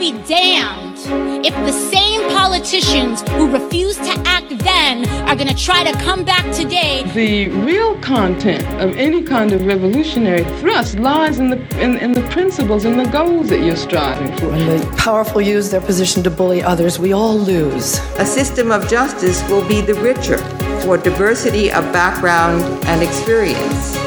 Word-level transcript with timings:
be 0.00 0.12
damned 0.26 0.96
if 1.44 1.54
the 1.66 1.72
same 1.72 2.26
politicians 2.30 3.20
who 3.32 3.52
refused 3.52 4.02
to 4.02 4.12
act 4.24 4.48
then 4.60 5.06
are 5.28 5.36
going 5.36 5.46
to 5.46 5.54
try 5.54 5.84
to 5.84 5.92
come 5.98 6.24
back 6.24 6.50
today. 6.54 7.02
The 7.12 7.50
real 7.50 8.00
content 8.00 8.64
of 8.80 8.96
any 8.96 9.22
kind 9.22 9.52
of 9.52 9.66
revolutionary 9.66 10.44
thrust 10.58 10.98
lies 10.98 11.38
in 11.38 11.50
the 11.50 11.58
in, 11.78 11.98
in 11.98 12.12
the 12.12 12.22
principles 12.30 12.86
and 12.86 12.98
the 12.98 13.10
goals 13.10 13.50
that 13.50 13.60
you're 13.62 13.76
striving 13.76 14.34
for. 14.38 14.48
When 14.48 14.66
the 14.66 14.96
powerful 14.96 15.42
use 15.42 15.70
their 15.70 15.82
position 15.82 16.22
to 16.22 16.30
bully 16.30 16.62
others, 16.62 16.98
we 16.98 17.12
all 17.12 17.36
lose. 17.36 17.98
A 18.18 18.24
system 18.24 18.72
of 18.72 18.88
justice 18.88 19.46
will 19.50 19.68
be 19.68 19.82
the 19.82 19.94
richer 19.94 20.38
for 20.80 20.96
diversity 20.96 21.70
of 21.70 21.84
background 21.92 22.62
and 22.86 23.02
experience. 23.02 23.98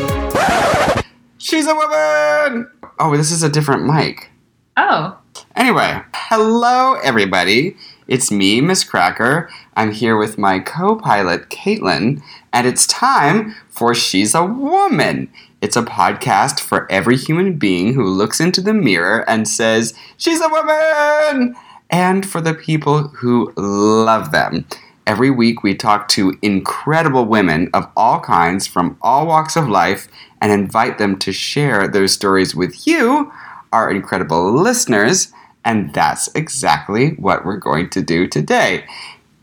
She's 1.38 1.68
a 1.68 1.75
woman! 1.75 2.71
Oh, 2.98 3.16
this 3.16 3.30
is 3.30 3.44
a 3.44 3.50
different 3.50 3.86
mic. 3.86 4.32
Oh. 4.75 5.20
Anyway, 5.55 6.01
hello 6.15 6.96
everybody. 7.04 7.78
It's 8.07 8.32
me, 8.32 8.59
Miz 8.59 8.83
Cracker. 8.83 9.51
I'm 9.75 9.91
here 9.91 10.18
with 10.18 10.39
my 10.39 10.57
co 10.57 10.95
pilot, 10.95 11.50
Caitlin, 11.50 12.23
and 12.51 12.65
it's 12.65 12.87
time 12.87 13.54
for 13.69 13.93
She's 13.93 14.33
a 14.33 14.43
Woman. 14.43 15.29
It's 15.61 15.75
a 15.75 15.83
podcast 15.83 16.59
for 16.59 16.92
every 16.92 17.18
human 17.18 17.59
being 17.59 17.93
who 17.93 18.04
looks 18.04 18.39
into 18.39 18.61
the 18.61 18.73
mirror 18.73 19.29
and 19.29 19.47
says, 19.47 19.93
She's 20.18 20.42
a 20.42 20.50
woman! 20.50 21.56
And 21.87 22.28
for 22.28 22.42
the 22.42 22.56
people 22.56 23.09
who 23.09 23.54
love 23.56 24.31
them. 24.31 24.65
Every 25.06 25.29
week, 25.29 25.61
we 25.61 25.75
talk 25.75 26.07
to 26.09 26.36
incredible 26.42 27.25
women 27.25 27.70
of 27.75 27.87
all 27.95 28.20
kinds 28.21 28.65
from 28.65 28.97
all 29.04 29.28
walks 29.28 29.56
of 29.56 29.70
life 29.70 30.07
and 30.42 30.51
invite 30.51 30.97
them 30.97 31.20
to 31.20 31.31
share 31.31 31.87
their 31.87 32.08
stories 32.08 32.56
with 32.56 32.88
you, 32.88 33.31
our 33.72 33.92
incredible 33.92 34.52
listeners. 34.52 35.31
And 35.66 35.94
that's 35.94 36.30
exactly 36.35 37.11
what 37.11 37.45
we're 37.45 37.58
going 37.58 37.89
to 37.92 38.02
do 38.02 38.28
today. 38.28 38.86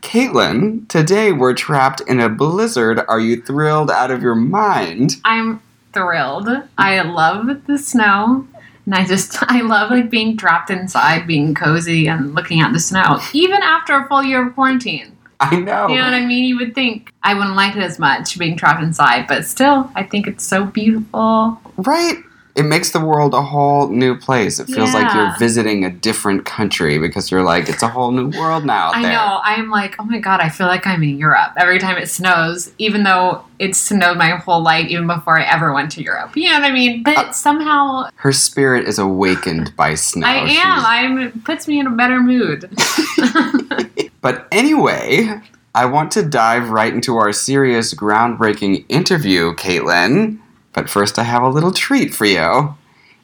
Caitlin, 0.01 0.87
today 0.87 1.31
we're 1.31 1.53
trapped 1.53 2.01
in 2.01 2.19
a 2.19 2.29
blizzard. 2.29 3.01
Are 3.07 3.19
you 3.19 3.41
thrilled 3.41 3.91
out 3.91 4.11
of 4.11 4.21
your 4.21 4.35
mind? 4.35 5.17
I'm 5.23 5.61
thrilled. 5.93 6.49
I 6.77 7.01
love 7.01 7.65
the 7.67 7.77
snow. 7.77 8.47
And 8.85 8.95
I 8.95 9.05
just, 9.05 9.37
I 9.51 9.61
love 9.61 9.91
like 9.91 10.09
being 10.09 10.37
trapped 10.37 10.69
inside, 10.69 11.27
being 11.27 11.53
cozy 11.53 12.07
and 12.07 12.33
looking 12.33 12.61
at 12.61 12.73
the 12.73 12.79
snow, 12.79 13.19
even 13.33 13.61
after 13.61 13.95
a 13.95 14.07
full 14.07 14.23
year 14.23 14.47
of 14.47 14.55
quarantine. 14.55 15.17
I 15.39 15.55
know. 15.59 15.87
You 15.87 15.95
know 15.95 16.03
what 16.03 16.13
I 16.13 16.25
mean? 16.25 16.43
You 16.43 16.57
would 16.59 16.75
think 16.75 17.11
I 17.23 17.33
wouldn't 17.33 17.55
like 17.55 17.75
it 17.75 17.81
as 17.81 17.97
much 17.97 18.37
being 18.37 18.55
trapped 18.55 18.83
inside, 18.83 19.25
but 19.27 19.45
still, 19.45 19.91
I 19.95 20.03
think 20.03 20.27
it's 20.27 20.45
so 20.45 20.65
beautiful. 20.65 21.59
Right? 21.77 22.17
It 22.55 22.63
makes 22.63 22.91
the 22.91 22.99
world 22.99 23.33
a 23.33 23.41
whole 23.41 23.87
new 23.87 24.17
place. 24.17 24.59
It 24.59 24.67
feels 24.67 24.93
like 24.93 25.13
you're 25.13 25.33
visiting 25.39 25.85
a 25.85 25.89
different 25.89 26.45
country 26.45 26.97
because 26.97 27.31
you're 27.31 27.43
like, 27.43 27.69
it's 27.69 27.81
a 27.81 27.87
whole 27.87 28.11
new 28.11 28.29
world 28.37 28.65
now 28.65 28.91
I 28.93 29.01
there. 29.01 29.11
know. 29.13 29.39
I'm 29.43 29.69
like, 29.69 29.95
oh 29.99 30.03
my 30.03 30.19
god, 30.19 30.41
I 30.41 30.49
feel 30.49 30.67
like 30.67 30.85
I'm 30.85 31.01
in 31.03 31.17
Europe 31.17 31.53
every 31.57 31.79
time 31.79 31.97
it 31.97 32.09
snows, 32.09 32.71
even 32.77 33.03
though 33.03 33.43
it 33.59 33.75
snowed 33.75 34.17
my 34.17 34.31
whole 34.31 34.61
life, 34.61 34.87
even 34.89 35.07
before 35.07 35.39
I 35.39 35.43
ever 35.43 35.71
went 35.73 35.91
to 35.93 36.03
Europe. 36.03 36.35
You 36.35 36.49
know 36.49 36.59
what 36.59 36.65
I 36.69 36.73
mean? 36.73 37.03
But 37.03 37.17
Uh, 37.17 37.31
somehow 37.31 38.09
Her 38.15 38.31
spirit 38.33 38.87
is 38.87 38.99
awakened 38.99 39.75
by 39.75 39.95
snow. 39.95 40.27
I 40.27 40.35
am. 40.49 40.85
I'm. 40.85 41.19
It 41.19 41.43
puts 41.43 41.67
me 41.67 41.79
in 41.79 41.87
a 41.87 41.91
better 41.91 42.19
mood. 42.21 42.69
But 44.21 44.47
anyway, 44.51 45.41
I 45.73 45.85
want 45.85 46.11
to 46.11 46.21
dive 46.23 46.69
right 46.69 46.93
into 46.93 47.17
our 47.17 47.31
serious, 47.33 47.93
groundbreaking 47.93 48.85
interview, 48.87 49.55
Caitlin. 49.55 50.37
But 50.73 50.89
first, 50.89 51.19
I 51.19 51.23
have 51.23 51.43
a 51.43 51.49
little 51.49 51.71
treat 51.71 52.13
for 52.13 52.25
you. 52.25 52.75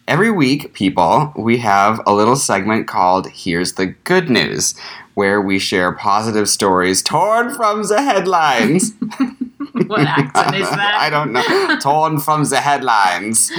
Every 0.07 0.31
week, 0.31 0.73
people, 0.73 1.33
we 1.35 1.57
have 1.57 2.01
a 2.05 2.13
little 2.13 2.35
segment 2.35 2.87
called 2.87 3.27
Here's 3.29 3.73
the 3.73 3.87
Good 3.87 4.29
News, 4.29 4.73
where 5.15 5.41
we 5.41 5.59
share 5.59 5.91
positive 5.91 6.47
stories 6.47 7.01
torn 7.01 7.53
from 7.53 7.83
the 7.83 8.01
headlines. 8.01 8.93
what 9.87 10.01
accent 10.01 10.55
is 10.55 10.69
that? 10.69 10.95
I 10.99 11.09
don't 11.09 11.33
know. 11.33 11.77
Torn 11.79 12.19
from 12.19 12.45
the 12.45 12.61
headlines. 12.61 13.51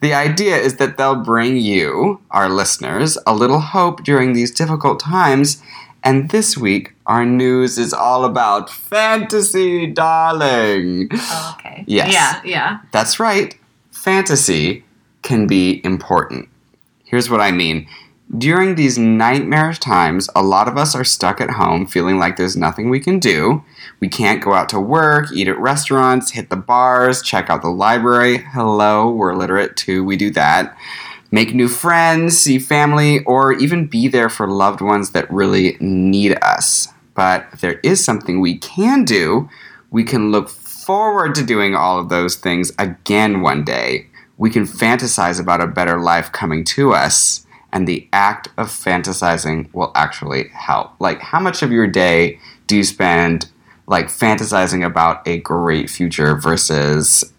The 0.00 0.14
idea 0.14 0.56
is 0.56 0.76
that 0.76 0.96
they'll 0.96 1.16
bring 1.16 1.56
you, 1.56 2.20
our 2.30 2.48
listeners, 2.48 3.18
a 3.26 3.34
little 3.34 3.60
hope 3.60 4.04
during 4.04 4.32
these 4.32 4.50
difficult 4.50 5.00
times. 5.00 5.62
And 6.02 6.30
this 6.30 6.56
week, 6.56 6.94
our 7.06 7.26
news 7.26 7.78
is 7.78 7.92
all 7.92 8.24
about 8.24 8.70
fantasy, 8.70 9.86
darling. 9.86 11.08
Oh, 11.12 11.56
okay. 11.58 11.84
Yes. 11.86 12.12
Yeah. 12.12 12.40
Yeah. 12.44 12.78
That's 12.92 13.18
right. 13.18 13.56
Fantasy 13.90 14.84
can 15.22 15.46
be 15.46 15.80
important. 15.84 16.48
Here's 17.04 17.28
what 17.28 17.40
I 17.40 17.50
mean. 17.50 17.88
During 18.36 18.74
these 18.74 18.98
nightmarish 18.98 19.78
times, 19.78 20.28
a 20.34 20.42
lot 20.42 20.66
of 20.66 20.76
us 20.76 20.96
are 20.96 21.04
stuck 21.04 21.40
at 21.40 21.50
home 21.50 21.86
feeling 21.86 22.18
like 22.18 22.36
there's 22.36 22.56
nothing 22.56 22.90
we 22.90 22.98
can 22.98 23.20
do. 23.20 23.62
We 24.00 24.08
can't 24.08 24.42
go 24.42 24.52
out 24.52 24.68
to 24.70 24.80
work, 24.80 25.32
eat 25.32 25.46
at 25.46 25.58
restaurants, 25.58 26.32
hit 26.32 26.50
the 26.50 26.56
bars, 26.56 27.22
check 27.22 27.48
out 27.48 27.62
the 27.62 27.68
library. 27.68 28.38
Hello, 28.38 29.08
we're 29.10 29.34
literate 29.34 29.76
too, 29.76 30.02
we 30.02 30.16
do 30.16 30.30
that. 30.30 30.76
Make 31.30 31.54
new 31.54 31.68
friends, 31.68 32.38
see 32.38 32.58
family, 32.58 33.24
or 33.24 33.52
even 33.52 33.86
be 33.86 34.08
there 34.08 34.28
for 34.28 34.48
loved 34.48 34.80
ones 34.80 35.10
that 35.10 35.30
really 35.30 35.76
need 35.80 36.38
us. 36.42 36.88
But 37.14 37.46
there 37.60 37.80
is 37.82 38.04
something 38.04 38.40
we 38.40 38.58
can 38.58 39.04
do. 39.04 39.48
We 39.90 40.04
can 40.04 40.30
look 40.30 40.48
forward 40.48 41.34
to 41.34 41.44
doing 41.44 41.74
all 41.74 41.98
of 41.98 42.08
those 42.08 42.36
things 42.36 42.72
again 42.78 43.40
one 43.40 43.64
day. 43.64 44.06
We 44.38 44.50
can 44.50 44.64
fantasize 44.64 45.40
about 45.40 45.60
a 45.60 45.66
better 45.66 45.98
life 45.98 46.30
coming 46.30 46.62
to 46.64 46.92
us, 46.92 47.46
and 47.72 47.88
the 47.88 48.08
act 48.12 48.48
of 48.56 48.68
fantasizing 48.68 49.72
will 49.74 49.90
actually 49.94 50.48
help. 50.48 50.92
Like, 51.00 51.20
how 51.20 51.40
much 51.40 51.62
of 51.62 51.72
your 51.72 51.86
day 51.86 52.38
do 52.66 52.76
you 52.76 52.84
spend 52.84 53.50
like 53.88 54.08
fantasizing 54.08 54.84
about 54.84 55.26
a 55.26 55.38
great 55.38 55.88
future 55.88 56.36
versus 56.36 57.32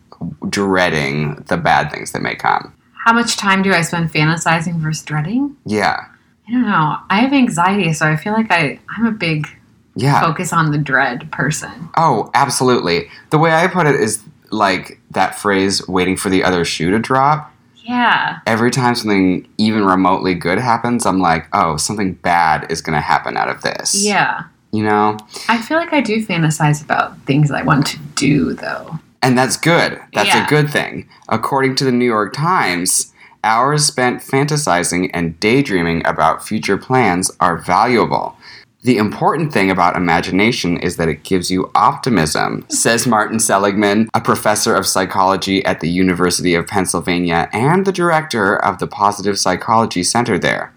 dreading 0.49 1.35
the 1.47 1.57
bad 1.57 1.91
things 1.91 2.11
that 2.11 2.21
may 2.21 2.35
come? 2.35 2.73
How 3.07 3.13
much 3.13 3.38
time 3.38 3.62
do 3.62 3.72
I 3.72 3.84
spend 3.84 4.12
fantasizing 4.12 4.79
versus 4.81 5.01
dreading? 5.06 5.56
Yeah. 5.66 6.07
I 6.45 6.51
don't 6.51 6.63
know. 6.63 6.97
I 7.09 7.22
have 7.22 7.31
anxiety, 7.31 7.94
so 7.94 8.06
I 8.06 8.18
feel 8.18 8.34
like 8.34 8.51
I 8.51 8.79
I'm 8.97 9.06
a 9.06 9.12
big 9.13 9.47
Yeah. 9.95 10.19
focus 10.19 10.51
on 10.51 10.72
the 10.73 10.78
dread 10.78 11.31
person. 11.31 11.88
Oh, 11.95 12.29
absolutely. 12.34 13.07
The 13.29 13.38
way 13.38 13.53
I 13.56 13.68
put 13.68 13.88
it 13.88 13.95
is 13.95 14.22
like 14.51 15.00
that 15.12 15.40
phrase, 15.40 15.88
waiting 15.88 16.18
for 16.18 16.29
the 16.29 16.44
other 16.44 16.66
shoe 16.66 16.91
to 16.91 17.00
drop. 17.00 17.50
Yeah. 17.78 18.40
Every 18.45 18.72
time 18.72 18.94
something 18.94 19.47
even 19.57 19.85
remotely 19.85 20.34
good 20.34 20.59
happens, 20.59 21.06
I'm 21.06 21.22
like, 21.22 21.47
oh, 21.53 21.78
something 21.78 22.12
bad 22.16 22.69
is 22.69 22.81
going 22.81 22.95
to 22.97 23.01
happen 23.01 23.38
out 23.38 23.47
of 23.47 23.62
this. 23.62 24.03
Yeah. 24.06 24.44
You 24.74 24.84
know? 24.84 25.18
I 25.47 25.62
feel 25.62 25.78
like 25.78 25.94
I 25.94 26.01
do 26.01 26.25
fantasize 26.25 26.84
about 26.84 27.18
things 27.22 27.51
I 27.51 27.62
want 27.63 27.88
to 27.88 27.97
do, 28.16 28.51
though. 28.51 29.00
And 29.22 29.38
that's 29.38 29.57
good. 29.57 30.00
That's 30.13 30.29
Yeah. 30.29 30.45
a 30.45 30.50
good 30.50 30.69
thing. 30.69 31.07
According 31.28 31.75
to 31.75 31.85
the 31.85 31.91
New 31.91 32.05
York 32.05 32.33
Times, 32.33 33.13
hours 33.44 33.85
spent 33.85 34.22
fantasizing 34.22 35.09
and 35.13 35.39
daydreaming 35.39 36.05
about 36.05 36.45
future 36.45 36.78
plans 36.78 37.31
are 37.39 37.57
valuable. 37.57 38.38
The 38.83 38.97
important 38.97 39.51
thing 39.51 39.72
about 39.72 39.97
imagination 39.97 40.77
is 40.77 40.95
that 40.97 41.09
it 41.09 41.23
gives 41.23 41.50
you 41.50 41.72
optimism, 41.73 42.63
says 42.69 43.07
Martin 43.07 43.39
Seligman, 43.39 44.07
a 44.13 44.22
professor 44.22 44.75
of 44.75 44.85
psychology 44.85 45.66
at 45.66 45.79
the 45.79 45.89
University 45.89 46.53
of 46.53 46.67
Pennsylvania 46.67 47.50
and 47.51 47.85
the 47.85 47.91
director 47.91 48.56
of 48.56 48.77
the 48.77 48.88
Positive 48.88 49.38
Psychology 49.38 50.03
Center 50.03 50.38
there. 50.38 50.72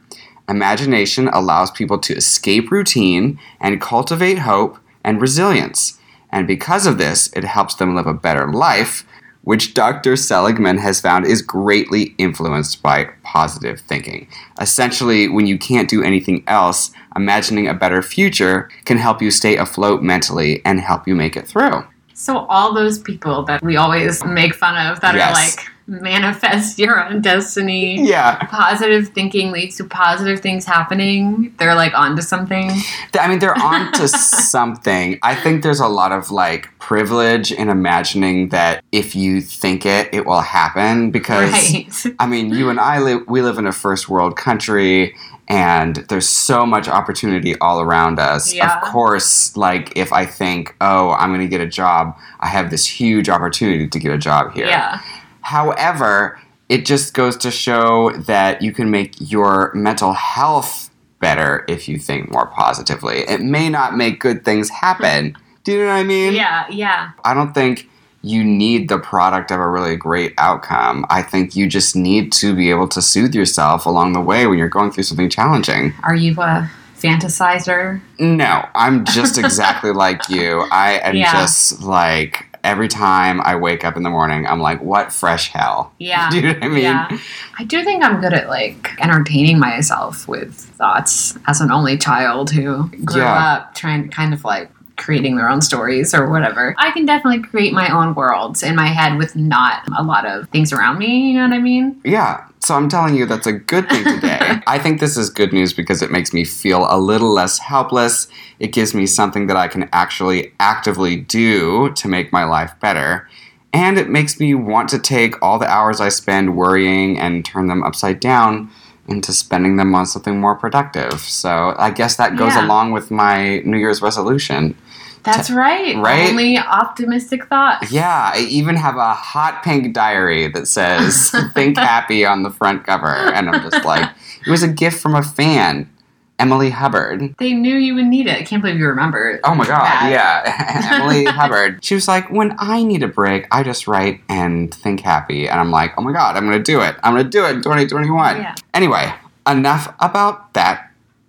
Imagination 0.49 1.29
allows 1.29 1.71
people 1.71 1.99
to 1.99 2.15
escape 2.15 2.73
routine 2.73 3.39
and 3.61 3.81
cultivate 3.81 4.39
hope 4.41 4.79
and 5.05 5.21
resilience. 5.21 5.99
And 6.33 6.47
because 6.47 6.87
of 6.87 6.99
this, 6.99 7.31
it 7.35 7.45
helps 7.45 7.75
them 7.75 7.95
live 7.95 8.07
a 8.07 8.15
better 8.15 8.53
life, 8.53 9.05
which 9.43 9.75
Dr. 9.75 10.17
Seligman 10.17 10.79
has 10.79 11.01
found 11.01 11.27
is 11.27 11.43
greatly 11.43 12.15
influenced 12.19 12.83
by 12.83 13.11
positive 13.23 13.81
thinking. 13.81 14.29
Essentially, 14.61 15.29
when 15.29 15.47
you 15.47 15.59
can't 15.59 15.89
do 15.89 16.03
anything 16.03 16.45
else, 16.47 16.91
imagining 17.17 17.67
a 17.67 17.75
better 17.75 18.03
future 18.03 18.69
can 18.85 18.99
help 18.99 19.23
you 19.23 19.31
stay 19.31 19.57
afloat 19.57 20.03
mentally 20.03 20.61
and 20.65 20.81
help 20.81 21.09
you 21.09 21.15
make 21.15 21.37
it 21.37 21.47
through. 21.49 21.85
So 22.15 22.41
all 22.47 22.75
those 22.75 22.99
people 22.99 23.43
that 23.45 23.63
we 23.63 23.77
always 23.77 24.23
make 24.25 24.55
fun 24.55 24.77
of 24.87 25.01
that 25.01 25.15
Yes. 25.15 25.31
are 25.31 25.43
like 25.43 25.71
manifest 25.91 26.79
your 26.79 27.05
own 27.05 27.21
destiny. 27.21 28.09
Yeah. 28.09 28.47
Positive 28.47 29.09
thinking 29.09 29.51
leads 29.51 29.77
to 29.79 29.85
positive 29.85 30.41
things 30.41 30.65
happening. 30.65 31.53
They're 31.59 31.75
like 31.75 31.95
onto 31.95 32.23
something. 32.23 32.71
I 33.19 33.29
mean, 33.29 33.41
they're 33.41 33.59
onto 33.59 34.07
something. 34.07 35.19
I 35.23 35.35
think 35.35 35.63
there's 35.63 35.81
a 35.81 35.89
lot 35.89 36.13
of 36.13 36.31
like 36.31 36.69
privilege 36.79 37.51
in 37.51 37.69
imagining 37.69 38.51
that 38.51 38.85
if 38.93 39.17
you 39.17 39.41
think 39.41 39.85
it, 39.85 40.09
it 40.13 40.27
will 40.27 40.41
happen. 40.41 41.11
Because, 41.11 41.51
Right. 41.51 42.15
I 42.19 42.27
mean, 42.27 42.55
you 42.55 42.71
and 42.71 42.79
I 42.79 43.01
live, 43.01 43.23
we 43.27 43.43
live 43.43 43.59
in 43.59 43.67
a 43.67 43.73
first 43.73 44.09
world 44.09 44.37
country 44.37 45.15
and 45.49 45.97
there's 46.09 46.29
so 46.29 46.65
much 46.65 46.87
opportunity 46.87 47.59
all 47.59 47.81
around 47.81 48.21
us. 48.21 48.55
Yeah. 48.55 48.77
Of 48.77 48.93
course, 48.93 49.57
like 49.57 49.93
if 49.97 50.13
I 50.13 50.25
think, 50.25 50.77
oh, 50.81 51.11
I'm 51.11 51.31
going 51.31 51.41
to 51.41 51.49
get 51.49 51.61
a 51.61 51.67
job, 51.67 52.17
I 52.39 52.47
have 52.47 52.71
this 52.71 52.87
huge 52.87 53.29
opportunity 53.29 53.89
to 53.89 53.99
get 53.99 54.13
a 54.13 54.19
job 54.19 54.53
here. 54.55 54.67
Yeah. 54.67 55.01
However, 55.43 56.39
it 56.69 56.87
just 56.87 57.15
goes 57.15 57.37
to 57.39 57.51
show 57.51 58.11
that 58.13 58.63
you 58.63 58.73
can 58.73 58.91
make 58.91 59.15
your 59.19 59.73
mental 59.75 60.13
health 60.13 60.91
better 61.21 61.65
if 61.69 61.89
you 61.89 61.99
think 61.99 62.31
more 62.31 62.47
positively. 62.47 63.19
It 63.29 63.41
may 63.43 63.69
not 63.69 63.97
make 63.97 64.21
good 64.21 64.45
things 64.45 64.69
happen. 64.71 65.37
Do 65.65 65.73
you 65.73 65.79
know 65.81 65.87
what 65.89 65.93
I 65.97 66.05
mean? 66.05 66.33
Yeah, 66.35 66.67
yeah. 66.71 67.11
I 67.25 67.35
don't 67.35 67.53
think 67.53 67.89
you 68.23 68.43
need 68.45 68.89
the 68.89 68.99
product 68.99 69.51
of 69.51 69.61
a 69.61 69.69
really 69.69 69.97
great 69.97 70.33
outcome. 70.39 71.05
I 71.11 71.23
think 71.23 71.55
you 71.57 71.67
just 71.67 71.95
need 71.95 72.33
to 72.33 72.55
be 72.55 72.71
able 72.71 72.89
to 72.89 73.03
soothe 73.03 73.35
yourself 73.35 73.85
along 73.85 74.13
the 74.15 74.21
way 74.21 74.47
when 74.47 74.59
you're 74.59 74.69
going 74.69 74.91
through 74.91 75.03
something 75.05 75.29
challenging. 75.29 75.93
Are 76.03 76.15
you 76.15 76.33
a 76.41 76.71
fantasizer? 76.99 78.01
No, 78.19 78.67
I'm 78.75 79.05
just 79.05 79.37
exactly 79.45 79.93
like 79.93 80.29
you. 80.29 80.67
I 80.71 80.93
am 81.03 81.17
Yeah. 81.17 81.33
just 81.33 81.83
like 81.83 82.47
every 82.63 82.89
time 82.89 83.41
I 83.41 83.57
wake 83.57 83.85
up 83.85 83.97
in 83.97 84.03
the 84.03 84.11
morning, 84.11 84.47
I'm 84.47 84.61
like, 84.61 84.83
what 84.83 85.13
fresh 85.13 85.49
hell? 85.51 85.93
Yeah. 85.99 86.31
Do 86.31 86.37
you 86.37 86.43
know 86.43 86.53
what 86.55 86.63
I 86.65 86.69
mean? 86.69 86.83
Yeah. 86.83 87.19
I 87.59 87.65
do 87.65 87.83
think 87.85 88.03
I'm 88.05 88.21
good 88.21 88.33
at 88.33 88.49
like 88.49 88.91
entertaining 89.01 89.59
myself 89.59 90.27
with 90.29 90.55
thoughts 90.55 91.37
as 91.47 91.61
an 91.61 91.71
only 91.71 91.97
child 91.99 92.51
who 92.51 92.89
grew 93.05 93.23
Yeah. 93.23 93.55
up 93.55 93.75
trying 93.75 94.03
to 94.05 94.09
kind 94.09 94.33
of 94.35 94.45
like 94.45 94.71
creating 95.01 95.37
their 95.37 95.49
own 95.49 95.61
stories 95.61 96.15
or 96.15 96.31
whatever. 96.31 96.75
I 96.79 96.91
can 96.93 97.07
definitely 97.07 97.43
create 97.43 97.73
my 97.73 97.89
own 97.93 98.15
worlds 98.15 98.63
in 98.63 98.77
my 98.77 98.87
head 98.89 99.19
with 99.19 99.35
not 99.35 99.83
a 99.99 100.03
lot 100.05 100.27
of 100.27 100.49
things 100.51 100.73
around 100.73 100.99
me, 100.99 101.31
you 101.33 101.39
know 101.39 101.49
what 101.49 101.55
I 101.55 101.59
mean? 101.59 102.01
Yeah. 102.05 102.45
So 102.61 102.75
I'm 102.75 102.89
telling 102.91 103.17
you, 103.17 103.25
that's 103.25 103.47
a 103.47 103.53
good 103.55 103.89
thing 103.89 104.05
today. 104.05 104.61
I 104.67 104.79
think 104.79 105.01
this 105.01 105.17
is 105.17 105.31
good 105.31 105.53
news 105.53 105.73
because 105.73 106.03
it 106.03 106.11
makes 106.11 106.33
me 106.35 106.45
feel 106.45 106.87
a 106.91 106.99
little 106.99 107.33
less 107.33 107.59
helpless. 107.59 108.29
It 108.59 108.73
gives 108.73 108.95
me 108.95 109.07
something 109.07 109.47
that 109.47 109.57
I 109.57 109.67
can 109.67 109.89
actually 109.93 110.53
actively 110.61 111.17
do 111.17 111.91
to 111.95 112.07
make 112.09 112.33
my 112.33 112.45
life 112.45 112.75
better. 112.79 113.27
And 113.73 113.99
it 113.99 114.11
makes 114.11 114.39
me 114.39 114.55
want 114.55 114.89
to 114.91 114.99
take 114.99 115.41
all 115.43 115.59
the 115.59 115.67
hours 115.69 116.01
I 116.01 116.11
spend 116.11 116.55
worrying 116.57 117.19
and 117.19 117.45
turn 117.45 117.69
them 117.69 117.83
upside 117.83 118.21
down 118.21 118.71
into 119.09 119.33
spending 119.33 119.77
them 119.77 119.95
on 119.95 120.07
something 120.07 120.39
more 120.39 120.55
productive. 120.55 121.21
So 121.21 121.75
I 121.79 121.91
guess 121.91 122.17
that 122.17 122.37
goes 122.37 122.55
Yeah. 122.55 122.67
along 122.67 122.93
with 122.93 123.11
my 123.11 123.59
New 123.65 123.79
Year's 123.79 124.03
resolution. 124.03 124.77
That's 125.23 125.51
right. 125.51 125.97
right? 125.97 126.31
Only 126.31 126.59
optimistic 126.59 127.47
thoughts. 127.47 127.93
Yeah, 127.93 128.33
I 128.35 128.41
even 128.41 128.77
have 128.77 128.97
a 128.97 129.15
hot 129.15 129.63
pink 129.63 129.93
diary 129.95 130.49
that 130.49 130.67
says 130.67 131.31
"Think 131.55 131.77
Happy" 131.77 132.25
on 132.25 132.43
the 132.43 132.51
front 132.51 132.85
cover, 132.85 133.07
and 133.07 133.49
I'm 133.49 133.71
just 133.71 133.85
like, 133.85 134.11
it 134.47 134.51
was 134.51 134.63
a 134.63 134.69
gift 134.69 135.01
from 135.01 135.15
a 135.15 135.23
fan, 135.23 135.91
Emily 136.39 136.71
Hubbard. 136.71 137.35
They 137.39 137.53
knew 137.53 137.77
you 137.77 137.95
would 137.97 138.07
need 138.07 138.27
it. 138.27 138.39
I 138.39 138.43
can't 138.43 138.63
believe 138.63 138.79
you 138.79 138.87
remember. 138.87 139.41
Oh 139.45 139.55
my 139.55 139.67
god, 139.67 140.11
yeah, 140.11 140.91
Emily 141.01 141.25
Hubbard. 141.27 141.85
She 141.85 141.95
was 141.95 142.09
like, 142.09 142.31
when 142.31 142.55
I 142.59 142.83
need 142.83 143.03
a 143.03 143.09
break, 143.09 143.47
I 143.51 143.63
just 143.63 143.87
write 143.87 144.21
and 144.29 144.73
think 144.73 145.01
happy, 145.01 145.49
and 145.49 145.61
I'm 145.61 145.71
like, 145.71 145.93
oh 145.99 146.03
my 146.03 146.13
god, 146.13 146.37
I'm 146.37 146.45
gonna 146.45 146.63
do 146.63 146.81
it. 146.81 146.97
I'm 147.03 147.15
gonna 147.15 147.29
do 147.29 147.45
it 147.45 147.51
in 147.51 147.63
2021. 147.63 148.37
Yeah. 148.37 148.55
Anyway, 148.75 149.13
enough 149.47 149.95
about 150.01 150.55
that. 150.55 150.87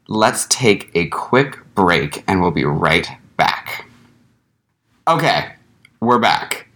Let's 0.07 0.45
take 0.47 0.91
a 0.94 1.07
quick 1.07 1.59
break, 1.73 2.23
and 2.27 2.41
we'll 2.41 2.51
be 2.51 2.65
right 2.65 3.07
back. 3.38 3.88
Okay, 5.07 5.54
we're 6.00 6.19
back. 6.19 6.68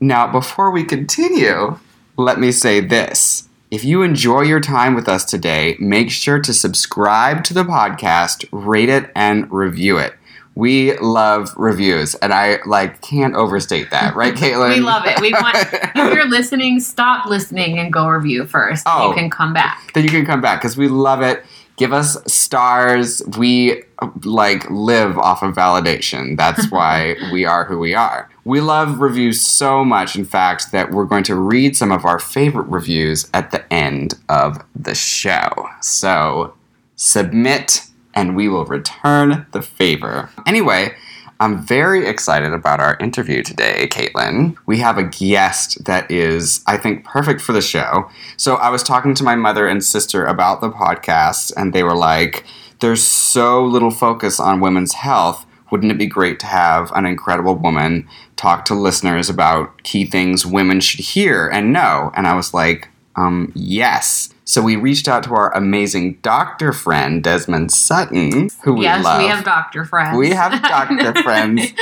Now, 0.00 0.30
before 0.30 0.70
we 0.70 0.84
continue, 0.84 1.78
let 2.16 2.38
me 2.38 2.52
say 2.52 2.80
this. 2.80 3.48
If 3.70 3.84
you 3.84 4.02
enjoy 4.02 4.42
your 4.42 4.60
time 4.60 4.94
with 4.94 5.08
us 5.08 5.24
today, 5.24 5.76
make 5.78 6.10
sure 6.10 6.38
to 6.40 6.52
subscribe 6.52 7.42
to 7.44 7.54
the 7.54 7.64
podcast, 7.64 8.46
rate 8.52 8.88
it, 8.88 9.10
and 9.14 9.50
review 9.50 9.96
it. 9.98 10.14
We 10.54 10.98
love 10.98 11.54
reviews, 11.56 12.14
and 12.16 12.34
I 12.34 12.58
like 12.66 13.00
can't 13.00 13.34
overstate 13.34 13.90
that, 13.90 14.14
right, 14.14 14.34
Caitlin? 14.36 14.74
We 14.74 14.80
love 14.80 15.06
it. 15.06 15.18
We 15.20 15.32
want 15.32 15.56
if 15.72 16.14
you're 16.14 16.28
listening, 16.28 16.80
stop 16.80 17.24
listening 17.26 17.78
and 17.78 17.90
go 17.90 18.06
review 18.06 18.44
first. 18.44 18.82
Oh. 18.86 19.08
You 19.08 19.14
can 19.14 19.30
come 19.30 19.54
back. 19.54 19.92
then 19.94 20.04
you 20.04 20.10
can 20.10 20.26
come 20.26 20.42
back 20.42 20.60
because 20.60 20.76
we 20.76 20.88
love 20.88 21.22
it. 21.22 21.42
Give 21.76 21.92
us 21.92 22.16
stars. 22.32 23.22
We 23.38 23.82
like 24.24 24.68
live 24.70 25.18
off 25.18 25.42
of 25.42 25.54
validation. 25.54 26.36
That's 26.36 26.66
why 26.70 27.16
we 27.32 27.44
are 27.44 27.64
who 27.64 27.78
we 27.78 27.94
are. 27.94 28.28
We 28.44 28.60
love 28.60 29.00
reviews 29.00 29.40
so 29.40 29.84
much, 29.84 30.16
in 30.16 30.24
fact, 30.24 30.72
that 30.72 30.90
we're 30.90 31.04
going 31.04 31.24
to 31.24 31.36
read 31.36 31.76
some 31.76 31.92
of 31.92 32.04
our 32.04 32.18
favorite 32.18 32.68
reviews 32.68 33.28
at 33.32 33.52
the 33.52 33.72
end 33.72 34.14
of 34.28 34.64
the 34.74 34.94
show. 34.94 35.68
So 35.80 36.54
submit 36.96 37.82
and 38.14 38.36
we 38.36 38.48
will 38.48 38.64
return 38.64 39.46
the 39.52 39.62
favor. 39.62 40.30
Anyway, 40.46 40.94
I'm 41.42 41.60
very 41.60 42.06
excited 42.06 42.52
about 42.52 42.78
our 42.78 42.96
interview 43.00 43.42
today, 43.42 43.88
Caitlin. 43.88 44.56
We 44.64 44.78
have 44.78 44.96
a 44.96 45.02
guest 45.02 45.84
that 45.86 46.08
is, 46.08 46.62
I 46.68 46.76
think, 46.76 47.04
perfect 47.04 47.40
for 47.40 47.52
the 47.52 47.60
show. 47.60 48.08
So 48.36 48.54
I 48.54 48.70
was 48.70 48.84
talking 48.84 49.12
to 49.16 49.24
my 49.24 49.34
mother 49.34 49.66
and 49.66 49.82
sister 49.82 50.24
about 50.24 50.60
the 50.60 50.70
podcast, 50.70 51.52
and 51.56 51.72
they 51.72 51.82
were 51.82 51.96
like, 51.96 52.44
there's 52.78 53.02
so 53.02 53.64
little 53.64 53.90
focus 53.90 54.38
on 54.38 54.60
women's 54.60 54.92
health. 54.92 55.44
Wouldn't 55.72 55.90
it 55.90 55.98
be 55.98 56.06
great 56.06 56.38
to 56.40 56.46
have 56.46 56.92
an 56.92 57.06
incredible 57.06 57.56
woman 57.56 58.08
talk 58.36 58.64
to 58.66 58.76
listeners 58.76 59.28
about 59.28 59.82
key 59.82 60.04
things 60.04 60.46
women 60.46 60.78
should 60.78 61.00
hear 61.00 61.48
and 61.48 61.72
know? 61.72 62.12
And 62.14 62.28
I 62.28 62.36
was 62.36 62.54
like, 62.54 62.88
um, 63.16 63.50
yes. 63.56 64.31
So 64.52 64.60
we 64.60 64.76
reached 64.76 65.08
out 65.08 65.22
to 65.22 65.34
our 65.34 65.50
amazing 65.56 66.18
doctor 66.20 66.74
friend, 66.74 67.24
Desmond 67.24 67.72
Sutton, 67.72 68.50
who 68.62 68.74
we 68.74 68.82
yes, 68.82 69.02
love. 69.02 69.22
we 69.22 69.26
have 69.26 69.46
doctor 69.46 69.86
friends. 69.86 70.18
We 70.18 70.28
have 70.28 70.52
doctor 70.62 71.14
friends. 71.22 71.72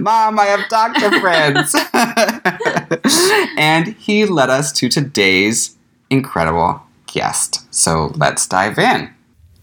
Mom, 0.00 0.36
I 0.36 0.46
have 0.46 0.68
doctor 0.68 1.20
friends. 1.20 1.76
and 3.56 3.94
he 3.94 4.24
led 4.26 4.50
us 4.50 4.72
to 4.72 4.88
today's 4.88 5.76
incredible 6.10 6.82
guest. 7.06 7.72
So 7.72 8.10
let's 8.16 8.48
dive 8.48 8.80
in. 8.80 9.14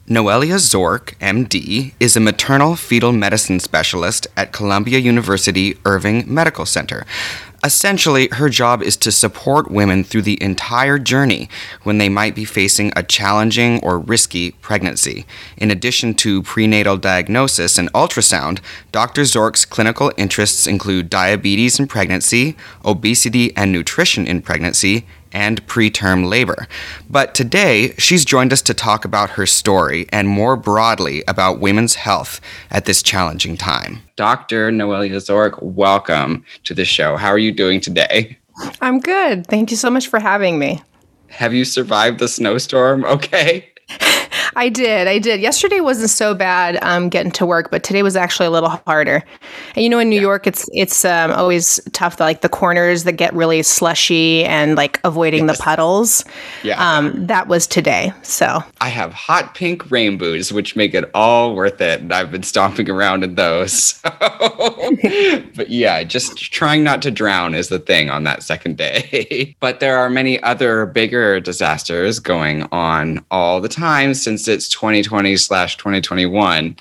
Noelia 0.07 0.59
Zork, 0.59 1.15
MD, 1.17 1.93
is 1.99 2.15
a 2.15 2.19
maternal 2.19 2.75
fetal 2.75 3.11
medicine 3.11 3.59
specialist 3.59 4.27
at 4.37 4.51
Columbia 4.51 4.99
University 4.99 5.79
Irving 5.83 6.31
Medical 6.31 6.67
Center. 6.67 7.07
Essentially, 7.63 8.29
her 8.33 8.47
job 8.47 8.83
is 8.83 8.95
to 8.97 9.11
support 9.11 9.71
women 9.71 10.03
through 10.03 10.21
the 10.21 10.39
entire 10.43 10.99
journey 10.99 11.49
when 11.81 11.97
they 11.97 12.07
might 12.07 12.35
be 12.35 12.45
facing 12.45 12.93
a 12.95 13.01
challenging 13.01 13.79
or 13.79 13.97
risky 13.97 14.51
pregnancy. 14.51 15.25
In 15.57 15.71
addition 15.71 16.13
to 16.15 16.43
prenatal 16.43 16.97
diagnosis 16.97 17.79
and 17.79 17.91
ultrasound, 17.93 18.59
Dr. 18.91 19.23
Zork's 19.23 19.65
clinical 19.65 20.11
interests 20.17 20.67
include 20.67 21.09
diabetes 21.09 21.79
in 21.79 21.87
pregnancy, 21.87 22.55
obesity 22.85 23.57
and 23.57 23.71
nutrition 23.71 24.27
in 24.27 24.43
pregnancy, 24.43 25.07
and 25.35 25.63
preterm 25.67 26.27
labor. 26.27 26.67
But 27.09 27.35
today, 27.35 27.93
she's 27.97 28.25
joined 28.25 28.53
us 28.53 28.63
to 28.63 28.73
talk 28.73 29.05
about 29.05 29.31
her 29.31 29.45
story 29.45 30.07
and 30.09 30.27
more 30.27 30.55
broadly 30.55 31.23
about 31.27 31.59
women's 31.59 31.95
health 31.95 32.41
at 32.71 32.85
this 32.85 33.03
challenging 33.03 33.57
time. 33.57 33.99
Dr. 34.15 34.71
Noelia 34.71 35.17
Zork, 35.17 35.61
welcome 35.61 36.43
to 36.63 36.73
the 36.73 36.85
show. 36.85 37.17
How 37.17 37.27
are 37.27 37.37
you 37.37 37.51
doing 37.51 37.81
today? 37.81 38.39
I'm 38.79 38.99
good. 38.99 39.45
Thank 39.45 39.69
you 39.69 39.77
so 39.77 39.91
much 39.91 40.07
for 40.07 40.19
having 40.19 40.57
me. 40.57 40.81
Have 41.27 41.53
you 41.53 41.65
survived 41.65 42.19
the 42.19 42.29
snowstorm 42.29 43.03
okay? 43.05 43.69
I 44.65 44.69
did. 44.69 45.07
I 45.07 45.19
did. 45.19 45.41
Yesterday 45.41 45.81
wasn't 45.81 46.09
so 46.09 46.33
bad 46.33 46.79
um, 46.81 47.09
getting 47.09 47.31
to 47.33 47.45
work, 47.45 47.71
but 47.71 47.83
today 47.83 48.03
was 48.03 48.15
actually 48.15 48.45
a 48.45 48.51
little 48.51 48.69
harder. 48.69 49.23
And 49.75 49.83
you 49.83 49.89
know, 49.89 49.99
in 49.99 50.09
New 50.09 50.19
York, 50.19 50.47
it's 50.47 50.65
it's 50.71 51.03
um, 51.03 51.31
always 51.31 51.79
tough. 51.91 52.19
Like 52.19 52.41
the 52.41 52.49
corners 52.49 53.03
that 53.03 53.13
get 53.13 53.33
really 53.33 53.61
slushy 53.63 54.45
and 54.45 54.75
like 54.75 54.99
avoiding 55.03 55.47
the 55.47 55.53
puddles. 55.55 56.23
Yeah. 56.63 56.79
Um, 56.79 57.27
that 57.27 57.47
was 57.47 57.67
today. 57.67 58.13
So 58.23 58.63
I 58.79 58.89
have 58.89 59.11
hot 59.13 59.55
pink 59.55 59.91
rainbows, 59.91 60.53
which 60.53 60.75
make 60.75 60.93
it 60.93 61.09
all 61.13 61.53
worth 61.55 61.81
it. 61.81 62.01
And 62.01 62.13
I've 62.13 62.31
been 62.31 62.43
stomping 62.43 62.89
around 62.89 63.23
in 63.23 63.35
those. 63.35 63.99
but 64.03 65.69
yeah, 65.69 66.03
just 66.03 66.37
trying 66.37 66.83
not 66.83 67.01
to 67.01 67.11
drown 67.11 67.55
is 67.55 67.67
the 67.67 67.79
thing 67.79 68.09
on 68.09 68.23
that 68.23 68.43
second 68.43 68.77
day. 68.77 69.55
but 69.59 69.81
there 69.81 69.97
are 69.97 70.09
many 70.09 70.41
other 70.43 70.85
bigger 70.85 71.41
disasters 71.41 72.19
going 72.19 72.67
on 72.71 73.23
all 73.31 73.59
the 73.59 73.67
time 73.67 74.13
since 74.13 74.44
it's 74.47 74.67
2020 74.69 75.37
slash 75.37 75.77
2021. 75.77 76.75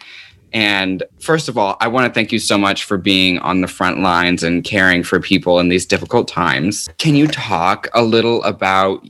And 0.53 1.03
first 1.19 1.49
of 1.49 1.59
all, 1.59 1.77
I 1.81 1.89
want 1.89 2.07
to 2.07 2.15
thank 2.15 2.31
you 2.31 2.39
so 2.39 2.57
much 2.57 2.85
for 2.85 2.97
being 2.97 3.41
on 3.41 3.61
the 3.61 3.67
front 3.67 4.01
lines 4.01 4.45
and 4.45 4.63
caring 4.63 5.03
for 5.03 5.19
people 5.19 5.59
in 5.59 5.69
these 5.69 5.85
difficult 5.85 6.29
times. 6.29 6.89
Can 6.99 7.17
you 7.17 7.27
talk 7.27 7.89
a 7.93 8.03
little 8.03 8.43
about 8.45 9.05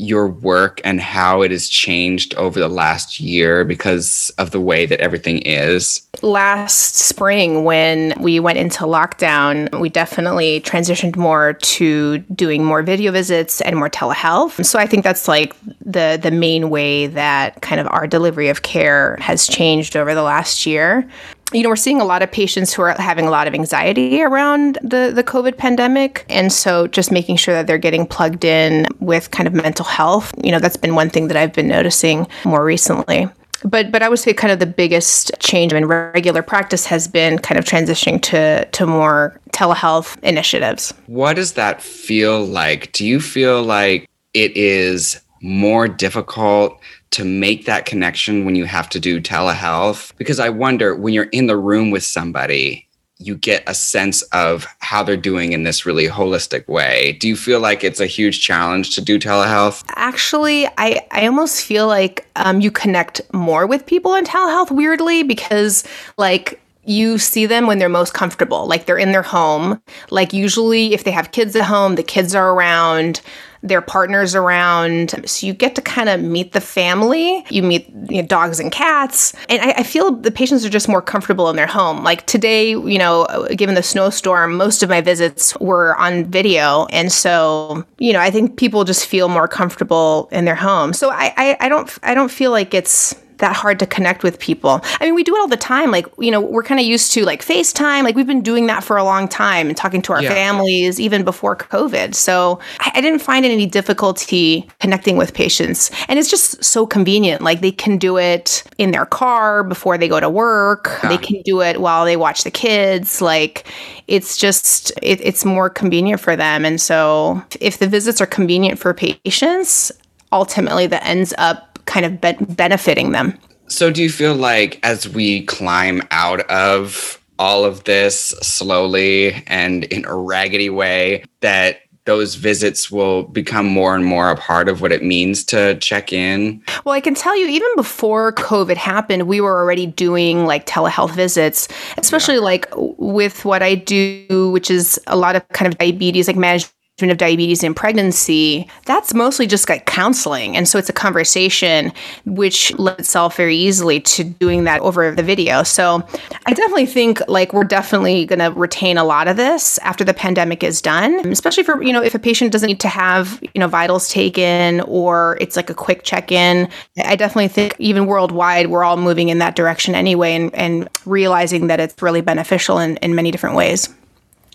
your 0.00 0.26
work 0.26 0.80
and 0.84 1.00
how 1.00 1.42
it 1.42 1.50
has 1.50 1.68
changed 1.68 2.34
over 2.34 2.58
the 2.58 2.68
last 2.68 3.20
year 3.20 3.64
because 3.64 4.32
of 4.38 4.50
the 4.50 4.60
way 4.60 4.86
that 4.86 5.00
everything 5.00 5.38
is? 5.42 6.06
last 6.22 6.96
spring 6.96 7.64
when 7.64 8.14
we 8.20 8.40
went 8.40 8.58
into 8.58 8.84
lockdown, 8.84 9.80
we 9.80 9.88
definitely 9.88 10.60
transitioned 10.60 11.16
more 11.16 11.54
to 11.54 12.18
doing 12.18 12.64
more 12.64 12.82
video 12.82 13.12
visits 13.12 13.60
and 13.60 13.76
more 13.76 13.88
telehealth. 13.88 14.64
So 14.64 14.78
I 14.78 14.86
think 14.86 15.04
that's 15.04 15.28
like 15.28 15.54
the 15.84 16.18
the 16.20 16.30
main 16.30 16.70
way 16.70 17.06
that 17.06 17.62
kind 17.62 17.80
of 17.80 17.86
our 17.90 18.06
delivery 18.06 18.48
of 18.48 18.62
care 18.62 19.16
has 19.20 19.46
changed 19.46 19.96
over 19.96 20.14
the 20.14 20.22
last 20.22 20.66
year. 20.66 21.08
You 21.52 21.62
know, 21.64 21.68
we're 21.68 21.76
seeing 21.76 22.00
a 22.00 22.04
lot 22.04 22.22
of 22.22 22.30
patients 22.30 22.72
who 22.72 22.82
are 22.82 22.94
having 23.00 23.26
a 23.26 23.30
lot 23.30 23.48
of 23.48 23.54
anxiety 23.54 24.22
around 24.22 24.78
the, 24.82 25.10
the 25.14 25.24
COVID 25.24 25.56
pandemic. 25.56 26.24
And 26.28 26.52
so 26.52 26.86
just 26.86 27.10
making 27.10 27.36
sure 27.36 27.54
that 27.54 27.66
they're 27.66 27.78
getting 27.78 28.06
plugged 28.06 28.44
in 28.44 28.86
with 29.00 29.30
kind 29.32 29.46
of 29.46 29.54
mental 29.54 29.84
health, 29.84 30.32
you 30.44 30.52
know, 30.52 30.60
that's 30.60 30.76
been 30.76 30.94
one 30.94 31.10
thing 31.10 31.28
that 31.28 31.36
I've 31.36 31.52
been 31.52 31.68
noticing 31.68 32.26
more 32.44 32.64
recently. 32.64 33.28
but 33.64 33.90
but 33.92 34.02
I 34.02 34.08
would 34.08 34.18
say 34.18 34.32
kind 34.32 34.52
of 34.52 34.58
the 34.58 34.66
biggest 34.66 35.32
change 35.40 35.72
in 35.72 35.86
regular 35.86 36.42
practice 36.42 36.86
has 36.86 37.08
been 37.08 37.38
kind 37.38 37.58
of 37.58 37.64
transitioning 37.64 38.22
to 38.22 38.64
to 38.64 38.86
more 38.86 39.38
telehealth 39.52 40.18
initiatives. 40.22 40.94
What 41.06 41.36
does 41.36 41.52
that 41.54 41.82
feel 41.82 42.44
like? 42.44 42.92
Do 42.92 43.04
you 43.06 43.20
feel 43.20 43.62
like 43.62 44.08
it 44.34 44.56
is 44.56 45.20
more 45.42 45.88
difficult 45.88 46.78
to 47.12 47.24
make 47.24 47.66
that 47.66 47.86
connection 47.86 48.44
when 48.44 48.54
you 48.54 48.64
have 48.64 48.88
to 48.90 49.00
do 49.00 49.20
telehealth? 49.20 50.12
Because 50.16 50.38
I 50.38 50.48
wonder 50.48 50.94
when 50.94 51.12
you're 51.14 51.24
in 51.24 51.46
the 51.46 51.56
room 51.56 51.90
with 51.90 52.04
somebody 52.04 52.88
you 53.20 53.36
get 53.36 53.62
a 53.66 53.74
sense 53.74 54.22
of 54.32 54.66
how 54.78 55.02
they're 55.02 55.16
doing 55.16 55.52
in 55.52 55.62
this 55.62 55.84
really 55.84 56.08
holistic 56.08 56.66
way. 56.66 57.12
Do 57.20 57.28
you 57.28 57.36
feel 57.36 57.60
like 57.60 57.84
it's 57.84 58.00
a 58.00 58.06
huge 58.06 58.40
challenge 58.40 58.94
to 58.94 59.02
do 59.02 59.18
telehealth? 59.18 59.84
Actually, 59.94 60.66
I, 60.78 61.06
I 61.10 61.26
almost 61.26 61.62
feel 61.62 61.86
like 61.86 62.26
um, 62.36 62.62
you 62.62 62.70
connect 62.70 63.20
more 63.34 63.66
with 63.66 63.84
people 63.84 64.14
in 64.14 64.24
telehealth 64.24 64.70
weirdly 64.70 65.22
because, 65.22 65.84
like, 66.16 66.58
you 66.84 67.18
see 67.18 67.44
them 67.44 67.66
when 67.66 67.78
they're 67.78 67.90
most 67.90 68.14
comfortable, 68.14 68.66
like 68.66 68.86
they're 68.86 68.98
in 68.98 69.12
their 69.12 69.22
home. 69.22 69.82
Like, 70.08 70.32
usually, 70.32 70.94
if 70.94 71.04
they 71.04 71.10
have 71.10 71.30
kids 71.30 71.54
at 71.54 71.64
home, 71.64 71.96
the 71.96 72.02
kids 72.02 72.34
are 72.34 72.52
around 72.52 73.20
their 73.62 73.82
partners 73.82 74.34
around. 74.34 75.14
So 75.28 75.46
you 75.46 75.52
get 75.52 75.74
to 75.74 75.82
kind 75.82 76.08
of 76.08 76.20
meet 76.20 76.52
the 76.52 76.60
family. 76.60 77.44
You 77.50 77.62
meet 77.62 77.88
you 78.08 78.22
know, 78.22 78.28
dogs 78.28 78.58
and 78.58 78.72
cats. 78.72 79.34
And 79.48 79.60
I, 79.60 79.72
I, 79.78 79.82
feel 79.82 80.12
the 80.12 80.30
patients 80.30 80.64
are 80.64 80.70
just 80.70 80.88
more 80.88 81.02
comfortable 81.02 81.50
in 81.50 81.56
their 81.56 81.66
home. 81.66 82.02
Like 82.02 82.24
today, 82.26 82.70
you 82.70 82.98
know, 82.98 83.26
given 83.54 83.74
the 83.74 83.82
snowstorm, 83.82 84.56
most 84.56 84.82
of 84.82 84.88
my 84.88 85.02
visits 85.02 85.54
were 85.58 85.94
on 85.96 86.24
video. 86.24 86.86
And 86.86 87.12
so, 87.12 87.84
you 87.98 88.12
know, 88.12 88.20
I 88.20 88.30
think 88.30 88.56
people 88.56 88.84
just 88.84 89.06
feel 89.06 89.28
more 89.28 89.48
comfortable 89.48 90.28
in 90.32 90.46
their 90.46 90.54
home. 90.54 90.92
So 90.92 91.10
I, 91.10 91.32
I, 91.36 91.56
I 91.60 91.68
don't 91.68 91.90
I 92.02 92.14
don't 92.14 92.30
feel 92.30 92.50
like 92.50 92.72
it's 92.72 93.14
that 93.40 93.56
hard 93.56 93.78
to 93.80 93.86
connect 93.86 94.22
with 94.22 94.38
people. 94.38 94.80
I 95.00 95.04
mean, 95.04 95.14
we 95.14 95.24
do 95.24 95.34
it 95.34 95.40
all 95.40 95.48
the 95.48 95.56
time. 95.56 95.90
Like, 95.90 96.06
you 96.18 96.30
know, 96.30 96.40
we're 96.40 96.62
kind 96.62 96.80
of 96.80 96.86
used 96.86 97.12
to 97.12 97.24
like 97.24 97.44
FaceTime. 97.44 98.04
Like, 98.04 98.16
we've 98.16 98.26
been 98.26 98.42
doing 98.42 98.66
that 98.66 98.84
for 98.84 98.96
a 98.96 99.04
long 99.04 99.28
time 99.28 99.68
and 99.68 99.76
talking 99.76 100.02
to 100.02 100.12
our 100.12 100.22
yeah. 100.22 100.30
families 100.30 101.00
even 101.00 101.24
before 101.24 101.56
COVID. 101.56 102.14
So 102.14 102.60
I, 102.80 102.92
I, 102.94 103.00
didn't 103.00 103.20
find 103.20 103.44
any 103.44 103.66
difficulty 103.66 104.68
connecting 104.78 105.16
with 105.16 105.34
patients. 105.34 105.90
And 106.08 106.18
it's 106.18 106.30
just 106.30 106.62
so 106.62 106.86
convenient. 106.86 107.42
Like, 107.42 107.60
they 107.60 107.72
can 107.72 107.98
do 107.98 108.16
it 108.18 108.62
in 108.78 108.92
their 108.92 109.06
car 109.06 109.64
before 109.64 109.98
they 109.98 110.08
go 110.08 110.20
to 110.20 110.30
work, 110.30 110.98
yeah. 111.02 111.08
they 111.10 111.18
can 111.18 111.42
do 111.42 111.60
it 111.62 111.80
while 111.80 112.04
they 112.04 112.16
watch 112.16 112.44
the 112.44 112.50
kids. 112.50 113.20
Like, 113.20 113.66
it's 114.06 114.36
just, 114.36 114.90
it, 115.02 115.20
it's 115.20 115.44
more 115.44 115.70
convenient 115.70 116.20
for 116.20 116.36
them. 116.36 116.64
And 116.64 116.80
so 116.80 117.42
if 117.60 117.78
the 117.78 117.86
visits 117.86 118.20
are 118.20 118.26
convenient 118.26 118.78
for 118.78 118.92
patients, 118.94 119.92
ultimately 120.32 120.86
that 120.86 121.04
ends 121.04 121.34
up 121.38 121.69
kind 121.90 122.06
of 122.06 122.20
be- 122.20 122.44
benefiting 122.54 123.10
them. 123.12 123.36
So, 123.68 123.90
do 123.90 124.02
you 124.02 124.10
feel 124.10 124.34
like 124.34 124.80
as 124.82 125.08
we 125.08 125.44
climb 125.46 126.02
out 126.10 126.40
of 126.50 127.20
all 127.38 127.64
of 127.64 127.84
this 127.84 128.30
slowly 128.42 129.42
and 129.46 129.84
in 129.84 130.04
a 130.04 130.14
raggedy 130.14 130.70
way, 130.70 131.24
that 131.40 131.80
those 132.04 132.34
visits 132.34 132.90
will 132.90 133.24
become 133.24 133.66
more 133.66 133.94
and 133.94 134.04
more 134.04 134.30
a 134.30 134.36
part 134.36 134.68
of 134.68 134.80
what 134.80 134.90
it 134.90 135.02
means 135.02 135.44
to 135.44 135.76
check 135.78 136.12
in? 136.12 136.62
Well, 136.84 136.94
I 136.94 137.00
can 137.00 137.14
tell 137.14 137.38
you, 137.38 137.46
even 137.46 137.68
before 137.76 138.32
COVID 138.32 138.76
happened, 138.76 139.28
we 139.28 139.40
were 139.40 139.60
already 139.60 139.86
doing 139.86 140.46
like 140.46 140.66
telehealth 140.66 141.14
visits, 141.14 141.68
especially 141.98 142.36
yeah. 142.36 142.40
like 142.40 142.66
with 142.76 143.44
what 143.44 143.62
I 143.62 143.74
do, 143.74 144.50
which 144.52 144.70
is 144.70 145.00
a 145.06 145.16
lot 145.16 145.36
of 145.36 145.46
kind 145.48 145.72
of 145.72 145.78
diabetes, 145.78 146.26
like 146.26 146.36
managed 146.36 146.70
of 147.08 147.16
diabetes 147.16 147.62
in 147.62 147.74
pregnancy, 147.74 148.68
that's 148.84 149.14
mostly 149.14 149.46
just 149.46 149.68
like 149.68 149.86
counseling. 149.86 150.56
And 150.56 150.68
so 150.68 150.78
it's 150.78 150.88
a 150.88 150.92
conversation 150.92 151.92
which 152.26 152.76
lends 152.78 153.10
itself 153.10 153.36
very 153.36 153.56
easily 153.56 154.00
to 154.00 154.22
doing 154.22 154.64
that 154.64 154.80
over 154.82 155.10
the 155.10 155.22
video. 155.22 155.62
So 155.62 156.06
I 156.46 156.52
definitely 156.52 156.86
think 156.86 157.20
like 157.28 157.52
we're 157.52 157.64
definitely 157.64 158.24
going 158.24 158.38
to 158.38 158.52
retain 158.58 158.98
a 158.98 159.04
lot 159.04 159.26
of 159.26 159.36
this 159.36 159.78
after 159.78 160.04
the 160.04 160.14
pandemic 160.14 160.62
is 160.62 160.80
done, 160.80 161.26
especially 161.28 161.64
for, 161.64 161.82
you 161.82 161.92
know, 161.92 162.02
if 162.02 162.14
a 162.14 162.18
patient 162.18 162.52
doesn't 162.52 162.68
need 162.68 162.80
to 162.80 162.88
have, 162.88 163.40
you 163.54 163.58
know, 163.58 163.66
vitals 163.68 164.08
taken 164.08 164.80
or 164.82 165.36
it's 165.40 165.56
like 165.56 165.70
a 165.70 165.74
quick 165.74 166.04
check 166.04 166.30
in. 166.30 166.68
I 167.04 167.16
definitely 167.16 167.48
think 167.48 167.74
even 167.78 168.06
worldwide, 168.06 168.68
we're 168.68 168.84
all 168.84 168.96
moving 168.96 169.28
in 169.28 169.38
that 169.38 169.56
direction 169.56 169.94
anyway 169.94 170.34
and, 170.34 170.54
and 170.54 170.88
realizing 171.04 171.66
that 171.66 171.80
it's 171.80 172.00
really 172.00 172.20
beneficial 172.20 172.78
in, 172.78 172.96
in 172.98 173.14
many 173.14 173.30
different 173.30 173.56
ways. 173.56 173.88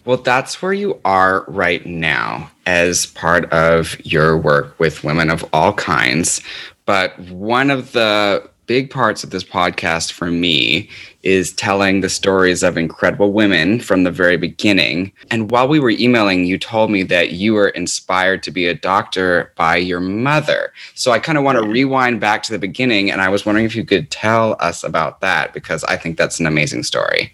Well, 0.05 0.17
that's 0.17 0.61
where 0.61 0.73
you 0.73 1.01
are 1.03 1.43
right 1.47 1.83
now 1.83 2.51
as 2.67 3.07
part 3.07 3.51
of 3.51 3.99
your 4.05 4.37
work 4.37 4.79
with 4.79 5.03
women 5.03 5.31
of 5.31 5.43
all 5.51 5.73
kinds. 5.73 6.41
But 6.85 7.17
one 7.19 7.71
of 7.71 7.91
the 7.93 8.47
big 8.67 8.91
parts 8.91 9.23
of 9.23 9.31
this 9.31 9.43
podcast 9.43 10.11
for 10.11 10.29
me 10.29 10.89
is 11.23 11.53
telling 11.53 12.01
the 12.01 12.09
stories 12.09 12.61
of 12.61 12.77
incredible 12.77 13.31
women 13.31 13.79
from 13.79 14.03
the 14.03 14.11
very 14.11 14.37
beginning. 14.37 15.11
And 15.31 15.49
while 15.49 15.67
we 15.67 15.79
were 15.79 15.89
emailing, 15.89 16.45
you 16.45 16.59
told 16.59 16.91
me 16.91 17.01
that 17.03 17.31
you 17.31 17.53
were 17.53 17.69
inspired 17.69 18.43
to 18.43 18.51
be 18.51 18.67
a 18.67 18.75
doctor 18.75 19.51
by 19.55 19.77
your 19.77 19.99
mother. 19.99 20.71
So 20.93 21.11
I 21.11 21.19
kind 21.19 21.37
of 21.37 21.43
want 21.43 21.57
to 21.57 21.67
rewind 21.67 22.19
back 22.19 22.43
to 22.43 22.51
the 22.51 22.59
beginning. 22.59 23.11
And 23.11 23.21
I 23.21 23.29
was 23.29 23.45
wondering 23.45 23.65
if 23.65 23.75
you 23.75 23.85
could 23.85 24.11
tell 24.11 24.55
us 24.59 24.83
about 24.83 25.21
that 25.21 25.53
because 25.53 25.83
I 25.85 25.97
think 25.97 26.17
that's 26.17 26.39
an 26.39 26.45
amazing 26.45 26.83
story. 26.83 27.33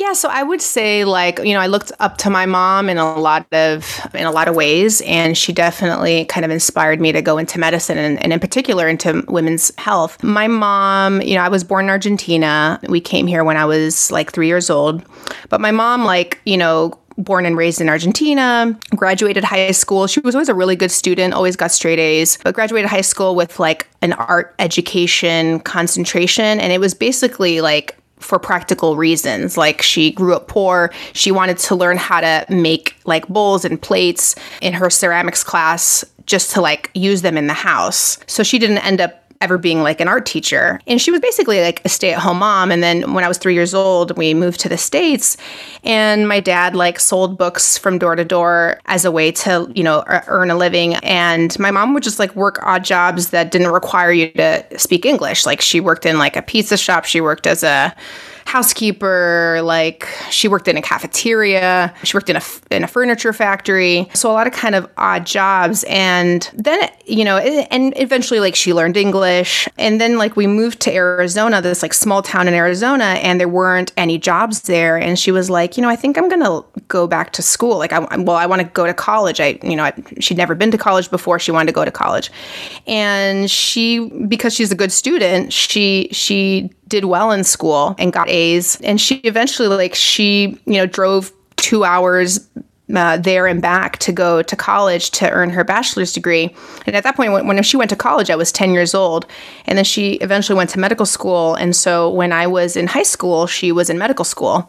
Yeah, 0.00 0.14
so 0.14 0.30
I 0.30 0.42
would 0.42 0.62
say 0.62 1.04
like, 1.04 1.40
you 1.40 1.52
know, 1.52 1.60
I 1.60 1.66
looked 1.66 1.92
up 2.00 2.16
to 2.18 2.30
my 2.30 2.46
mom 2.46 2.88
in 2.88 2.96
a 2.96 3.18
lot 3.18 3.46
of 3.52 4.00
in 4.14 4.24
a 4.24 4.30
lot 4.30 4.48
of 4.48 4.54
ways 4.54 5.02
and 5.02 5.36
she 5.36 5.52
definitely 5.52 6.24
kind 6.24 6.42
of 6.42 6.50
inspired 6.50 7.02
me 7.02 7.12
to 7.12 7.20
go 7.20 7.36
into 7.36 7.58
medicine 7.58 7.98
and, 7.98 8.18
and 8.22 8.32
in 8.32 8.40
particular 8.40 8.88
into 8.88 9.22
women's 9.28 9.70
health. 9.76 10.22
My 10.22 10.46
mom, 10.46 11.20
you 11.20 11.34
know, 11.34 11.42
I 11.42 11.50
was 11.50 11.64
born 11.64 11.84
in 11.84 11.90
Argentina. 11.90 12.80
We 12.88 13.02
came 13.02 13.26
here 13.26 13.44
when 13.44 13.58
I 13.58 13.66
was 13.66 14.10
like 14.10 14.32
3 14.32 14.46
years 14.46 14.70
old. 14.70 15.04
But 15.50 15.60
my 15.60 15.70
mom 15.70 16.06
like, 16.06 16.40
you 16.46 16.56
know, 16.56 16.98
born 17.18 17.44
and 17.44 17.54
raised 17.54 17.82
in 17.82 17.90
Argentina, 17.90 18.74
graduated 18.96 19.44
high 19.44 19.70
school. 19.72 20.06
She 20.06 20.20
was 20.20 20.34
always 20.34 20.48
a 20.48 20.54
really 20.54 20.76
good 20.76 20.90
student, 20.90 21.34
always 21.34 21.56
got 21.56 21.72
straight 21.72 21.98
A's, 21.98 22.38
but 22.42 22.54
graduated 22.54 22.88
high 22.88 23.02
school 23.02 23.34
with 23.34 23.60
like 23.60 23.86
an 24.00 24.14
art 24.14 24.54
education 24.58 25.60
concentration. 25.60 26.58
And 26.58 26.72
it 26.72 26.80
was 26.80 26.94
basically 26.94 27.60
like 27.60 27.98
for 28.20 28.38
practical 28.38 28.96
reasons. 28.96 29.56
Like 29.56 29.82
she 29.82 30.12
grew 30.12 30.34
up 30.34 30.48
poor. 30.48 30.92
She 31.12 31.32
wanted 31.32 31.58
to 31.58 31.74
learn 31.74 31.96
how 31.96 32.20
to 32.20 32.46
make 32.48 32.94
like 33.04 33.26
bowls 33.28 33.64
and 33.64 33.80
plates 33.80 34.36
in 34.60 34.72
her 34.74 34.90
ceramics 34.90 35.42
class 35.42 36.04
just 36.26 36.52
to 36.52 36.60
like 36.60 36.90
use 36.94 37.22
them 37.22 37.36
in 37.36 37.48
the 37.48 37.54
house. 37.54 38.18
So 38.26 38.42
she 38.42 38.58
didn't 38.58 38.78
end 38.78 39.00
up 39.00 39.29
ever 39.40 39.56
being 39.56 39.82
like 39.82 40.00
an 40.00 40.08
art 40.08 40.26
teacher. 40.26 40.80
And 40.86 41.00
she 41.00 41.10
was 41.10 41.20
basically 41.20 41.62
like 41.62 41.80
a 41.84 41.88
stay 41.88 42.12
at 42.12 42.18
home 42.18 42.40
mom. 42.40 42.70
And 42.70 42.82
then 42.82 43.14
when 43.14 43.24
I 43.24 43.28
was 43.28 43.38
three 43.38 43.54
years 43.54 43.72
old, 43.72 44.16
we 44.18 44.34
moved 44.34 44.60
to 44.60 44.68
the 44.68 44.76
States 44.76 45.38
and 45.82 46.28
my 46.28 46.40
dad 46.40 46.76
like 46.76 47.00
sold 47.00 47.38
books 47.38 47.78
from 47.78 47.98
door 47.98 48.16
to 48.16 48.24
door 48.24 48.78
as 48.86 49.06
a 49.06 49.10
way 49.10 49.32
to, 49.32 49.70
you 49.74 49.82
know, 49.82 50.04
earn 50.06 50.50
a 50.50 50.56
living. 50.56 50.96
And 50.96 51.58
my 51.58 51.70
mom 51.70 51.94
would 51.94 52.02
just 52.02 52.18
like 52.18 52.36
work 52.36 52.60
odd 52.62 52.84
jobs 52.84 53.30
that 53.30 53.50
didn't 53.50 53.72
require 53.72 54.12
you 54.12 54.30
to 54.32 54.78
speak 54.78 55.06
English. 55.06 55.46
Like 55.46 55.62
she 55.62 55.80
worked 55.80 56.04
in 56.04 56.18
like 56.18 56.36
a 56.36 56.42
pizza 56.42 56.76
shop, 56.76 57.06
she 57.06 57.22
worked 57.22 57.46
as 57.46 57.62
a 57.62 57.96
housekeeper, 58.50 59.60
like 59.62 60.08
she 60.30 60.48
worked 60.48 60.66
in 60.66 60.76
a 60.76 60.82
cafeteria, 60.82 61.94
she 62.02 62.16
worked 62.16 62.28
in 62.28 62.34
a 62.34 62.42
in 62.72 62.82
a 62.82 62.88
furniture 62.88 63.32
factory. 63.32 64.10
So 64.12 64.28
a 64.28 64.34
lot 64.34 64.48
of 64.48 64.52
kind 64.52 64.74
of 64.74 64.90
odd 64.96 65.24
jobs 65.24 65.84
and 65.84 66.50
then 66.54 66.90
you 67.06 67.24
know, 67.24 67.38
and 67.38 67.94
eventually 67.96 68.40
like 68.40 68.56
she 68.56 68.74
learned 68.74 68.96
English 68.96 69.68
and 69.78 70.00
then 70.00 70.18
like 70.18 70.34
we 70.34 70.48
moved 70.48 70.80
to 70.80 70.92
Arizona, 70.92 71.62
this 71.62 71.80
like 71.80 71.94
small 71.94 72.22
town 72.22 72.48
in 72.48 72.54
Arizona 72.54 73.20
and 73.22 73.38
there 73.38 73.48
weren't 73.48 73.92
any 73.96 74.18
jobs 74.18 74.62
there 74.62 74.96
and 74.96 75.16
she 75.16 75.30
was 75.30 75.48
like, 75.48 75.76
you 75.76 75.82
know, 75.82 75.88
I 75.88 75.94
think 75.94 76.18
I'm 76.18 76.28
going 76.28 76.42
to 76.42 76.64
go 76.88 77.06
back 77.06 77.32
to 77.34 77.42
school. 77.42 77.78
Like 77.78 77.92
I 77.92 78.00
well, 78.16 78.36
I 78.36 78.46
want 78.46 78.62
to 78.62 78.68
go 78.68 78.84
to 78.84 78.94
college. 78.94 79.40
I 79.40 79.60
you 79.62 79.76
know, 79.76 79.84
I, 79.84 79.92
she'd 80.18 80.36
never 80.36 80.56
been 80.56 80.72
to 80.72 80.78
college 80.78 81.08
before. 81.08 81.38
She 81.38 81.52
wanted 81.52 81.66
to 81.66 81.72
go 81.72 81.84
to 81.84 81.92
college. 81.92 82.32
And 82.88 83.48
she 83.48 84.08
because 84.26 84.52
she's 84.54 84.72
a 84.72 84.76
good 84.76 84.90
student, 84.90 85.52
she 85.52 86.08
she 86.10 86.70
did 86.90 87.06
well 87.06 87.30
in 87.30 87.44
school 87.44 87.94
and 87.98 88.12
got 88.12 88.28
A's. 88.28 88.78
And 88.82 89.00
she 89.00 89.16
eventually, 89.20 89.68
like, 89.68 89.94
she, 89.94 90.58
you 90.66 90.74
know, 90.74 90.86
drove 90.86 91.32
two 91.56 91.84
hours 91.84 92.46
uh, 92.94 93.16
there 93.16 93.46
and 93.46 93.62
back 93.62 93.98
to 93.98 94.12
go 94.12 94.42
to 94.42 94.56
college 94.56 95.10
to 95.12 95.30
earn 95.30 95.50
her 95.50 95.64
bachelor's 95.64 96.12
degree. 96.12 96.54
And 96.86 96.96
at 96.96 97.04
that 97.04 97.16
point, 97.16 97.32
when, 97.32 97.46
when, 97.46 97.62
she 97.62 97.76
went 97.76 97.90
to 97.90 97.96
college, 97.96 98.30
I 98.30 98.36
was 98.36 98.52
10 98.52 98.72
years 98.72 98.94
old. 98.94 99.26
And 99.66 99.78
then 99.78 99.84
she 99.84 100.14
eventually 100.14 100.56
went 100.56 100.70
to 100.70 100.78
medical 100.78 101.06
school. 101.06 101.54
And 101.54 101.74
so 101.74 102.10
when 102.10 102.32
I 102.32 102.46
was 102.46 102.76
in 102.76 102.86
high 102.86 103.04
school, 103.04 103.46
she 103.46 103.72
was 103.72 103.90
in 103.90 103.98
medical 103.98 104.24
school. 104.24 104.68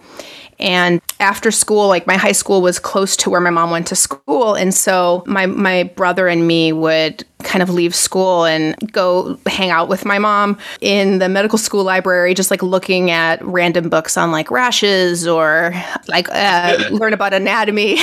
And 0.60 1.02
after 1.20 1.52
school, 1.52 1.88
like 1.88 2.08
my 2.08 2.18
high 2.18 2.32
school 2.32 2.62
was 2.62 2.80
close 2.80 3.16
to 3.18 3.30
where 3.30 3.42
my 3.42 3.50
mom 3.50 3.72
went 3.72 3.88
to 3.88 3.96
school. 3.96 4.54
And 4.54 4.74
so 4.74 5.24
my, 5.26 5.46
my 5.46 5.84
brother 5.84 6.28
and 6.28 6.48
me 6.48 6.72
would 6.74 7.26
kind 7.44 7.64
of 7.64 7.70
leave 7.70 7.96
school 7.96 8.46
and 8.46 8.76
go 8.92 9.38
hang 9.48 9.70
out 9.70 9.90
with 9.90 10.06
my 10.06 10.20
mom 10.20 10.58
in 10.80 11.20
the 11.20 11.28
medical 11.28 11.58
school 11.58 11.84
library, 11.84 12.34
just 12.34 12.52
like 12.52 12.62
looking 12.62 13.10
at 13.12 13.44
random 13.44 13.90
books 13.90 14.18
on 14.18 14.32
like 14.32 14.52
rashes 14.52 15.28
or 15.28 15.74
like 16.08 16.28
uh, 16.32 16.78
learn 16.92 17.14
about 17.14 17.34
anatomy, 17.34 17.98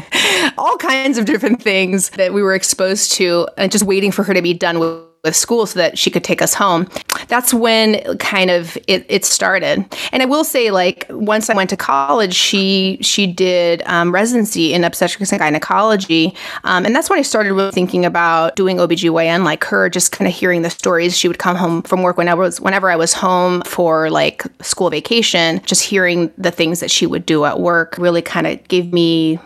all 0.58 0.76
kinds 0.78 1.18
of 1.18 1.26
different 1.26 1.62
things 1.62 2.10
that 2.10 2.32
we 2.32 2.42
were 2.42 2.54
exposed 2.54 3.12
to, 3.12 3.46
and 3.56 3.70
just 3.70 3.84
waiting 3.84 4.10
for 4.10 4.22
her 4.22 4.34
to 4.34 4.42
be 4.42 4.54
done 4.54 4.78
with 4.78 5.07
with 5.28 5.36
school 5.36 5.66
so 5.66 5.78
that 5.78 5.98
she 5.98 6.10
could 6.10 6.24
take 6.24 6.42
us 6.42 6.54
home. 6.54 6.88
that's 7.28 7.52
when 7.54 8.16
kind 8.18 8.50
of 8.50 8.76
it, 8.86 9.04
it 9.08 9.24
started. 9.24 9.84
And 10.12 10.22
I 10.22 10.26
will 10.26 10.44
say, 10.44 10.70
like, 10.70 11.06
once 11.10 11.50
I 11.50 11.54
went 11.54 11.70
to 11.70 11.76
college, 11.76 12.34
she 12.34 12.98
she 13.00 13.26
did 13.26 13.82
um, 13.86 14.12
residency 14.12 14.72
in 14.72 14.84
obstetrics 14.84 15.30
and 15.32 15.38
gynecology. 15.38 16.34
Um, 16.64 16.84
and 16.84 16.94
that's 16.94 17.10
when 17.10 17.18
I 17.18 17.22
started 17.22 17.52
really 17.52 17.72
thinking 17.72 18.04
about 18.04 18.56
doing 18.56 18.78
OBGYN 18.78 19.44
like 19.44 19.64
her, 19.64 19.88
just 19.88 20.12
kind 20.12 20.28
of 20.28 20.34
hearing 20.34 20.62
the 20.62 20.70
stories. 20.70 21.16
She 21.16 21.28
would 21.28 21.38
come 21.38 21.56
home 21.56 21.82
from 21.82 22.02
work 22.02 22.16
whenever 22.16 22.42
was 22.42 22.60
whenever 22.60 22.90
I 22.90 22.96
was 22.96 23.12
home 23.12 23.62
for 23.62 24.10
like 24.10 24.42
school 24.62 24.90
vacation, 24.90 25.60
just 25.64 25.82
hearing 25.82 26.32
the 26.38 26.50
things 26.50 26.80
that 26.80 26.90
she 26.90 27.06
would 27.06 27.26
do 27.26 27.44
at 27.44 27.60
work 27.60 27.96
really 27.98 28.22
kind 28.22 28.46
of 28.46 28.66
gave 28.68 28.92
me 28.92 29.38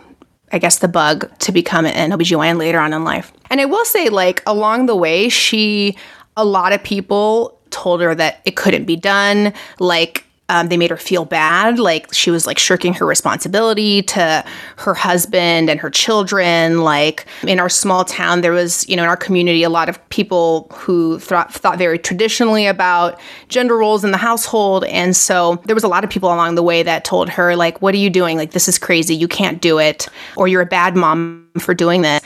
I 0.53 0.59
guess, 0.59 0.77
the 0.77 0.87
bug 0.87 1.29
to 1.39 1.51
become 1.51 1.85
an 1.85 2.11
OBGYN 2.11 2.57
later 2.57 2.79
on 2.79 2.93
in 2.93 3.03
life. 3.03 3.33
And 3.49 3.59
I 3.59 3.65
will 3.65 3.83
say, 3.85 4.09
like, 4.09 4.43
along 4.45 4.85
the 4.85 4.95
way, 4.95 5.27
she, 5.27 5.97
a 6.37 6.45
lot 6.45 6.71
of 6.71 6.83
people 6.83 7.59
told 7.71 8.01
her 8.01 8.13
that 8.13 8.39
it 8.45 8.55
couldn't 8.55 8.85
be 8.85 8.95
done. 8.95 9.51
Like, 9.79 10.25
um, 10.49 10.67
they 10.67 10.77
made 10.77 10.89
her 10.89 10.97
feel 10.97 11.25
bad. 11.25 11.79
Like 11.79 12.13
she 12.13 12.29
was 12.29 12.45
like 12.45 12.59
shirking 12.59 12.93
her 12.95 13.05
responsibility 13.05 14.01
to 14.03 14.43
her 14.77 14.93
husband 14.93 15.69
and 15.69 15.79
her 15.79 15.89
children. 15.89 16.81
Like 16.81 17.25
in 17.47 17.59
our 17.59 17.69
small 17.69 18.03
town 18.03 18.41
there 18.41 18.51
was 18.51 18.87
you 18.89 18.95
know 18.95 19.03
in 19.03 19.09
our 19.09 19.17
community 19.17 19.63
a 19.63 19.69
lot 19.69 19.89
of 19.89 20.09
people 20.09 20.67
who 20.73 21.17
thought, 21.19 21.53
thought 21.53 21.77
very 21.77 21.97
traditionally 21.97 22.65
about 22.65 23.19
gender 23.47 23.77
roles 23.77 24.03
in 24.03 24.11
the 24.11 24.17
household. 24.17 24.83
And 24.85 25.15
so 25.15 25.61
there 25.65 25.75
was 25.75 25.83
a 25.83 25.87
lot 25.87 26.03
of 26.03 26.09
people 26.09 26.29
along 26.29 26.55
the 26.55 26.63
way 26.63 26.83
that 26.83 27.05
told 27.05 27.29
her 27.29 27.55
like 27.55 27.81
what 27.81 27.95
are 27.95 27.99
you 27.99 28.09
doing? 28.09 28.37
Like 28.37 28.51
this 28.51 28.67
is 28.67 28.77
crazy. 28.77 29.15
You 29.15 29.27
can't 29.27 29.61
do 29.61 29.79
it 29.79 30.07
or 30.35 30.47
you're 30.47 30.61
a 30.61 30.65
bad 30.65 30.95
mom 30.95 31.49
for 31.59 31.73
doing 31.73 32.01
this. 32.01 32.21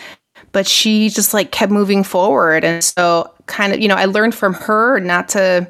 But 0.53 0.65
she 0.65 1.09
just 1.09 1.33
like 1.33 1.51
kept 1.51 1.71
moving 1.71 2.03
forward. 2.03 2.63
And 2.63 2.83
so 2.83 3.31
kind 3.47 3.73
of 3.73 3.79
you 3.79 3.87
know 3.87 3.95
i 3.95 4.05
learned 4.05 4.35
from 4.35 4.53
her 4.53 4.99
not 4.99 5.27
to 5.29 5.67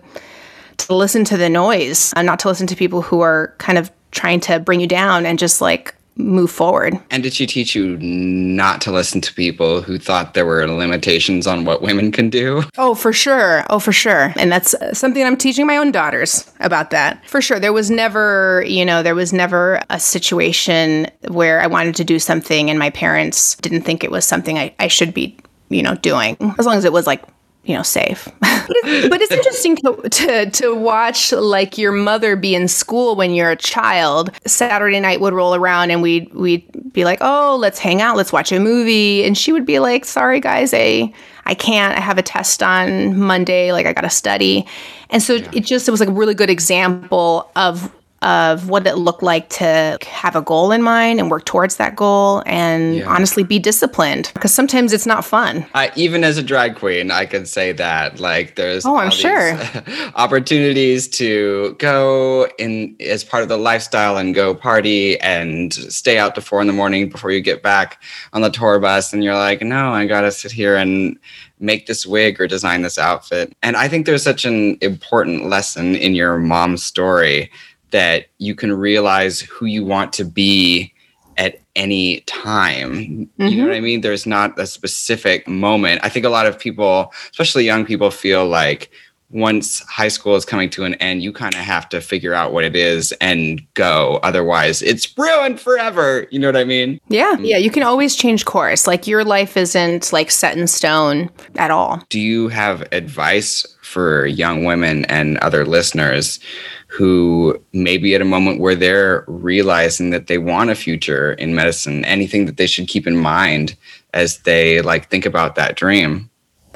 to 0.77 0.95
listen 0.95 1.23
to 1.25 1.37
the 1.37 1.49
noise 1.49 2.13
and 2.15 2.25
not 2.25 2.39
to 2.39 2.47
listen 2.47 2.67
to 2.67 2.75
people 2.75 3.01
who 3.01 3.21
are 3.21 3.53
kind 3.57 3.77
of 3.77 3.91
trying 4.11 4.39
to 4.41 4.59
bring 4.59 4.79
you 4.79 4.87
down 4.87 5.25
and 5.25 5.37
just 5.37 5.61
like 5.61 5.93
move 6.17 6.51
forward. 6.51 6.99
And 7.11 7.23
did 7.23 7.33
she 7.33 7.45
teach 7.45 7.75
you 7.75 7.97
not 7.97 8.81
to 8.81 8.91
listen 8.91 9.21
to 9.21 9.33
people 9.33 9.81
who 9.81 9.99
thought 9.99 10.33
there 10.33 10.45
were 10.45 10.67
limitations 10.67 11.47
on 11.47 11.65
what 11.65 11.81
women 11.81 12.11
can 12.11 12.29
do? 12.29 12.63
Oh, 12.77 12.95
for 12.95 13.13
sure. 13.13 13.65
Oh, 13.69 13.79
for 13.79 13.91
sure. 13.91 14.33
And 14.35 14.51
that's 14.51 14.73
uh, 14.73 14.93
something 14.93 15.23
I'm 15.23 15.37
teaching 15.37 15.67
my 15.67 15.77
own 15.77 15.91
daughters 15.91 16.51
about 16.59 16.91
that. 16.91 17.27
For 17.27 17.41
sure. 17.41 17.59
There 17.59 17.73
was 17.73 17.89
never, 17.89 18.63
you 18.67 18.85
know, 18.85 19.03
there 19.03 19.15
was 19.15 19.33
never 19.33 19.81
a 19.89 19.99
situation 19.99 21.07
where 21.27 21.61
I 21.61 21.67
wanted 21.67 21.95
to 21.95 22.03
do 22.03 22.19
something 22.19 22.69
and 22.69 22.79
my 22.79 22.89
parents 22.89 23.55
didn't 23.57 23.81
think 23.81 24.03
it 24.03 24.11
was 24.11 24.25
something 24.25 24.57
I, 24.57 24.73
I 24.79 24.87
should 24.87 25.13
be, 25.13 25.37
you 25.69 25.83
know, 25.83 25.95
doing. 25.95 26.37
As 26.57 26.65
long 26.65 26.77
as 26.77 26.85
it 26.85 26.93
was 26.93 27.05
like 27.05 27.23
you 27.67 27.75
know 27.75 27.83
safe. 27.83 28.27
But, 28.67 28.75
it's, 28.83 29.09
but 29.09 29.21
it's 29.21 29.31
interesting 29.31 29.75
to, 29.77 30.09
to 30.09 30.49
to 30.49 30.75
watch 30.75 31.31
like 31.31 31.77
your 31.77 31.93
mother 31.93 32.35
be 32.35 32.53
in 32.53 32.67
school 32.67 33.15
when 33.15 33.33
you're 33.33 33.51
a 33.51 33.55
child. 33.55 34.29
Saturday 34.45 34.99
night 34.99 35.21
would 35.21 35.33
roll 35.33 35.55
around 35.55 35.89
and 35.89 36.01
we'd 36.01 36.33
we'd 36.33 36.91
be 36.91 37.05
like 37.05 37.19
oh 37.21 37.55
let's 37.57 37.79
hang 37.79 38.01
out 38.01 38.17
let's 38.17 38.33
watch 38.33 38.51
a 38.51 38.59
movie. 38.59 39.23
And 39.23 39.37
she 39.37 39.53
would 39.53 39.65
be 39.65 39.79
like 39.79 40.03
sorry 40.03 40.41
guys 40.41 40.73
i 40.73 41.13
i 41.45 41.53
can't. 41.53 41.97
I 41.97 42.01
have 42.01 42.17
a 42.17 42.21
test 42.21 42.61
on 42.61 43.17
monday. 43.17 43.71
Like 43.71 43.85
i 43.85 43.93
gotta 43.93 44.09
study. 44.09 44.67
And 45.09 45.23
so 45.23 45.35
yeah. 45.35 45.49
it 45.53 45.61
just 45.61 45.87
it 45.87 45.91
was 45.91 46.01
like 46.01 46.09
a 46.09 46.13
really 46.13 46.33
good 46.33 46.49
example 46.49 47.49
of 47.55 47.89
of 48.21 48.69
what 48.69 48.87
it 48.87 48.95
looked 48.95 49.21
like 49.21 49.49
to 49.49 49.97
have 50.01 50.35
a 50.35 50.41
goal 50.41 50.71
in 50.71 50.81
mind 50.81 51.19
and 51.19 51.29
work 51.29 51.45
towards 51.45 51.75
that 51.77 51.95
goal 51.95 52.41
and 52.45 52.97
yeah. 52.97 53.07
honestly 53.07 53.43
be 53.43 53.59
disciplined 53.59 54.31
because 54.33 54.51
sometimes 54.51 54.91
it's 54.91 55.05
not 55.05 55.23
fun. 55.23 55.65
Uh, 55.75 55.89
even 55.95 56.23
as 56.23 56.37
a 56.37 56.43
drag 56.43 56.75
queen, 56.75 57.11
I 57.11 57.25
can 57.25 57.45
say 57.45 57.71
that 57.73 58.19
like 58.19 58.55
there's 58.55 58.85
oh, 58.85 58.95
I'm 58.95 59.11
sure 59.11 59.57
opportunities 60.15 61.07
to 61.09 61.75
go 61.77 62.47
in 62.57 62.95
as 62.99 63.23
part 63.23 63.43
of 63.43 63.49
the 63.49 63.57
lifestyle 63.57 64.17
and 64.17 64.33
go 64.33 64.55
party 64.55 65.19
and 65.19 65.73
stay 65.73 66.17
out 66.17 66.33
to 66.35 66.41
four 66.41 66.59
in 66.61 66.67
the 66.67 66.73
morning 66.73 67.09
before 67.09 67.31
you 67.31 67.41
get 67.41 67.61
back 67.61 68.01
on 68.33 68.41
the 68.41 68.49
tour 68.49 68.79
bus 68.79 69.13
and 69.13 69.23
you're 69.23 69.35
like, 69.35 69.61
no, 69.61 69.93
I 69.93 70.07
gotta 70.07 70.31
sit 70.31 70.51
here 70.51 70.75
and 70.75 71.19
make 71.59 71.87
this 71.87 72.05
wig 72.05 72.39
or 72.39 72.47
design 72.47 72.81
this 72.81 72.97
outfit. 72.97 73.55
And 73.63 73.75
I 73.75 73.87
think 73.87 74.05
there's 74.05 74.23
such 74.23 74.45
an 74.45 74.77
important 74.81 75.45
lesson 75.45 75.95
in 75.95 76.15
your 76.15 76.37
mom's 76.37 76.83
story 76.83 77.51
that 77.91 78.27
you 78.37 78.55
can 78.55 78.73
realize 78.73 79.41
who 79.41 79.65
you 79.65 79.85
want 79.85 80.13
to 80.13 80.25
be 80.25 80.93
at 81.37 81.61
any 81.75 82.21
time. 82.21 82.91
Mm-hmm. 82.93 83.43
You 83.43 83.57
know 83.57 83.63
what 83.63 83.73
I 83.73 83.75
mm-hmm. 83.77 83.85
mean? 83.85 84.01
There's 84.01 84.25
not 84.25 84.59
a 84.59 84.65
specific 84.65 85.47
moment. 85.47 86.01
I 86.03 86.09
think 86.09 86.25
a 86.25 86.29
lot 86.29 86.47
of 86.47 86.59
people, 86.59 87.13
especially 87.31 87.63
young 87.63 87.85
people, 87.85 88.11
feel 88.11 88.47
like 88.47 88.89
once 89.29 89.81
high 89.81 90.07
school 90.07 90.35
is 90.35 90.45
coming 90.45 90.69
to 90.69 90.85
an 90.85 90.93
end, 90.95 91.21
you 91.21 91.33
kind 91.33 91.53
of 91.53 91.61
have 91.61 91.89
to 91.89 91.99
figure 91.99 92.33
out 92.33 92.53
what 92.53 92.63
it 92.63 92.75
is 92.75 93.11
and 93.19 93.61
go. 93.73 94.19
Otherwise, 94.23 94.81
it's 94.81 95.17
ruined 95.17 95.59
forever. 95.59 96.27
You 96.31 96.39
know 96.39 96.47
what 96.47 96.55
I 96.55 96.63
mean? 96.63 96.99
Yeah. 97.09 97.35
Yeah. 97.39 97.57
You 97.57 97.69
can 97.69 97.83
always 97.83 98.15
change 98.15 98.45
course. 98.45 98.87
Like 98.87 99.05
your 99.05 99.25
life 99.25 99.57
isn't 99.57 100.13
like 100.13 100.31
set 100.31 100.57
in 100.57 100.65
stone 100.67 101.29
at 101.57 101.71
all. 101.71 102.01
Do 102.09 102.19
you 102.19 102.47
have 102.47 102.87
advice 102.93 103.65
for 103.97 104.27
young 104.27 104.63
women 104.63 105.05
and 105.05 105.39
other 105.39 105.65
listeners 105.65 106.39
who 106.85 107.59
may 107.73 107.97
be 107.97 108.13
at 108.13 108.21
a 108.21 108.25
moment 108.25 108.59
where 108.59 108.75
they're 108.75 109.25
realizing 109.25 110.11
that 110.11 110.27
they 110.27 110.37
want 110.37 110.69
a 110.69 110.75
future 110.75 111.33
in 111.33 111.55
medicine 111.55 112.05
anything 112.05 112.45
that 112.45 112.57
they 112.57 112.67
should 112.67 112.87
keep 112.87 113.07
in 113.07 113.17
mind 113.17 113.75
as 114.13 114.37
they 114.41 114.81
like 114.83 115.09
think 115.09 115.25
about 115.25 115.55
that 115.55 115.75
dream. 115.75 116.29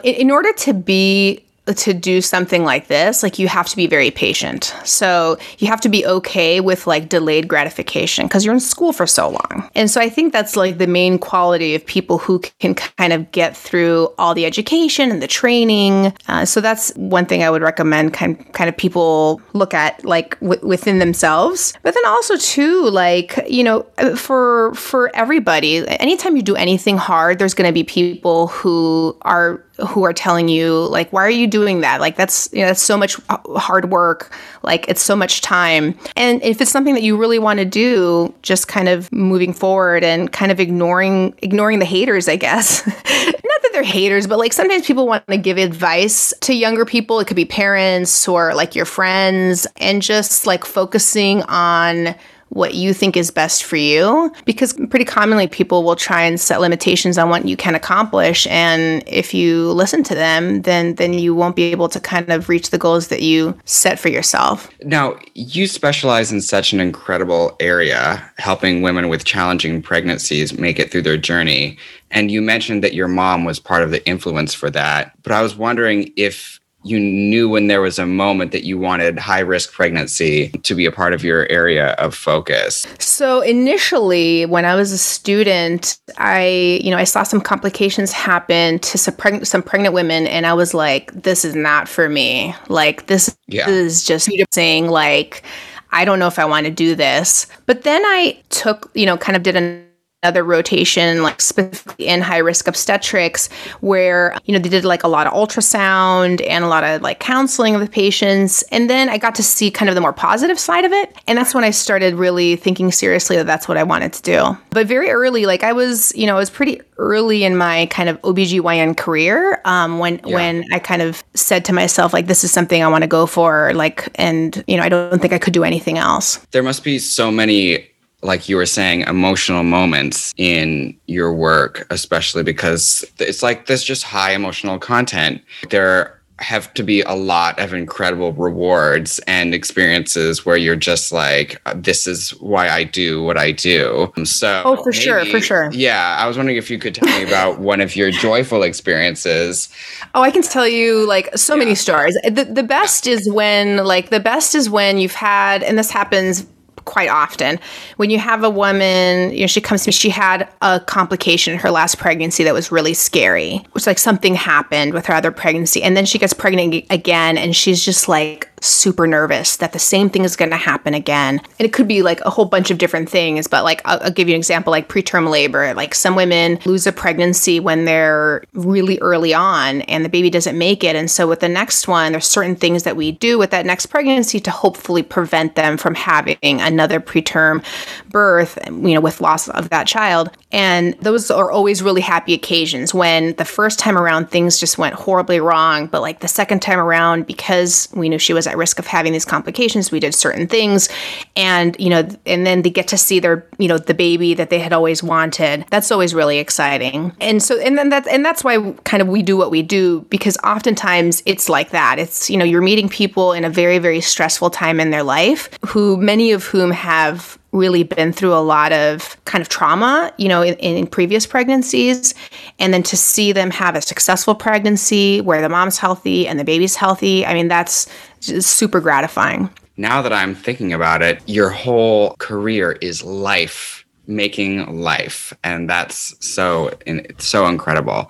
In 0.03 0.31
order 0.31 0.51
to 0.51 0.73
be 0.73 1.45
to 1.73 1.93
do 1.93 2.21
something 2.21 2.63
like 2.63 2.87
this, 2.87 3.23
like 3.23 3.39
you 3.39 3.47
have 3.47 3.67
to 3.69 3.75
be 3.75 3.87
very 3.87 4.11
patient. 4.11 4.75
So 4.83 5.37
you 5.59 5.67
have 5.67 5.81
to 5.81 5.89
be 5.89 6.05
okay 6.05 6.59
with 6.59 6.87
like 6.87 7.09
delayed 7.09 7.47
gratification 7.47 8.27
because 8.27 8.45
you're 8.45 8.53
in 8.53 8.59
school 8.59 8.93
for 8.93 9.07
so 9.07 9.29
long. 9.29 9.69
And 9.75 9.89
so 9.89 10.01
I 10.01 10.09
think 10.09 10.33
that's 10.33 10.55
like 10.55 10.77
the 10.77 10.87
main 10.87 11.17
quality 11.19 11.75
of 11.75 11.85
people 11.85 12.17
who 12.17 12.39
can 12.59 12.75
kind 12.75 13.13
of 13.13 13.31
get 13.31 13.55
through 13.55 14.13
all 14.17 14.33
the 14.33 14.45
education 14.45 15.11
and 15.11 15.21
the 15.21 15.27
training. 15.27 16.13
Uh, 16.27 16.45
so 16.45 16.61
that's 16.61 16.91
one 16.95 17.25
thing 17.25 17.43
I 17.43 17.49
would 17.49 17.61
recommend 17.61 18.13
kind 18.13 18.53
kind 18.53 18.69
of 18.69 18.77
people 18.77 19.41
look 19.53 19.73
at 19.73 20.03
like 20.05 20.39
w- 20.39 20.65
within 20.65 20.99
themselves. 20.99 21.73
But 21.83 21.93
then 21.93 22.05
also 22.05 22.37
too 22.37 22.89
like, 22.89 23.39
you 23.47 23.63
know, 23.63 23.83
for 24.15 24.73
for 24.73 25.11
everybody, 25.15 25.87
anytime 25.99 26.35
you 26.35 26.41
do 26.41 26.55
anything 26.55 26.97
hard, 26.97 27.39
there's 27.39 27.53
going 27.53 27.67
to 27.67 27.73
be 27.73 27.83
people 27.83 28.47
who 28.47 29.17
are 29.21 29.63
who 29.87 30.03
are 30.03 30.13
telling 30.13 30.47
you 30.47 30.85
like 30.87 31.11
why 31.11 31.21
are 31.21 31.29
you 31.29 31.47
doing 31.47 31.81
that? 31.81 32.01
Like 32.01 32.15
that's 32.15 32.49
you 32.53 32.61
know 32.61 32.67
that's 32.67 32.81
so 32.81 32.97
much 32.97 33.17
hard 33.29 33.89
work. 33.89 34.31
Like 34.63 34.87
it's 34.87 35.01
so 35.01 35.15
much 35.15 35.41
time. 35.41 35.97
And 36.15 36.41
if 36.43 36.61
it's 36.61 36.71
something 36.71 36.93
that 36.93 37.03
you 37.03 37.17
really 37.17 37.39
want 37.39 37.59
to 37.59 37.65
do 37.65 38.33
just 38.41 38.67
kind 38.67 38.89
of 38.89 39.11
moving 39.11 39.53
forward 39.53 40.03
and 40.03 40.31
kind 40.31 40.51
of 40.51 40.59
ignoring 40.59 41.33
ignoring 41.41 41.79
the 41.79 41.85
haters 41.85 42.27
i 42.27 42.35
guess. 42.35 42.85
Not 42.87 42.95
that 43.05 43.69
they're 43.73 43.83
haters 43.83 44.27
but 44.27 44.39
like 44.39 44.53
sometimes 44.53 44.85
people 44.85 45.07
want 45.07 45.25
to 45.27 45.37
give 45.37 45.57
advice 45.57 46.33
to 46.41 46.53
younger 46.53 46.85
people. 46.85 47.19
It 47.19 47.27
could 47.27 47.35
be 47.35 47.45
parents 47.45 48.27
or 48.27 48.53
like 48.53 48.75
your 48.75 48.85
friends 48.85 49.67
and 49.77 50.01
just 50.01 50.45
like 50.47 50.65
focusing 50.65 51.43
on 51.43 52.15
what 52.51 52.73
you 52.73 52.93
think 52.93 53.15
is 53.15 53.31
best 53.31 53.63
for 53.63 53.77
you 53.77 54.31
because 54.45 54.73
pretty 54.89 55.05
commonly 55.05 55.47
people 55.47 55.83
will 55.83 55.95
try 55.95 56.21
and 56.21 56.39
set 56.39 56.59
limitations 56.59 57.17
on 57.17 57.29
what 57.29 57.47
you 57.47 57.55
can 57.55 57.75
accomplish 57.75 58.45
and 58.47 59.03
if 59.07 59.33
you 59.33 59.71
listen 59.71 60.03
to 60.03 60.13
them 60.13 60.61
then 60.63 60.95
then 60.95 61.13
you 61.13 61.33
won't 61.33 61.55
be 61.55 61.63
able 61.63 61.87
to 61.87 61.99
kind 61.99 62.29
of 62.29 62.49
reach 62.49 62.69
the 62.69 62.77
goals 62.77 63.07
that 63.07 63.21
you 63.21 63.57
set 63.65 63.97
for 63.97 64.09
yourself. 64.09 64.69
Now 64.83 65.17
you 65.33 65.65
specialize 65.65 66.31
in 66.31 66.41
such 66.41 66.73
an 66.73 66.81
incredible 66.81 67.55
area 67.59 68.21
helping 68.37 68.81
women 68.81 69.07
with 69.07 69.23
challenging 69.23 69.81
pregnancies 69.81 70.57
make 70.57 70.77
it 70.77 70.91
through 70.91 71.03
their 71.03 71.17
journey. 71.17 71.77
And 72.11 72.29
you 72.29 72.41
mentioned 72.41 72.83
that 72.83 72.93
your 72.93 73.07
mom 73.07 73.45
was 73.45 73.59
part 73.59 73.83
of 73.83 73.91
the 73.91 74.05
influence 74.05 74.53
for 74.53 74.69
that 74.71 75.13
but 75.23 75.31
i 75.31 75.41
was 75.41 75.55
wondering 75.55 76.11
if 76.15 76.60
you 76.83 76.99
knew 76.99 77.47
when 77.47 77.67
there 77.67 77.81
was 77.81 77.99
a 77.99 78.05
moment 78.05 78.51
that 78.51 78.63
you 78.63 78.77
wanted 78.77 79.19
high 79.19 79.39
risk 79.39 79.71
pregnancy 79.71 80.49
to 80.63 80.73
be 80.73 80.85
a 80.85 80.91
part 80.91 81.13
of 81.13 81.23
your 81.23 81.49
area 81.51 81.89
of 81.93 82.15
focus? 82.15 82.85
So 82.99 83.41
initially, 83.41 84.45
when 84.45 84.65
I 84.65 84.75
was 84.75 84.91
a 84.91 84.97
student, 84.97 85.99
I, 86.17 86.79
you 86.83 86.89
know, 86.89 86.97
I 86.97 87.03
saw 87.03 87.23
some 87.23 87.41
complications 87.41 88.11
happen 88.11 88.79
to 88.79 88.97
some, 88.97 89.15
preg- 89.15 89.45
some 89.45 89.61
pregnant 89.61 89.93
women, 89.93 90.27
and 90.27 90.45
I 90.45 90.53
was 90.53 90.73
like, 90.73 91.11
this 91.13 91.45
is 91.45 91.55
not 91.55 91.87
for 91.87 92.09
me. 92.09 92.55
Like, 92.67 93.07
this 93.07 93.35
yeah. 93.47 93.69
is 93.69 94.03
just 94.03 94.29
saying, 94.51 94.87
like, 94.87 95.43
I 95.91 96.05
don't 96.05 96.19
know 96.19 96.27
if 96.27 96.39
I 96.39 96.45
want 96.45 96.65
to 96.65 96.71
do 96.71 96.95
this. 96.95 97.47
But 97.65 97.83
then 97.83 98.01
I 98.05 98.41
took, 98.49 98.89
you 98.93 99.05
know, 99.05 99.17
kind 99.17 99.35
of 99.35 99.43
did 99.43 99.55
an 99.55 99.85
another 100.23 100.43
rotation, 100.43 101.23
like 101.23 101.41
specifically 101.41 102.07
in 102.07 102.21
high 102.21 102.37
risk 102.37 102.67
obstetrics, 102.67 103.49
where, 103.79 104.37
you 104.45 104.53
know, 104.53 104.59
they 104.59 104.69
did 104.69 104.85
like 104.85 105.03
a 105.03 105.07
lot 105.07 105.25
of 105.25 105.33
ultrasound 105.33 106.45
and 106.47 106.63
a 106.63 106.67
lot 106.67 106.83
of 106.83 107.01
like 107.01 107.19
counseling 107.19 107.73
of 107.73 107.81
the 107.81 107.87
patients. 107.87 108.61
And 108.71 108.87
then 108.87 109.09
I 109.09 109.17
got 109.17 109.33
to 109.35 109.43
see 109.43 109.71
kind 109.71 109.89
of 109.89 109.95
the 109.95 110.01
more 110.01 110.13
positive 110.13 110.59
side 110.59 110.85
of 110.85 110.91
it. 110.91 111.15
And 111.27 111.39
that's 111.39 111.55
when 111.55 111.63
I 111.63 111.71
started 111.71 112.13
really 112.13 112.55
thinking 112.55 112.91
seriously 112.91 113.35
that 113.37 113.47
that's 113.47 113.67
what 113.67 113.77
I 113.77 113.83
wanted 113.83 114.13
to 114.13 114.21
do. 114.21 114.57
But 114.69 114.85
very 114.85 115.09
early, 115.09 115.47
like 115.47 115.63
I 115.63 115.73
was, 115.73 116.13
you 116.15 116.27
know, 116.27 116.35
I 116.35 116.39
was 116.39 116.51
pretty 116.51 116.81
early 116.97 117.43
in 117.43 117.57
my 117.57 117.87
kind 117.87 118.07
of 118.07 118.21
OBGYN 118.21 118.95
career 118.97 119.59
um, 119.65 119.97
when, 119.97 120.21
Yeah. 120.23 120.35
when 120.35 120.65
I 120.71 120.77
kind 120.77 121.01
of 121.01 121.23
said 121.33 121.65
to 121.65 121.73
myself, 121.73 122.13
like, 122.13 122.27
this 122.27 122.43
is 122.43 122.51
something 122.51 122.83
I 122.83 122.87
want 122.89 123.03
to 123.03 123.07
go 123.07 123.25
for. 123.25 123.73
Like, 123.73 124.07
and, 124.15 124.63
you 124.67 124.77
know, 124.77 124.83
I 124.83 124.89
don't 124.89 125.19
think 125.19 125.33
I 125.33 125.39
could 125.39 125.53
do 125.53 125.63
anything 125.63 125.97
else. 125.97 126.37
There 126.51 126.61
must 126.61 126.83
be 126.83 126.99
so 126.99 127.31
many, 127.31 127.87
like 128.23 128.47
you 128.47 128.55
were 128.55 128.65
saying, 128.65 129.01
emotional 129.01 129.63
moments 129.63 130.33
in 130.37 130.97
your 131.07 131.33
work, 131.33 131.87
especially 131.89 132.43
because 132.43 133.03
it's 133.19 133.41
like 133.41 133.65
there's 133.65 133.83
just 133.83 134.03
high 134.03 134.33
emotional 134.33 134.77
content. 134.79 135.41
There 135.69 136.21
have 136.41 136.73
to 136.73 136.83
be 136.83 137.01
a 137.01 137.13
lot 137.13 137.59
of 137.59 137.73
incredible 137.73 138.33
rewards 138.33 139.19
and 139.27 139.53
experiences 139.53 140.45
where 140.45 140.57
you're 140.57 140.75
just 140.75 141.11
like, 141.11 141.61
uh, 141.65 141.73
this 141.77 142.07
is 142.07 142.31
why 142.39 142.69
I 142.69 142.83
do 142.83 143.23
what 143.23 143.37
I 143.37 143.51
do. 143.51 144.11
Um, 144.17 144.25
so, 144.25 144.63
Oh, 144.65 144.83
for 144.83 144.91
sure, 144.91 145.23
for 145.25 145.39
sure. 145.39 145.69
Yeah, 145.71 146.17
I 146.19 146.27
was 146.27 146.37
wondering 146.37 146.57
if 146.57 146.69
you 146.69 146.79
could 146.79 146.95
tell 146.95 147.07
me 147.07 147.23
about 147.23 147.59
one 147.71 147.81
of 147.81 147.95
your 147.95 148.11
joyful 148.11 148.63
experiences. 148.63 149.69
Oh, 150.15 150.21
I 150.21 150.31
can 150.31 150.41
tell 150.41 150.67
you 150.67 151.07
like 151.07 151.37
so 151.37 151.55
many 151.55 151.75
stories. 151.75 152.15
The 152.23 152.45
the 152.45 152.63
best 152.63 153.07
is 153.07 153.29
when 153.31 153.77
like 153.77 154.09
the 154.09 154.19
best 154.19 154.55
is 154.55 154.69
when 154.69 154.97
you've 154.97 155.13
had 155.13 155.63
and 155.63 155.77
this 155.77 155.91
happens 155.91 156.45
quite 156.85 157.09
often. 157.09 157.59
When 157.97 158.09
you 158.09 158.19
have 158.19 158.43
a 158.43 158.49
woman 158.49 159.31
you 159.31 159.41
know 159.41 159.47
she 159.47 159.61
comes 159.61 159.83
to 159.83 159.89
me 159.89 159.93
she 159.93 160.09
had 160.09 160.49
a 160.61 160.79
complication 160.79 161.53
in 161.53 161.59
her 161.59 161.71
last 161.71 161.97
pregnancy 161.97 162.43
that 162.43 162.53
was 162.53 162.71
really 162.71 162.93
scary. 162.93 163.63
Which 163.71 163.87
like 163.87 163.99
something 163.99 164.35
happened 164.35 164.93
with 164.93 165.05
her 165.07 165.13
other 165.13 165.31
pregnancy 165.31 165.81
and 165.83 165.95
then 165.95 166.05
she 166.05 166.17
gets 166.19 166.33
pregnant 166.33 166.85
again 166.89 167.37
and 167.37 167.55
she's 167.55 167.83
just 167.83 168.07
like 168.07 168.50
super 168.61 169.07
nervous 169.07 169.57
that 169.57 169.73
the 169.73 169.79
same 169.79 170.09
thing 170.09 170.23
is 170.23 170.35
going 170.35 170.51
to 170.51 170.57
happen 170.57 170.93
again. 170.93 171.39
And 171.59 171.65
it 171.65 171.73
could 171.73 171.87
be 171.87 172.01
like 172.01 172.21
a 172.21 172.29
whole 172.29 172.45
bunch 172.45 172.71
of 172.71 172.77
different 172.77 173.09
things 173.09 173.47
but 173.47 173.63
like 173.63 173.81
I'll, 173.85 174.01
I'll 174.03 174.11
give 174.11 174.29
you 174.29 174.35
an 174.35 174.39
example 174.39 174.71
like 174.71 174.87
preterm 174.87 175.29
labor. 175.29 175.73
Like 175.73 175.95
some 175.95 176.15
women 176.15 176.59
lose 176.65 176.85
a 176.85 176.91
pregnancy 176.91 177.59
when 177.59 177.85
they're 177.85 178.43
really 178.53 178.99
early 178.99 179.33
on 179.33 179.81
and 179.81 180.05
the 180.05 180.09
baby 180.09 180.29
doesn't 180.29 180.57
make 180.57 180.83
it. 180.83 180.95
And 180.95 181.09
so 181.09 181.27
with 181.27 181.39
the 181.39 181.49
next 181.49 181.87
one 181.87 182.11
there's 182.11 182.27
certain 182.27 182.55
things 182.55 182.83
that 182.83 182.95
we 182.95 183.11
do 183.11 183.37
with 183.37 183.49
that 183.51 183.65
next 183.65 183.87
pregnancy 183.87 184.39
to 184.41 184.51
hopefully 184.51 185.03
prevent 185.03 185.55
them 185.55 185.77
from 185.77 185.95
having 185.95 186.37
another 186.41 186.99
preterm 186.99 187.63
birth 188.09 188.59
you 188.67 188.93
know 188.93 189.01
with 189.01 189.21
loss 189.21 189.49
of 189.49 189.69
that 189.69 189.87
child. 189.87 190.29
And 190.51 190.93
those 191.01 191.31
are 191.31 191.49
always 191.49 191.81
really 191.81 192.01
happy 192.01 192.33
occasions 192.33 192.93
when 192.93 193.33
the 193.35 193.45
first 193.45 193.79
time 193.79 193.97
around 193.97 194.29
things 194.29 194.59
just 194.59 194.77
went 194.77 194.93
horribly 194.93 195.39
wrong 195.39 195.87
but 195.87 196.01
like 196.01 196.19
the 196.19 196.27
second 196.27 196.61
time 196.61 196.79
around 196.79 197.25
because 197.25 197.89
we 197.93 198.09
knew 198.09 198.19
she 198.19 198.33
was 198.33 198.47
at 198.51 198.57
risk 198.57 198.77
of 198.79 198.87
having 198.87 199.13
these 199.13 199.25
complications. 199.25 199.91
We 199.91 199.99
did 199.99 200.13
certain 200.13 200.47
things 200.47 200.89
and 201.35 201.75
you 201.79 201.89
know 201.89 202.07
and 202.25 202.45
then 202.45 202.61
they 202.61 202.69
get 202.69 202.87
to 202.89 202.97
see 202.97 203.19
their 203.19 203.47
you 203.57 203.67
know 203.67 203.77
the 203.77 203.93
baby 203.93 204.33
that 204.35 204.49
they 204.49 204.59
had 204.59 204.73
always 204.73 205.01
wanted. 205.01 205.65
That's 205.69 205.91
always 205.91 206.13
really 206.13 206.37
exciting. 206.37 207.15
And 207.19 207.41
so 207.41 207.59
and 207.59 207.77
then 207.77 207.89
that's 207.89 208.07
and 208.07 208.23
that's 208.23 208.43
why 208.43 208.73
kind 208.83 209.01
of 209.01 209.07
we 209.07 209.23
do 209.23 209.37
what 209.37 209.49
we 209.49 209.61
do 209.61 210.01
because 210.09 210.37
oftentimes 210.43 211.23
it's 211.25 211.49
like 211.49 211.71
that. 211.71 211.97
It's 211.97 212.29
you 212.29 212.37
know 212.37 212.45
you're 212.45 212.61
meeting 212.61 212.89
people 212.89 213.33
in 213.33 213.45
a 213.45 213.49
very 213.49 213.79
very 213.79 214.01
stressful 214.01 214.51
time 214.51 214.79
in 214.79 214.91
their 214.91 215.03
life 215.03 215.49
who 215.65 215.97
many 215.97 216.31
of 216.31 216.45
whom 216.45 216.71
have 216.71 217.39
really 217.51 217.83
been 217.83 218.13
through 218.13 218.33
a 218.33 218.39
lot 218.39 218.71
of 218.71 219.17
kind 219.25 219.41
of 219.41 219.49
trauma, 219.49 220.13
you 220.17 220.29
know, 220.29 220.41
in, 220.41 220.55
in 220.55 220.87
previous 220.87 221.25
pregnancies. 221.25 222.13
And 222.59 222.73
then 222.73 222.83
to 222.83 222.95
see 222.95 223.33
them 223.33 223.51
have 223.51 223.75
a 223.75 223.81
successful 223.81 224.35
pregnancy 224.35 225.19
where 225.21 225.41
the 225.41 225.49
mom's 225.49 225.77
healthy 225.77 226.27
and 226.27 226.39
the 226.39 226.45
baby's 226.45 226.75
healthy, 226.75 227.25
I 227.25 227.33
mean, 227.33 227.49
that's 227.49 227.87
super 228.19 228.79
gratifying. 228.79 229.49
now 229.77 230.01
that 230.01 230.13
I'm 230.13 230.35
thinking 230.35 230.73
about 230.73 231.01
it, 231.01 231.21
your 231.27 231.49
whole 231.49 232.15
career 232.19 232.73
is 232.81 233.03
life, 233.03 233.83
making 234.07 234.81
life, 234.81 235.33
and 235.43 235.69
that's 235.69 236.15
so—it's 236.25 237.25
so 237.25 237.47
incredible. 237.47 238.09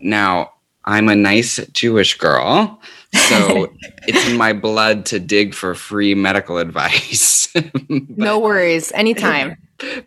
Now, 0.00 0.52
I'm 0.86 1.08
a 1.08 1.16
nice 1.16 1.56
Jewish 1.72 2.16
girl, 2.16 2.80
so 3.12 3.72
it's 4.06 4.28
in 4.28 4.36
my 4.36 4.52
blood 4.52 5.04
to 5.06 5.18
dig 5.18 5.54
for 5.54 5.74
free 5.74 6.14
medical 6.14 6.58
advice. 6.66 7.48
no 7.88 8.38
worries, 8.38 8.92
anytime. 8.92 9.56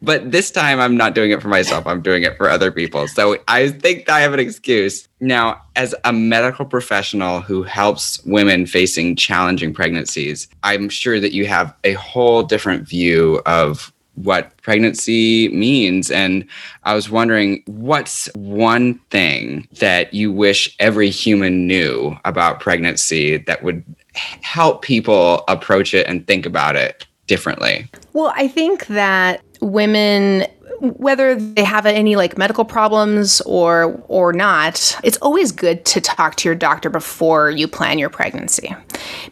but 0.02 0.32
this 0.32 0.50
time 0.52 0.80
I'm 0.80 0.98
not 0.98 1.14
doing 1.14 1.32
it 1.32 1.42
for 1.42 1.48
myself. 1.48 1.86
I'm 1.86 2.02
doing 2.02 2.24
it 2.24 2.38
for 2.38 2.50
other 2.50 2.72
people. 2.72 3.08
So 3.08 3.38
I 3.48 3.70
think 3.70 4.10
I 4.10 4.22
have 4.22 4.34
an 4.34 4.40
excuse. 4.40 5.08
Now, 5.20 5.62
as 5.76 5.94
a 6.06 6.14
medical 6.14 6.66
professional 6.66 7.42
who 7.42 7.64
helps 7.64 8.24
women 8.26 8.66
facing 8.66 9.16
challenging 9.16 9.74
pregnancies, 9.74 10.48
I'm 10.64 10.90
sure 10.90 11.20
that 11.20 11.34
you 11.34 11.46
have 11.46 11.76
a 11.84 11.94
whole 11.94 12.44
different 12.44 12.88
view 12.88 13.42
of 13.46 13.94
what 14.24 14.56
pregnancy 14.62 15.50
means. 15.50 16.12
And 16.12 16.46
I 16.84 16.94
was 16.94 17.10
wondering, 17.10 17.64
what's 17.66 18.30
one 18.36 19.00
thing 19.10 19.68
that 19.80 20.14
you 20.14 20.32
wish 20.32 20.76
every 20.80 21.10
human 21.10 21.68
knew 21.68 22.18
about 22.26 22.60
pregnancy 22.60 23.38
that 23.38 23.64
would 23.64 23.84
help 24.14 24.82
people 24.82 25.44
approach 25.48 25.94
it 25.94 26.06
and 26.08 26.26
think 26.28 26.46
about 26.46 26.76
it 26.76 27.06
differently? 27.28 27.90
Well, 28.14 28.34
I 28.36 28.48
think 28.48 28.88
that 28.88 29.42
women 29.62 30.46
whether 30.82 31.36
they 31.36 31.64
have 31.64 31.86
any 31.86 32.16
like 32.16 32.38
medical 32.38 32.66
problems 32.66 33.42
or 33.42 34.02
or 34.08 34.34
not, 34.34 34.96
it's 35.04 35.18
always 35.18 35.52
good 35.52 35.86
to 35.86 36.02
talk 36.02 36.36
to 36.36 36.48
your 36.48 36.56
doctor 36.56 36.90
before 36.90 37.52
you 37.52 37.68
plan 37.68 38.00
your 38.00 38.10
pregnancy. 38.10 38.76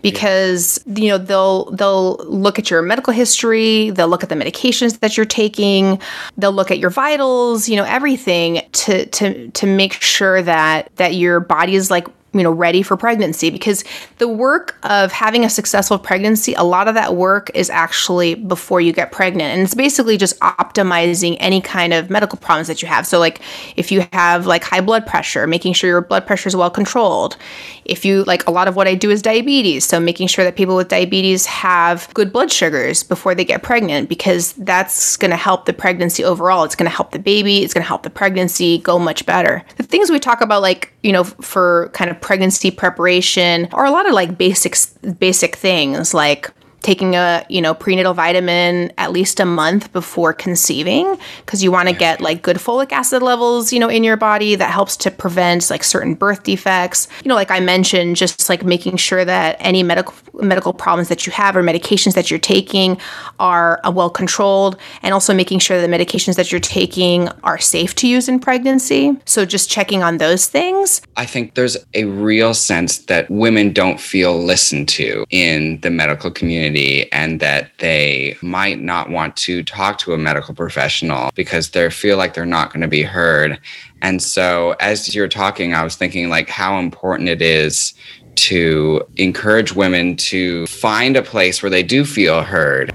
Because 0.01 0.79
you 0.85 1.09
know, 1.09 1.17
they'll 1.17 1.71
they'll 1.71 2.17
look 2.25 2.59
at 2.59 2.69
your 2.69 2.81
medical 2.81 3.13
history, 3.13 3.91
they'll 3.91 4.07
look 4.07 4.23
at 4.23 4.29
the 4.29 4.35
medications 4.35 4.99
that 4.99 5.17
you're 5.17 5.25
taking, 5.25 5.99
they'll 6.37 6.51
look 6.51 6.71
at 6.71 6.79
your 6.79 6.89
vitals, 6.89 7.69
you 7.69 7.75
know, 7.75 7.85
everything 7.85 8.61
to 8.73 9.05
to 9.07 9.49
to 9.51 9.65
make 9.65 9.93
sure 9.93 10.41
that 10.41 10.91
that 10.97 11.15
your 11.15 11.39
body 11.39 11.75
is 11.75 11.89
like 11.89 12.07
you 12.33 12.43
know 12.43 12.51
ready 12.51 12.81
for 12.81 12.97
pregnancy 12.97 13.49
because 13.49 13.83
the 14.17 14.27
work 14.27 14.77
of 14.83 15.11
having 15.11 15.43
a 15.43 15.49
successful 15.49 15.97
pregnancy 15.97 16.53
a 16.53 16.63
lot 16.63 16.87
of 16.87 16.93
that 16.95 17.15
work 17.15 17.49
is 17.53 17.69
actually 17.69 18.35
before 18.35 18.81
you 18.81 18.91
get 18.91 19.11
pregnant. 19.11 19.53
And 19.53 19.61
it's 19.61 19.75
basically 19.75 20.17
just 20.17 20.39
optimizing 20.41 21.37
any 21.39 21.61
kind 21.61 21.93
of 21.93 22.09
medical 22.09 22.37
problems 22.37 22.67
that 22.67 22.81
you 22.81 22.87
have. 22.87 23.07
So 23.07 23.19
like 23.19 23.41
if 23.75 23.91
you 23.91 24.05
have 24.13 24.45
like 24.45 24.63
high 24.63 24.81
blood 24.81 25.05
pressure 25.05 25.47
making 25.47 25.73
sure 25.73 25.89
your 25.89 26.01
blood 26.01 26.25
pressure 26.27 26.47
is 26.47 26.55
well 26.55 26.69
controlled. 26.69 27.37
If 27.85 28.03
you 28.03 28.23
like 28.25 28.45
a 28.47 28.51
lot 28.51 28.67
of 28.67 28.75
what 28.75 28.87
i 28.87 28.95
do 28.95 29.09
is 29.09 29.21
diabetes 29.21 29.85
so 29.85 29.99
making 29.99 30.27
sure 30.27 30.43
that 30.43 30.55
people 30.55 30.75
with 30.75 30.89
diabetes 30.89 31.45
have 31.45 32.13
good 32.13 32.33
blood 32.33 32.51
sugars 32.51 33.03
before 33.03 33.33
they 33.33 33.45
get 33.45 33.63
pregnant 33.63 34.09
because 34.09 34.53
that's 34.53 35.15
going 35.17 35.31
to 35.31 35.37
help 35.37 35.65
the 35.65 35.73
pregnancy 35.73 36.23
overall. 36.23 36.63
It's 36.65 36.75
going 36.75 36.89
to 36.89 36.95
help 36.95 37.11
the 37.11 37.19
baby 37.19 37.63
it's 37.63 37.73
going 37.73 37.83
to 37.83 37.87
help 37.87 38.03
the 38.03 38.09
pregnancy 38.09 38.79
go 38.79 38.99
much 38.99 39.25
better. 39.25 39.63
The 39.77 39.83
things 39.83 40.09
we 40.09 40.19
talk 40.19 40.41
about 40.41 40.61
like 40.61 40.93
you 41.03 41.11
know 41.11 41.23
for 41.23 41.89
kind 41.93 42.11
of 42.11 42.16
pregnancy 42.21 42.71
preparation 42.71 43.67
or 43.73 43.85
a 43.85 43.91
lot 43.91 44.07
of 44.07 44.13
like 44.13 44.37
basics 44.37 44.87
basic 45.19 45.55
things 45.55 46.13
like 46.13 46.51
taking 46.81 47.15
a 47.15 47.45
you 47.49 47.61
know 47.61 47.73
prenatal 47.73 48.13
vitamin 48.13 48.91
at 48.97 49.11
least 49.11 49.39
a 49.39 49.45
month 49.45 49.91
before 49.93 50.33
conceiving 50.33 51.17
because 51.45 51.63
you 51.63 51.71
want 51.71 51.89
to 51.89 51.95
get 51.95 52.21
like 52.21 52.41
good 52.41 52.57
folic 52.57 52.91
acid 52.91 53.21
levels 53.21 53.73
you 53.73 53.79
know 53.79 53.89
in 53.89 54.03
your 54.03 54.17
body 54.17 54.55
that 54.55 54.71
helps 54.71 54.95
to 54.95 55.11
prevent 55.11 55.69
like 55.69 55.83
certain 55.83 56.13
birth 56.13 56.43
defects. 56.43 57.07
You 57.23 57.29
know 57.29 57.35
like 57.35 57.51
i 57.51 57.59
mentioned 57.59 58.15
just 58.15 58.49
like 58.49 58.63
making 58.63 58.97
sure 58.97 59.25
that 59.25 59.57
any 59.59 59.83
medical 59.83 60.13
medical 60.33 60.73
problems 60.73 61.09
that 61.09 61.25
you 61.25 61.31
have 61.33 61.55
or 61.55 61.63
medications 61.63 62.13
that 62.13 62.29
you're 62.29 62.39
taking 62.39 62.97
are 63.39 63.79
uh, 63.83 63.91
well 63.91 64.09
controlled 64.09 64.77
and 65.01 65.13
also 65.13 65.33
making 65.33 65.59
sure 65.59 65.81
the 65.81 65.87
medications 65.87 66.35
that 66.35 66.51
you're 66.51 66.61
taking 66.61 67.27
are 67.43 67.57
safe 67.57 67.95
to 67.95 68.07
use 68.07 68.29
in 68.29 68.39
pregnancy. 68.39 69.17
So 69.25 69.45
just 69.45 69.69
checking 69.69 70.03
on 70.03 70.17
those 70.17 70.47
things. 70.47 71.01
I 71.15 71.25
think 71.25 71.55
there's 71.55 71.77
a 71.93 72.05
real 72.05 72.53
sense 72.53 72.99
that 73.05 73.29
women 73.29 73.73
don't 73.73 73.99
feel 73.99 74.37
listened 74.37 74.89
to 74.89 75.25
in 75.29 75.79
the 75.81 75.89
medical 75.89 76.31
community 76.31 76.66
and 77.11 77.39
that 77.39 77.71
they 77.77 78.37
might 78.41 78.81
not 78.81 79.09
want 79.09 79.35
to 79.37 79.63
talk 79.63 79.97
to 79.99 80.13
a 80.13 80.17
medical 80.17 80.53
professional 80.53 81.29
because 81.35 81.69
they 81.69 81.89
feel 81.89 82.17
like 82.17 82.33
they're 82.33 82.45
not 82.45 82.73
going 82.73 82.81
to 82.81 82.87
be 82.87 83.03
heard. 83.03 83.59
And 84.01 84.21
so 84.21 84.75
as 84.79 85.15
you're 85.15 85.27
talking, 85.27 85.73
I 85.73 85.83
was 85.83 85.95
thinking 85.95 86.29
like 86.29 86.49
how 86.49 86.79
important 86.79 87.29
it 87.29 87.41
is 87.41 87.93
to 88.35 89.05
encourage 89.17 89.73
women 89.73 90.15
to 90.15 90.67
find 90.67 91.17
a 91.17 91.23
place 91.23 91.63
where 91.63 91.69
they 91.69 91.83
do 91.83 92.05
feel 92.05 92.43
heard. 92.43 92.93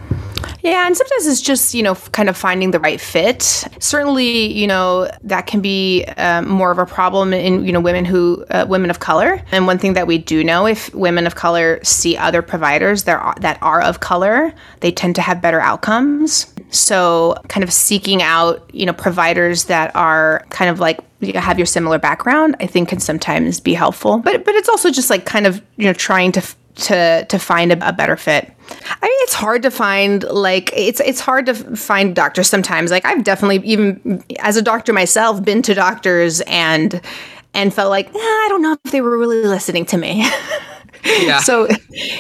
Yeah, 0.63 0.87
and 0.87 0.97
sometimes 0.97 1.27
it's 1.27 1.41
just, 1.41 1.75
you 1.75 1.83
know, 1.83 1.97
kind 2.13 2.29
of 2.29 2.37
finding 2.37 2.71
the 2.71 2.79
right 2.79 3.01
fit. 3.01 3.43
Certainly, 3.81 4.53
you 4.53 4.69
know, 4.69 5.11
that 5.23 5.47
can 5.49 5.61
be 5.61 6.05
um, 6.17 6.49
more 6.49 6.71
of 6.71 6.79
a 6.79 6.87
problem 6.87 7.33
in, 7.33 7.65
you 7.65 7.73
know, 7.73 7.81
women 7.81 8.05
who, 8.05 8.45
uh, 8.51 8.65
women 8.69 8.89
of 8.89 9.01
color. 9.01 9.43
And 9.51 9.67
one 9.67 9.79
thing 9.79 9.95
that 9.95 10.07
we 10.07 10.19
do 10.19 10.45
know 10.45 10.67
if 10.67 10.95
women 10.95 11.27
of 11.27 11.35
color 11.35 11.81
see 11.83 12.17
other 12.17 12.43
providers 12.43 13.03
that 13.05 13.21
are, 13.21 13.35
that 13.41 13.59
are 13.61 13.83
of 13.83 13.99
color, 13.99 14.55
they 14.81 14.93
tend 14.93 15.17
to 15.17 15.23
have 15.23 15.43
better 15.43 15.61
outcomes. 15.61 16.47
So, 16.71 17.37
kind 17.49 17.65
of 17.65 17.73
seeking 17.73 18.23
out, 18.23 18.69
you 18.73 18.87
know, 18.87 18.95
providers 18.95 19.65
that 19.65 19.95
are 19.97 20.47
kind 20.51 20.71
of 20.71 20.81
like 20.81 21.01
have 21.35 21.59
your 21.59 21.67
similar 21.67 21.99
background, 21.99 22.57
I 22.61 22.67
think 22.67 22.89
can 22.89 22.99
sometimes 22.99 23.61
be 23.61 23.75
helpful. 23.75 24.19
But 24.19 24.45
but 24.45 24.55
it's 24.55 24.69
also 24.69 24.91
just 24.91 25.11
like 25.11 25.27
kind 25.27 25.47
of, 25.47 25.63
you 25.77 25.85
know, 25.85 25.93
trying 25.93 26.33
to 26.33 26.55
to 26.75 27.25
to 27.29 27.39
find 27.39 27.73
a, 27.73 27.89
a 27.89 27.93
better 27.93 28.17
fit. 28.17 28.53
I 28.71 29.07
mean, 29.07 29.19
it's 29.23 29.35
hard 29.35 29.63
to 29.63 29.71
find 29.71 30.23
like 30.25 30.73
it's 30.75 31.01
it's 31.01 31.21
hard 31.21 31.47
to 31.47 31.55
find 31.55 32.15
doctors 32.15 32.49
sometimes. 32.49 32.91
Like 32.91 33.05
I've 33.05 33.25
definitely 33.25 33.67
even 33.69 34.25
as 34.41 34.57
a 34.57 34.63
doctor 34.63 34.93
myself 34.93 35.45
been 35.45 35.63
to 35.63 35.75
doctors 35.75 36.41
and 36.43 37.01
and 37.55 37.75
felt 37.75 37.91
like 37.91 38.09
eh, 38.09 38.19
I 38.19 38.47
don't 38.49 38.63
know 38.63 38.77
if 38.85 38.93
they 38.93 39.01
were 39.01 39.19
really 39.19 39.43
listening 39.43 39.85
to 39.87 39.99
me. 39.99 40.29
Yeah. 41.05 41.41
so 41.41 41.67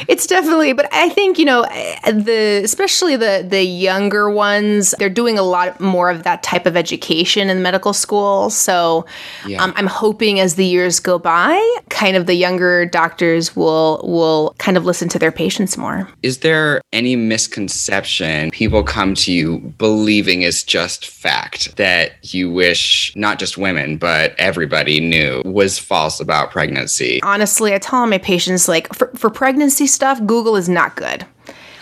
it's 0.08 0.26
definitely, 0.26 0.72
but 0.72 0.92
I 0.92 1.08
think 1.08 1.38
you 1.38 1.44
know 1.44 1.62
the 1.62 2.60
especially 2.64 3.16
the 3.16 3.46
the 3.48 3.62
younger 3.62 4.30
ones, 4.30 4.94
they're 4.98 5.08
doing 5.08 5.38
a 5.38 5.42
lot 5.42 5.80
more 5.80 6.10
of 6.10 6.24
that 6.24 6.42
type 6.42 6.66
of 6.66 6.76
education 6.76 7.48
in 7.48 7.62
medical 7.62 7.92
school. 7.92 8.50
So 8.50 9.06
yeah. 9.46 9.62
um, 9.62 9.72
I'm 9.76 9.86
hoping 9.86 10.40
as 10.40 10.56
the 10.56 10.66
years 10.66 11.00
go 11.00 11.18
by, 11.18 11.58
kind 11.88 12.16
of 12.16 12.26
the 12.26 12.34
younger 12.34 12.86
doctors 12.86 13.54
will 13.54 14.00
will 14.04 14.54
kind 14.58 14.76
of 14.76 14.84
listen 14.84 15.08
to 15.10 15.18
their 15.18 15.32
patients 15.32 15.76
more. 15.76 16.08
Is 16.22 16.38
there 16.38 16.80
any 16.92 17.16
misconception 17.16 18.50
people 18.50 18.82
come 18.82 19.14
to 19.14 19.32
you 19.32 19.58
believing 19.78 20.42
is 20.42 20.62
just 20.62 21.06
fact 21.06 21.76
that 21.76 22.34
you 22.34 22.50
wish 22.50 23.12
not 23.16 23.38
just 23.38 23.56
women 23.56 23.96
but 23.96 24.34
everybody 24.38 25.00
knew 25.00 25.42
was 25.44 25.78
false 25.78 26.20
about 26.20 26.50
pregnancy? 26.50 27.20
Honestly, 27.22 27.74
I 27.74 27.78
tell 27.78 28.06
my 28.06 28.18
patients 28.18 28.68
like 28.72 28.92
for, 28.94 29.08
for 29.08 29.30
pregnancy 29.30 29.86
stuff, 29.86 30.18
Google 30.26 30.56
is 30.56 30.68
not 30.68 30.96
good. 30.96 31.24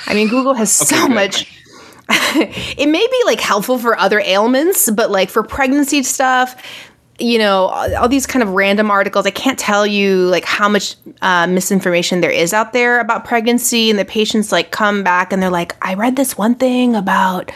I 0.07 0.15
mean, 0.15 0.29
Google 0.29 0.55
has 0.55 0.83
okay, 0.83 0.97
so 0.97 1.07
good. 1.07 1.15
much. 1.15 1.57
it 2.09 2.89
may 2.89 3.07
be 3.07 3.23
like 3.25 3.41
helpful 3.41 3.79
for 3.79 3.97
other 3.97 4.21
ailments, 4.21 4.91
but 4.91 5.11
like 5.11 5.31
for 5.31 5.43
pregnancy 5.43 6.03
stuff, 6.03 6.61
you 7.21 7.39
know, 7.39 7.67
all 7.67 8.09
these 8.09 8.27
kind 8.27 8.43
of 8.43 8.51
random 8.51 8.91
articles, 8.91 9.27
I 9.27 9.31
can't 9.31 9.59
tell 9.59 9.87
you 9.87 10.27
like 10.27 10.45
how 10.45 10.69
much 10.69 10.97
uh, 11.23 11.47
misinformation 11.47 12.21
there 12.21 12.31
is 12.31 12.53
out 12.53 12.73
there 12.73 12.99
about 12.99 13.25
pregnancy. 13.25 13.91
And 13.91 13.99
the 13.99 14.05
patients 14.05 14.51
like 14.51 14.73
come 14.73 15.05
back 15.05 15.33
and 15.33 15.43
they're 15.43 15.51
like, 15.51 15.77
I 15.83 15.95
read 15.95 16.17
this 16.17 16.37
one 16.37 16.55
thing 16.55 16.97
about 16.97 17.53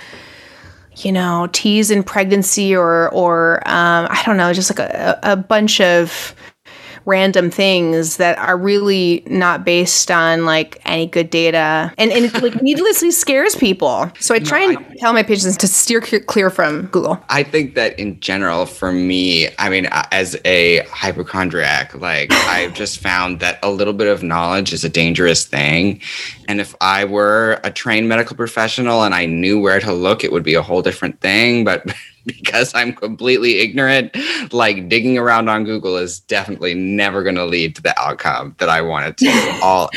you 0.98 1.10
know 1.10 1.48
teas 1.52 1.90
in 1.90 2.04
pregnancy 2.04 2.74
or 2.74 3.12
or 3.12 3.56
um, 3.68 4.06
i 4.10 4.22
don't 4.24 4.36
know 4.36 4.52
just 4.52 4.70
like 4.70 4.78
a, 4.78 5.18
a 5.24 5.36
bunch 5.36 5.80
of 5.80 6.36
random 7.06 7.50
things 7.50 8.16
that 8.16 8.38
are 8.38 8.56
really 8.56 9.22
not 9.26 9.64
based 9.64 10.10
on 10.10 10.44
like 10.44 10.80
any 10.84 11.06
good 11.06 11.30
data 11.30 11.92
and, 11.98 12.10
and 12.12 12.24
it 12.24 12.42
like 12.42 12.62
needlessly 12.62 13.10
scares 13.10 13.54
people. 13.54 14.10
So 14.20 14.34
I 14.34 14.38
try 14.38 14.66
no, 14.66 14.78
and 14.78 14.78
I, 14.78 14.94
tell 14.98 15.12
my 15.12 15.22
patients 15.22 15.56
to 15.58 15.68
steer 15.68 16.00
clear 16.00 16.50
from 16.50 16.86
Google. 16.86 17.22
I 17.28 17.42
think 17.42 17.74
that 17.74 17.98
in 17.98 18.18
general, 18.20 18.66
for 18.66 18.92
me, 18.92 19.48
I 19.58 19.68
mean, 19.68 19.88
as 20.10 20.36
a 20.44 20.78
hypochondriac, 20.90 21.94
like 21.94 22.32
I've 22.32 22.74
just 22.74 22.98
found 22.98 23.40
that 23.40 23.58
a 23.62 23.70
little 23.70 23.94
bit 23.94 24.08
of 24.08 24.22
knowledge 24.22 24.72
is 24.72 24.84
a 24.84 24.88
dangerous 24.88 25.44
thing. 25.44 26.00
And 26.48 26.60
if 26.60 26.74
I 26.80 27.04
were 27.04 27.60
a 27.64 27.70
trained 27.70 28.08
medical 28.08 28.36
professional 28.36 29.02
and 29.02 29.14
I 29.14 29.26
knew 29.26 29.60
where 29.60 29.80
to 29.80 29.92
look, 29.92 30.24
it 30.24 30.32
would 30.32 30.42
be 30.42 30.54
a 30.54 30.62
whole 30.62 30.82
different 30.82 31.20
thing. 31.20 31.64
But 31.64 31.94
because 32.26 32.74
I'm 32.74 32.92
completely 32.92 33.60
ignorant, 33.60 34.16
like 34.52 34.88
digging 34.88 35.18
around 35.18 35.48
on 35.48 35.64
Google 35.64 35.96
is 35.96 36.20
definitely 36.20 36.74
never 36.74 37.22
going 37.22 37.34
to 37.34 37.44
lead 37.44 37.76
to 37.76 37.82
the 37.82 37.98
outcome 38.00 38.54
that 38.58 38.68
I 38.68 38.80
wanted 38.80 39.18
to. 39.18 39.58
All 39.62 39.90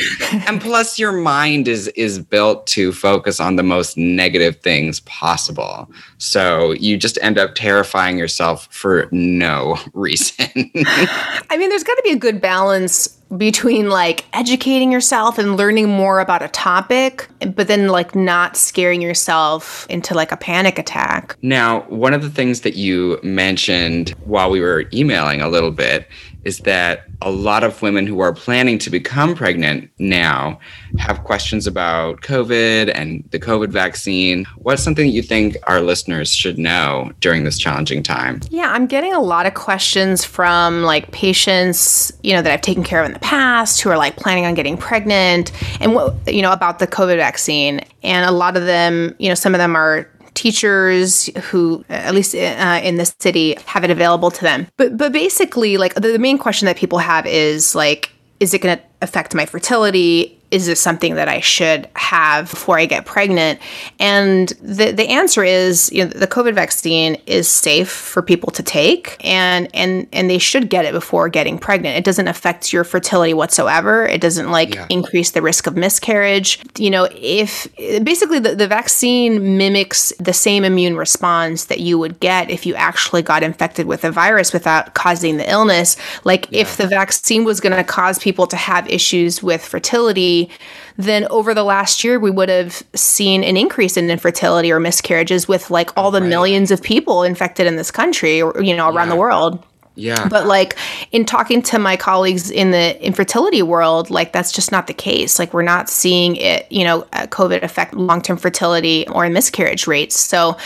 and 0.46 0.60
plus, 0.60 0.98
your 0.98 1.12
mind 1.12 1.68
is 1.68 1.88
is 1.88 2.18
built 2.18 2.66
to 2.68 2.92
focus 2.92 3.40
on 3.40 3.56
the 3.56 3.62
most 3.62 3.96
negative 3.96 4.56
things 4.60 5.00
possible. 5.00 5.90
So 6.18 6.72
you 6.72 6.96
just 6.96 7.18
end 7.22 7.38
up 7.38 7.54
terrifying 7.54 8.18
yourself 8.18 8.68
for 8.70 9.08
no 9.10 9.78
reason. 9.94 10.46
I 10.46 11.56
mean, 11.56 11.68
there's 11.68 11.84
got 11.84 11.94
to 11.94 12.02
be 12.04 12.12
a 12.12 12.18
good 12.18 12.40
balance 12.40 13.17
between 13.36 13.90
like 13.90 14.24
educating 14.32 14.90
yourself 14.90 15.38
and 15.38 15.56
learning 15.56 15.88
more 15.88 16.20
about 16.20 16.42
a 16.42 16.48
topic, 16.48 17.28
but 17.54 17.68
then 17.68 17.88
like 17.88 18.14
not 18.14 18.56
scaring 18.56 19.02
yourself 19.02 19.86
into 19.90 20.14
like 20.14 20.32
a 20.32 20.36
panic 20.36 20.78
attack. 20.78 21.36
Now, 21.42 21.82
one 21.82 22.14
of 22.14 22.22
the 22.22 22.30
things 22.30 22.62
that 22.62 22.76
you 22.76 23.20
mentioned 23.22 24.10
while 24.24 24.50
we 24.50 24.60
were 24.60 24.86
emailing 24.92 25.40
a 25.40 25.48
little 25.48 25.70
bit 25.70 26.08
is 26.48 26.60
that 26.60 27.04
a 27.20 27.30
lot 27.30 27.62
of 27.62 27.82
women 27.82 28.06
who 28.06 28.20
are 28.20 28.32
planning 28.32 28.78
to 28.78 28.88
become 28.88 29.34
pregnant 29.34 29.90
now 29.98 30.58
have 30.98 31.22
questions 31.24 31.66
about 31.66 32.22
COVID 32.22 32.90
and 32.94 33.22
the 33.32 33.38
COVID 33.38 33.68
vaccine. 33.68 34.46
What's 34.56 34.82
something 34.82 35.06
that 35.06 35.12
you 35.12 35.20
think 35.20 35.58
our 35.64 35.82
listeners 35.82 36.34
should 36.34 36.58
know 36.58 37.12
during 37.20 37.44
this 37.44 37.58
challenging 37.58 38.02
time? 38.02 38.40
Yeah, 38.48 38.72
I'm 38.72 38.86
getting 38.86 39.12
a 39.12 39.20
lot 39.20 39.44
of 39.44 39.52
questions 39.52 40.24
from 40.24 40.84
like 40.84 41.10
patients, 41.12 42.14
you 42.22 42.32
know, 42.32 42.40
that 42.40 42.50
I've 42.50 42.62
taken 42.62 42.82
care 42.82 43.00
of 43.00 43.06
in 43.06 43.12
the 43.12 43.18
past 43.18 43.82
who 43.82 43.90
are 43.90 43.98
like 43.98 44.16
planning 44.16 44.46
on 44.46 44.54
getting 44.54 44.78
pregnant 44.78 45.52
and 45.82 45.94
what, 45.94 46.14
you 46.26 46.40
know, 46.40 46.52
about 46.52 46.78
the 46.78 46.86
COVID 46.86 47.18
vaccine. 47.18 47.82
And 48.02 48.24
a 48.24 48.32
lot 48.32 48.56
of 48.56 48.64
them, 48.64 49.14
you 49.18 49.28
know, 49.28 49.34
some 49.34 49.54
of 49.54 49.58
them 49.58 49.76
are 49.76 50.08
teachers 50.38 51.26
who, 51.50 51.84
at 51.88 52.14
least 52.14 52.34
uh, 52.34 52.80
in 52.82 52.96
the 52.96 53.12
city, 53.20 53.56
have 53.66 53.82
it 53.82 53.90
available 53.90 54.30
to 54.30 54.42
them. 54.42 54.66
But 54.76 54.96
but 54.96 55.10
basically, 55.12 55.76
like 55.76 55.94
the, 55.94 56.12
the 56.12 56.18
main 56.18 56.38
question 56.38 56.66
that 56.66 56.76
people 56.76 56.98
have 56.98 57.26
is 57.26 57.74
like, 57.74 58.12
is 58.38 58.54
it 58.54 58.60
going 58.62 58.78
to 58.78 58.82
affect 59.00 59.34
my 59.34 59.46
fertility? 59.46 60.38
is 60.50 60.66
this 60.66 60.80
something 60.80 61.16
that 61.16 61.28
I 61.28 61.40
should 61.40 61.88
have 61.94 62.50
before 62.50 62.78
I 62.78 62.86
get 62.86 63.04
pregnant? 63.04 63.60
And 63.98 64.48
the, 64.62 64.92
the 64.92 65.08
answer 65.08 65.44
is, 65.44 65.90
you 65.92 66.04
know, 66.04 66.10
the 66.10 66.26
COVID 66.26 66.54
vaccine 66.54 67.16
is 67.26 67.48
safe 67.48 67.90
for 67.90 68.22
people 68.22 68.50
to 68.52 68.62
take 68.62 69.16
and, 69.24 69.68
and, 69.74 70.06
and 70.12 70.30
they 70.30 70.38
should 70.38 70.70
get 70.70 70.86
it 70.86 70.92
before 70.92 71.28
getting 71.28 71.58
pregnant. 71.58 71.98
It 71.98 72.04
doesn't 72.04 72.28
affect 72.28 72.72
your 72.72 72.84
fertility 72.84 73.34
whatsoever. 73.34 74.06
It 74.06 74.20
doesn't 74.20 74.50
like 74.50 74.74
yeah. 74.74 74.86
increase 74.88 75.32
the 75.32 75.42
risk 75.42 75.66
of 75.66 75.76
miscarriage. 75.76 76.60
You 76.78 76.90
know, 76.90 77.08
if 77.12 77.68
basically 77.76 78.38
the, 78.38 78.54
the 78.54 78.68
vaccine 78.68 79.58
mimics 79.58 80.12
the 80.18 80.32
same 80.32 80.64
immune 80.64 80.96
response 80.96 81.66
that 81.66 81.80
you 81.80 81.98
would 81.98 82.20
get 82.20 82.50
if 82.50 82.64
you 82.64 82.74
actually 82.74 83.22
got 83.22 83.42
infected 83.42 83.86
with 83.86 84.04
a 84.04 84.10
virus 84.10 84.54
without 84.54 84.94
causing 84.94 85.36
the 85.36 85.50
illness. 85.50 85.96
Like 86.24 86.48
yeah. 86.50 86.62
if 86.62 86.78
the 86.78 86.86
vaccine 86.86 87.44
was 87.44 87.60
going 87.60 87.76
to 87.76 87.84
cause 87.84 88.18
people 88.18 88.46
to 88.46 88.56
have 88.56 88.87
issues 88.90 89.42
with 89.42 89.64
fertility, 89.64 90.50
then 90.96 91.26
over 91.30 91.54
the 91.54 91.64
last 91.64 92.02
year 92.04 92.18
we 92.18 92.30
would 92.30 92.48
have 92.48 92.82
seen 92.94 93.44
an 93.44 93.56
increase 93.56 93.96
in 93.96 94.10
infertility 94.10 94.72
or 94.72 94.80
miscarriages 94.80 95.46
with 95.46 95.70
like 95.70 95.96
all 95.96 96.10
the 96.10 96.20
right. 96.20 96.28
millions 96.28 96.70
of 96.70 96.82
people 96.82 97.22
infected 97.22 97.66
in 97.66 97.76
this 97.76 97.90
country 97.90 98.42
or 98.42 98.60
you 98.62 98.76
know 98.76 98.88
around 98.88 99.08
yeah. 99.08 99.14
the 99.14 99.20
world. 99.20 99.64
Yeah. 99.98 100.28
But 100.28 100.46
like 100.46 100.78
in 101.12 101.24
talking 101.24 101.60
to 101.62 101.78
my 101.78 101.96
colleagues 101.96 102.50
in 102.50 102.70
the 102.70 103.04
infertility 103.04 103.62
world, 103.62 104.10
like 104.10 104.32
that's 104.32 104.52
just 104.52 104.70
not 104.70 104.86
the 104.86 104.94
case. 104.94 105.38
Like 105.38 105.52
we're 105.52 105.62
not 105.62 105.88
seeing 105.88 106.36
it, 106.36 106.70
you 106.70 106.84
know, 106.84 107.02
COVID 107.12 107.62
affect 107.62 107.94
long 107.94 108.22
term 108.22 108.36
fertility 108.36 109.06
or 109.08 109.28
miscarriage 109.28 109.86
rates. 109.86 110.18
So 110.18 110.56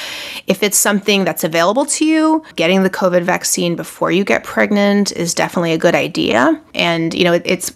if 0.47 0.63
it's 0.63 0.77
something 0.77 1.25
that's 1.25 1.45
available 1.45 1.87
to 1.87 2.05
you, 2.05 2.45
getting 2.57 2.83
the 2.83 2.91
COVID 2.91 3.23
vaccine 3.23 3.75
before 3.75 4.13
you 4.13 4.25
get 4.25 4.45
pregnant 4.45 5.13
is 5.13 5.35
definitely 5.35 5.73
a 5.73 5.79
good 5.79 5.95
idea. 5.95 6.61
And, 6.75 7.15
you 7.15 7.25
know, 7.25 7.33
it, 7.33 7.43
it's 7.45 7.73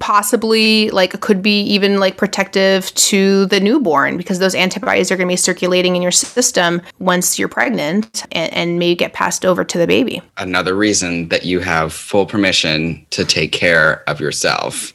possibly 0.00 0.90
like 0.90 1.20
could 1.20 1.42
be 1.42 1.60
even 1.62 2.00
like 2.00 2.16
protective 2.16 2.92
to 2.94 3.46
the 3.46 3.60
newborn 3.60 4.16
because 4.16 4.38
those 4.38 4.54
antibodies 4.54 5.10
are 5.10 5.16
going 5.16 5.28
to 5.28 5.32
be 5.32 5.36
circulating 5.36 5.94
in 5.94 6.02
your 6.02 6.10
system 6.10 6.80
once 6.98 7.38
you're 7.38 7.48
pregnant 7.48 8.24
and, 8.32 8.52
and 8.54 8.78
may 8.78 8.94
get 8.94 9.12
passed 9.12 9.44
over 9.44 9.62
to 9.64 9.78
the 9.78 9.86
baby. 9.86 10.22
Another 10.38 10.74
reason 10.86 11.28
that 11.28 11.44
you 11.44 11.60
have 11.60 11.92
full 11.92 12.26
permission 12.26 13.06
to 13.10 13.24
take 13.24 13.52
care 13.52 14.02
of 14.10 14.20
yourself 14.20 14.92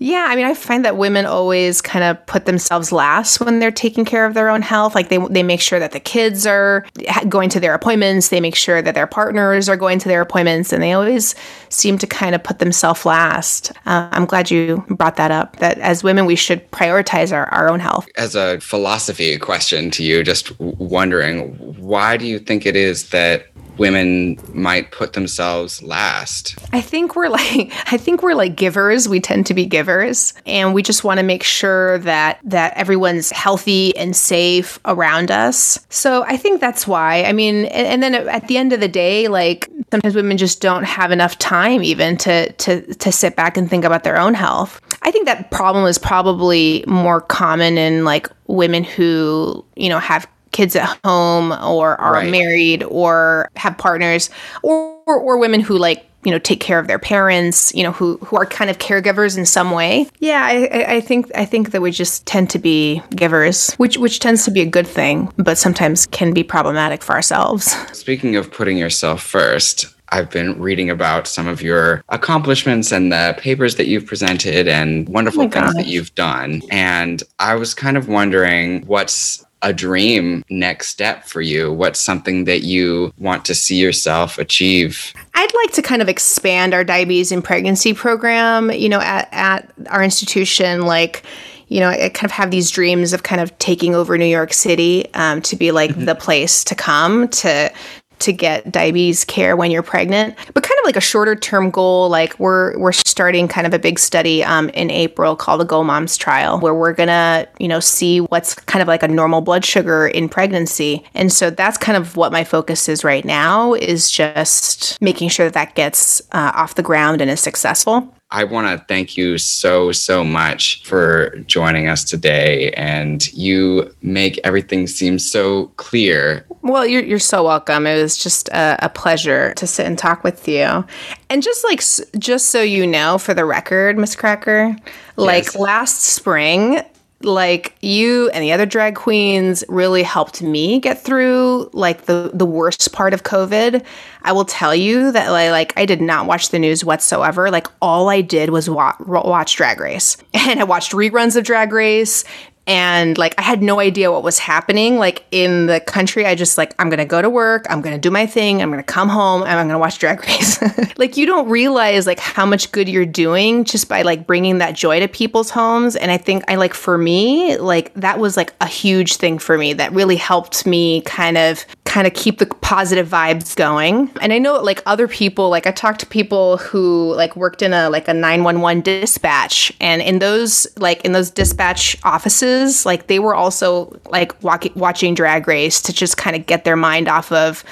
yeah, 0.00 0.26
I 0.28 0.36
mean, 0.36 0.44
I 0.44 0.54
find 0.54 0.84
that 0.84 0.96
women 0.96 1.26
always 1.26 1.80
kind 1.80 2.04
of 2.04 2.24
put 2.26 2.46
themselves 2.46 2.92
last 2.92 3.40
when 3.40 3.58
they're 3.58 3.72
taking 3.72 4.04
care 4.04 4.26
of 4.26 4.34
their 4.34 4.48
own 4.48 4.62
health. 4.62 4.94
Like 4.94 5.08
they 5.08 5.18
they 5.18 5.42
make 5.42 5.60
sure 5.60 5.80
that 5.80 5.92
the 5.92 6.00
kids 6.00 6.46
are 6.46 6.86
going 7.28 7.48
to 7.50 7.60
their 7.60 7.74
appointments, 7.74 8.28
they 8.28 8.40
make 8.40 8.54
sure 8.54 8.80
that 8.80 8.94
their 8.94 9.06
partners 9.06 9.68
are 9.68 9.76
going 9.76 9.98
to 9.98 10.08
their 10.08 10.20
appointments, 10.20 10.72
and 10.72 10.82
they 10.82 10.92
always 10.92 11.34
seem 11.68 11.98
to 11.98 12.06
kind 12.06 12.34
of 12.34 12.42
put 12.42 12.60
themselves 12.60 13.04
last. 13.04 13.72
Uh, 13.86 14.08
I'm 14.12 14.24
glad 14.24 14.50
you 14.50 14.84
brought 14.88 15.16
that 15.16 15.32
up. 15.32 15.56
That 15.56 15.78
as 15.78 16.04
women, 16.04 16.26
we 16.26 16.36
should 16.36 16.70
prioritize 16.70 17.32
our, 17.32 17.46
our 17.46 17.68
own 17.68 17.80
health. 17.80 18.06
As 18.16 18.36
a 18.36 18.60
philosophy 18.60 19.36
question 19.38 19.90
to 19.92 20.04
you, 20.04 20.22
just 20.22 20.58
wondering, 20.60 21.56
why 21.82 22.16
do 22.16 22.26
you 22.26 22.38
think 22.38 22.66
it 22.66 22.76
is 22.76 23.10
that 23.10 23.46
women 23.78 24.38
might 24.52 24.90
put 24.90 25.12
themselves 25.12 25.82
last? 25.82 26.58
I 26.72 26.80
think 26.80 27.16
we're 27.16 27.28
like 27.28 27.72
I 27.92 27.96
think 27.96 28.22
we're 28.22 28.34
like 28.34 28.56
givers. 28.56 29.08
We 29.08 29.20
tend 29.20 29.46
to 29.46 29.54
be 29.54 29.66
givers 29.66 30.34
and 30.46 30.74
we 30.74 30.82
just 30.82 31.04
want 31.04 31.18
to 31.18 31.24
make 31.24 31.42
sure 31.42 31.98
that 31.98 32.40
that 32.44 32.76
everyone's 32.76 33.30
healthy 33.30 33.96
and 33.96 34.14
safe 34.14 34.78
around 34.84 35.30
us. 35.30 35.78
So 35.90 36.24
I 36.24 36.36
think 36.36 36.60
that's 36.60 36.86
why. 36.86 37.24
I 37.24 37.32
mean, 37.32 37.66
and, 37.66 37.86
and 37.86 38.02
then 38.02 38.14
at 38.28 38.48
the 38.48 38.56
end 38.56 38.72
of 38.72 38.80
the 38.80 38.88
day, 38.88 39.28
like 39.28 39.70
sometimes 39.90 40.14
women 40.14 40.36
just 40.36 40.60
don't 40.60 40.84
have 40.84 41.10
enough 41.10 41.38
time 41.38 41.82
even 41.82 42.16
to 42.18 42.52
to 42.52 42.94
to 42.94 43.12
sit 43.12 43.36
back 43.36 43.56
and 43.56 43.68
think 43.68 43.84
about 43.84 44.04
their 44.04 44.18
own 44.18 44.34
health. 44.34 44.80
I 45.02 45.10
think 45.10 45.26
that 45.26 45.50
problem 45.50 45.86
is 45.86 45.98
probably 45.98 46.84
more 46.86 47.20
common 47.20 47.78
in 47.78 48.04
like 48.04 48.28
women 48.46 48.84
who, 48.84 49.64
you 49.76 49.88
know, 49.88 49.98
have 49.98 50.26
kids 50.52 50.74
at 50.76 50.98
home 51.04 51.52
or 51.52 52.00
are 52.00 52.14
Right. 52.14 52.30
married 52.30 52.82
or 52.84 53.50
have 53.56 53.76
partners 53.78 54.30
or, 54.62 54.98
or 55.06 55.16
or 55.18 55.38
women 55.38 55.60
who 55.60 55.76
like 55.78 56.04
you 56.24 56.32
know 56.32 56.38
take 56.38 56.58
care 56.60 56.78
of 56.80 56.86
their 56.88 56.98
parents 56.98 57.72
you 57.74 57.82
know 57.82 57.92
who 57.92 58.16
who 58.18 58.36
are 58.36 58.44
kind 58.44 58.70
of 58.70 58.78
caregivers 58.78 59.38
in 59.38 59.46
some 59.46 59.70
way 59.70 60.06
yeah 60.18 60.42
I, 60.44 60.66
I 60.72 60.94
i 60.96 61.00
think 61.00 61.30
i 61.36 61.44
think 61.44 61.70
that 61.70 61.80
we 61.80 61.90
just 61.92 62.26
tend 62.26 62.50
to 62.50 62.58
be 62.58 63.00
givers 63.14 63.72
which 63.74 63.96
which 63.98 64.18
tends 64.18 64.44
to 64.44 64.50
be 64.50 64.60
a 64.60 64.66
good 64.66 64.86
thing 64.86 65.32
but 65.38 65.56
sometimes 65.58 66.06
can 66.06 66.32
be 66.34 66.42
problematic 66.42 67.02
for 67.04 67.12
ourselves 67.14 67.64
Speaking 67.96 68.34
of 68.36 68.50
putting 68.50 68.76
yourself 68.78 69.22
first, 69.22 69.86
I've 70.10 70.30
been 70.30 70.58
reading 70.58 70.88
about 70.90 71.26
some 71.28 71.46
of 71.46 71.60
your 71.62 72.02
accomplishments 72.08 72.90
and 72.92 73.12
the 73.12 73.36
papers 73.38 73.76
that 73.76 73.86
you've 73.86 74.06
presented 74.06 74.66
and 74.66 75.06
wonderful 75.08 75.42
Oh 75.42 75.44
my 75.48 75.50
things 75.50 75.74
that 75.74 75.86
you've 75.86 76.14
done. 76.14 76.62
And 76.70 77.22
I 77.38 77.54
was 77.56 77.74
kind 77.74 77.96
of 77.98 78.08
wondering 78.08 78.86
what's 78.86 79.44
a 79.62 79.72
dream 79.72 80.44
next 80.50 80.88
step 80.88 81.24
for 81.24 81.40
you? 81.40 81.72
What's 81.72 82.00
something 82.00 82.44
that 82.44 82.62
you 82.62 83.12
want 83.18 83.44
to 83.46 83.54
see 83.54 83.76
yourself 83.76 84.38
achieve? 84.38 85.12
I'd 85.34 85.54
like 85.54 85.72
to 85.72 85.82
kind 85.82 86.02
of 86.02 86.08
expand 86.08 86.74
our 86.74 86.84
diabetes 86.84 87.32
and 87.32 87.42
pregnancy 87.42 87.94
program, 87.94 88.70
you 88.70 88.88
know, 88.88 89.00
at, 89.00 89.28
at 89.32 89.72
our 89.88 90.02
institution. 90.02 90.82
Like, 90.82 91.24
you 91.68 91.80
know, 91.80 91.88
I 91.88 92.08
kind 92.08 92.24
of 92.24 92.32
have 92.32 92.50
these 92.50 92.70
dreams 92.70 93.12
of 93.12 93.22
kind 93.22 93.40
of 93.40 93.56
taking 93.58 93.94
over 93.94 94.16
New 94.16 94.24
York 94.24 94.52
City 94.52 95.12
um, 95.14 95.42
to 95.42 95.56
be 95.56 95.70
like 95.70 95.94
the 95.96 96.14
place 96.14 96.64
to 96.64 96.74
come 96.74 97.28
to 97.28 97.72
to 98.20 98.32
get 98.32 98.70
diabetes 98.72 99.24
care 99.24 99.56
when 99.56 99.70
you're 99.70 99.82
pregnant 99.82 100.34
but 100.52 100.64
kind 100.64 100.78
of 100.80 100.84
like 100.84 100.96
a 100.96 101.00
shorter 101.00 101.36
term 101.36 101.70
goal 101.70 102.08
like 102.08 102.36
we're 102.40 102.76
we're 102.78 102.92
starting 103.18 103.48
kind 103.48 103.66
of 103.66 103.74
a 103.74 103.80
big 103.80 103.98
study 103.98 104.44
um, 104.44 104.68
in 104.70 104.92
april 104.92 105.34
called 105.34 105.60
the 105.60 105.64
go 105.64 105.82
moms 105.82 106.16
trial 106.16 106.60
where 106.60 106.74
we're 106.74 106.92
gonna 106.92 107.44
you 107.58 107.66
know 107.66 107.80
see 107.80 108.20
what's 108.20 108.54
kind 108.54 108.80
of 108.82 108.86
like 108.86 109.02
a 109.02 109.08
normal 109.08 109.40
blood 109.40 109.64
sugar 109.64 110.06
in 110.06 110.28
pregnancy. 110.28 111.04
And 111.14 111.32
so 111.32 111.50
that's 111.50 111.78
kind 111.78 111.96
of 111.96 112.16
what 112.16 112.32
my 112.32 112.44
focus 112.44 112.88
is 112.88 113.04
right 113.04 113.24
now 113.24 113.74
is 113.74 114.10
just 114.10 115.00
making 115.00 115.30
sure 115.30 115.46
that 115.46 115.54
that 115.54 115.74
gets 115.74 116.20
uh, 116.32 116.52
off 116.54 116.74
the 116.74 116.82
ground 116.82 117.20
and 117.20 117.30
is 117.30 117.40
successful 117.40 118.14
I 118.30 118.44
want 118.44 118.66
to 118.66 118.84
thank 118.86 119.16
you 119.16 119.38
so, 119.38 119.90
so 119.90 120.22
much 120.22 120.82
for 120.84 121.30
joining 121.46 121.88
us 121.88 122.04
today. 122.04 122.72
And 122.72 123.26
you 123.32 123.94
make 124.02 124.38
everything 124.44 124.86
seem 124.86 125.18
so 125.18 125.68
clear. 125.76 126.44
Well, 126.60 126.86
you're, 126.86 127.02
you're 127.02 127.18
so 127.18 127.42
welcome. 127.44 127.86
It 127.86 128.02
was 128.02 128.18
just 128.18 128.48
a, 128.50 128.76
a 128.84 128.88
pleasure 128.90 129.54
to 129.54 129.66
sit 129.66 129.86
and 129.86 129.98
talk 129.98 130.24
with 130.24 130.46
you. 130.46 130.84
And 131.30 131.42
just 131.42 131.64
like, 131.64 131.82
just 132.20 132.50
so 132.50 132.60
you 132.60 132.86
know, 132.86 133.16
for 133.16 133.32
the 133.32 133.46
record, 133.46 133.96
Miz 133.96 134.14
Cracker, 134.14 134.76
like 135.16 135.44
Yes. 135.44 135.56
last 135.56 136.02
spring, 136.02 136.82
like 137.22 137.74
you 137.80 138.30
and 138.30 138.44
the 138.44 138.52
other 138.52 138.66
drag 138.66 138.94
queens 138.94 139.64
really 139.68 140.02
helped 140.02 140.40
me 140.40 140.78
get 140.78 141.00
through 141.00 141.68
like 141.72 142.02
the 142.02 142.30
the 142.32 142.46
worst 142.46 142.92
part 142.92 143.12
of 143.12 143.24
covid. 143.24 143.84
I 144.22 144.32
will 144.32 144.44
tell 144.44 144.74
you 144.74 145.10
that 145.12 145.30
like, 145.30 145.50
like 145.50 145.72
i 145.76 145.84
did 145.84 146.00
not 146.00 146.26
watch 146.26 146.50
the 146.50 146.58
news 146.58 146.84
whatsoever. 146.84 147.50
Like 147.50 147.66
all 147.82 148.08
i 148.08 148.20
did 148.20 148.50
was 148.50 148.70
wa- 148.70 148.94
watch 149.00 149.56
drag 149.56 149.80
race. 149.80 150.16
And 150.34 150.60
i 150.60 150.64
watched 150.64 150.92
reruns 150.92 151.36
of 151.36 151.44
drag 151.44 151.72
race 151.72 152.24
and 152.68 153.16
like 153.16 153.34
I 153.38 153.42
had 153.42 153.62
no 153.62 153.80
idea 153.80 154.12
what 154.12 154.22
was 154.22 154.38
happening 154.38 154.98
like 154.98 155.24
in 155.30 155.66
the 155.66 155.80
country. 155.80 156.26
I 156.26 156.34
just 156.34 156.58
like 156.58 156.74
I'm 156.78 156.90
gonna 156.90 157.06
go 157.06 157.22
to 157.22 157.30
work, 157.30 157.66
I'm 157.70 157.80
gonna 157.80 157.98
do 157.98 158.10
my 158.10 158.26
thing, 158.26 158.60
I'm 158.60 158.70
gonna 158.70 158.82
come 158.82 159.08
home, 159.08 159.42
and 159.42 159.52
I'm 159.52 159.66
gonna 159.66 159.78
watch 159.78 159.98
Drag 159.98 160.20
Race. 160.20 160.62
like 160.98 161.16
you 161.16 161.24
don't 161.24 161.48
realize 161.48 162.06
like 162.06 162.20
how 162.20 162.44
much 162.44 162.70
good 162.70 162.86
you're 162.86 163.06
doing 163.06 163.64
just 163.64 163.88
by 163.88 164.02
like 164.02 164.26
bringing 164.26 164.58
that 164.58 164.74
joy 164.74 165.00
to 165.00 165.08
people's 165.08 165.48
homes. 165.48 165.96
And 165.96 166.10
I 166.10 166.18
think 166.18 166.44
I 166.46 166.56
like 166.56 166.74
for 166.74 166.98
me 166.98 167.56
like 167.56 167.92
that 167.94 168.18
was 168.18 168.36
like 168.36 168.52
a 168.60 168.66
huge 168.66 169.16
thing 169.16 169.38
for 169.38 169.56
me 169.56 169.72
that 169.72 169.90
really 169.92 170.16
helped 170.16 170.66
me 170.66 171.00
kind 171.00 171.38
of 171.38 171.64
kind 171.86 172.06
of 172.06 172.12
keep 172.12 172.38
the 172.38 172.44
positive 172.46 173.08
vibes 173.08 173.56
going. 173.56 174.10
And 174.20 174.30
I 174.30 174.38
know 174.38 174.60
like 174.60 174.82
other 174.84 175.08
people 175.08 175.48
like 175.48 175.66
I 175.66 175.70
talked 175.70 176.00
to 176.00 176.06
people 176.06 176.58
who 176.58 177.14
like 177.14 177.34
worked 177.34 177.62
in 177.62 177.72
a 177.72 177.88
like 177.88 178.08
a 178.08 178.14
911 178.14 178.82
dispatch 178.82 179.72
and 179.80 180.02
in 180.02 180.18
those 180.18 180.66
like 180.76 181.02
in 181.06 181.12
those 181.12 181.30
dispatch 181.30 181.96
offices 182.04 182.57
like 182.86 183.06
they 183.06 183.18
were 183.18 183.34
also 183.34 183.98
like 184.10 184.42
walk- 184.42 184.74
watching 184.74 185.14
drag 185.14 185.46
race 185.46 185.80
to 185.82 185.92
just 185.92 186.16
kind 186.16 186.36
of 186.36 186.46
get 186.46 186.64
their 186.64 186.76
mind 186.76 187.08
off 187.08 187.30
of 187.32 187.64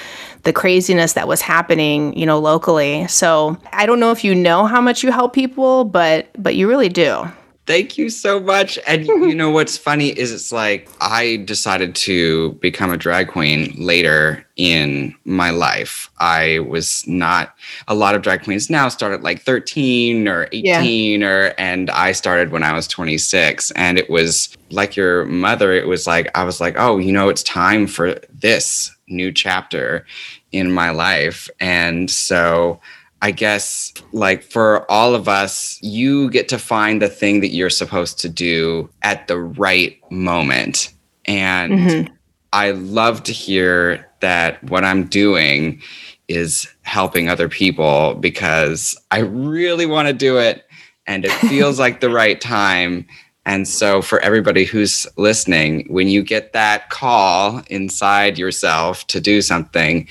the 0.43 0.53
craziness 0.53 1.13
that 1.13 1.27
was 1.27 1.41
happening 1.41 2.17
you 2.17 2.25
know 2.25 2.39
locally 2.39 3.07
so 3.07 3.57
i 3.73 3.85
don't 3.85 3.99
know 3.99 4.11
if 4.11 4.23
you 4.23 4.33
know 4.33 4.65
how 4.65 4.81
much 4.81 5.03
you 5.03 5.11
help 5.11 5.33
people 5.33 5.83
but 5.83 6.29
but 6.37 6.55
you 6.55 6.67
really 6.67 6.89
do 6.89 7.25
Thank 7.67 7.97
you 7.97 8.09
so 8.09 8.39
much. 8.39 8.79
And 8.87 9.05
you 9.07 9.35
know 9.35 9.51
what's 9.51 9.77
funny 9.77 10.07
is 10.07 10.31
it's 10.31 10.53
like 10.53 10.89
I 11.01 11.43
decided 11.45 11.95
to 11.95 12.53
become 12.53 12.91
a 12.91 12.97
drag 12.97 13.27
queen 13.27 13.75
later 13.77 14.45
in 14.55 15.13
my 15.25 15.49
life. 15.49 16.09
I 16.17 16.59
was 16.59 17.05
not 17.07 17.53
a 17.89 17.93
lot 17.93 18.15
of 18.15 18.21
drag 18.21 18.43
queens 18.43 18.69
now 18.69 18.87
start 18.87 19.13
at 19.13 19.21
like 19.21 19.41
13 19.41 20.27
or 20.29 20.47
18 20.53 21.23
or 21.23 21.53
and 21.57 21.89
I 21.89 22.13
started 22.13 22.51
when 22.51 22.63
I 22.63 22.71
was 22.71 22.87
26 22.87 23.71
and 23.71 23.99
it 23.99 24.09
was 24.09 24.56
like 24.71 24.95
your 24.95 25.25
mother 25.25 25.71
it 25.71 25.87
was 25.87 26.07
like 26.07 26.29
I 26.35 26.43
was 26.43 26.59
like, 26.59 26.75
"Oh, 26.77 26.97
you 26.97 27.11
know, 27.11 27.29
it's 27.29 27.43
time 27.43 27.87
for 27.87 28.19
this 28.29 28.95
new 29.07 29.31
chapter 29.31 30.05
in 30.51 30.71
my 30.71 30.89
life." 30.91 31.49
And 31.59 32.09
so 32.09 32.79
I 33.21 33.31
guess, 33.31 33.93
like 34.11 34.43
for 34.43 34.89
all 34.91 35.15
of 35.15 35.27
us, 35.27 35.79
you 35.81 36.29
get 36.29 36.47
to 36.49 36.59
find 36.59 37.01
the 37.01 37.09
thing 37.09 37.39
that 37.41 37.49
you're 37.49 37.69
supposed 37.69 38.19
to 38.19 38.29
do 38.29 38.89
at 39.01 39.27
the 39.27 39.39
right 39.39 39.99
moment. 40.11 40.93
And 41.25 41.73
mm-hmm. 41.73 42.13
I 42.53 42.71
love 42.71 43.23
to 43.23 43.31
hear 43.31 44.07
that 44.19 44.63
what 44.63 44.83
I'm 44.83 45.05
doing 45.05 45.81
is 46.27 46.67
helping 46.83 47.29
other 47.29 47.49
people 47.49 48.15
because 48.15 48.99
I 49.11 49.19
really 49.19 49.85
want 49.85 50.07
to 50.07 50.13
do 50.13 50.37
it 50.37 50.65
and 51.07 51.25
it 51.25 51.31
feels 51.49 51.79
like 51.79 51.99
the 51.99 52.09
right 52.09 52.39
time. 52.39 53.07
And 53.47 53.65
so, 53.65 54.01
for 54.01 54.19
everybody 54.19 54.65
who's 54.65 55.07
listening, 55.15 55.87
when 55.89 56.09
you 56.09 56.21
get 56.21 56.51
that 56.51 56.89
call 56.89 57.63
inside 57.69 58.37
yourself 58.37 59.07
to 59.07 59.21
do 59.21 59.41
something, 59.41 60.05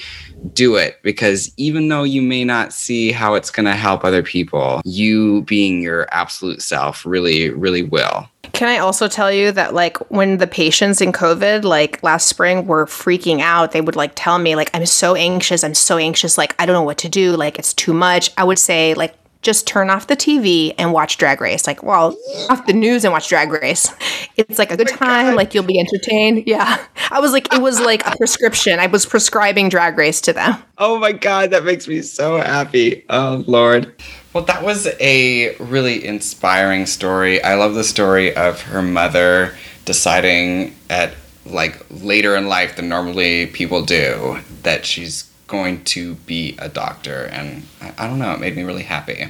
do 0.54 0.76
it 0.76 0.98
because 1.02 1.52
even 1.58 1.88
though 1.88 2.02
you 2.02 2.22
may 2.22 2.44
not 2.44 2.72
see 2.72 3.12
how 3.12 3.34
it's 3.34 3.50
going 3.50 3.66
to 3.66 3.74
help 3.74 4.04
other 4.04 4.22
people, 4.22 4.80
you 4.86 5.42
being 5.42 5.82
your 5.82 6.08
absolute 6.12 6.62
self 6.62 7.04
really, 7.04 7.50
really 7.50 7.82
will. 7.82 8.26
Can 8.52 8.68
I 8.68 8.78
also 8.78 9.06
tell 9.06 9.30
you 9.30 9.52
that 9.52 9.74
like 9.74 9.98
when 10.10 10.38
the 10.38 10.46
patients 10.46 11.02
in 11.02 11.12
COVID 11.12 11.64
like 11.64 12.02
last 12.02 12.28
spring 12.28 12.66
were 12.66 12.86
freaking 12.86 13.40
out, 13.40 13.72
they 13.72 13.82
would 13.82 13.96
like 13.96 14.12
tell 14.14 14.38
me 14.38 14.56
like 14.56 14.70
I'm 14.72 14.86
so 14.86 15.14
anxious, 15.14 15.62
I'm 15.62 15.74
so 15.74 15.98
anxious, 15.98 16.38
like 16.38 16.54
I 16.58 16.64
don't 16.64 16.74
know 16.74 16.82
what 16.82 16.98
to 16.98 17.08
do, 17.10 17.36
like 17.36 17.58
it's 17.58 17.74
too 17.74 17.92
much. 17.92 18.30
I 18.38 18.44
would 18.44 18.58
say 18.58 18.94
like 18.94 19.14
just 19.46 19.64
turn 19.64 19.90
off 19.90 20.08
the 20.08 20.16
TV 20.16 20.74
and 20.76 20.92
watch 20.92 21.18
Drag 21.18 21.40
Race. 21.40 21.68
Like, 21.68 21.84
well, 21.84 22.18
off 22.50 22.66
the 22.66 22.72
news 22.72 23.04
and 23.04 23.12
watch 23.12 23.28
Drag 23.28 23.52
Race. 23.52 23.94
It's 24.36 24.58
like 24.58 24.72
a 24.72 24.76
good 24.76 24.90
oh 24.90 24.96
time, 24.96 25.36
like 25.36 25.54
you'll 25.54 25.62
be 25.64 25.78
entertained. 25.78 26.42
Yeah. 26.46 26.84
I 27.10 27.20
was 27.20 27.30
like 27.30 27.54
it 27.54 27.62
was 27.62 27.80
like 27.80 28.04
a 28.04 28.16
prescription. 28.16 28.80
I 28.80 28.88
was 28.88 29.06
prescribing 29.06 29.68
Drag 29.68 29.96
Race 29.96 30.20
to 30.22 30.32
them. 30.32 30.60
Oh 30.78 30.98
my 30.98 31.12
God, 31.12 31.50
that 31.52 31.64
makes 31.64 31.86
me 31.86 32.02
so 32.02 32.38
happy. 32.38 33.04
Oh, 33.08 33.44
Lord. 33.46 33.94
Well, 34.32 34.42
that 34.44 34.64
was 34.64 34.88
a 35.00 35.56
really 35.58 36.04
inspiring 36.04 36.86
story. 36.86 37.40
I 37.42 37.54
love 37.54 37.74
the 37.74 37.84
story 37.84 38.34
of 38.34 38.60
her 38.62 38.82
mother 38.82 39.54
deciding 39.84 40.74
at 40.90 41.14
like 41.46 41.86
later 41.90 42.34
in 42.34 42.48
life 42.48 42.74
than 42.74 42.88
normally 42.88 43.46
people 43.46 43.84
do 43.84 44.40
that 44.64 44.84
she's 44.84 45.30
going 45.46 45.84
to 45.84 46.14
be 46.14 46.56
a 46.58 46.68
doctor. 46.68 47.24
And 47.24 47.64
I, 47.80 47.92
I 47.98 48.06
don't 48.08 48.18
know, 48.18 48.32
it 48.32 48.40
made 48.40 48.56
me 48.56 48.62
really 48.62 48.82
happy. 48.82 49.26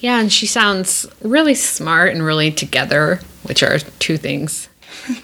Yeah, 0.00 0.20
and 0.20 0.32
she 0.32 0.46
sounds 0.46 1.06
really 1.22 1.54
smart 1.54 2.12
and 2.12 2.22
really 2.22 2.50
together, 2.50 3.20
which 3.44 3.62
are 3.62 3.78
two 3.78 4.16
things 4.18 4.68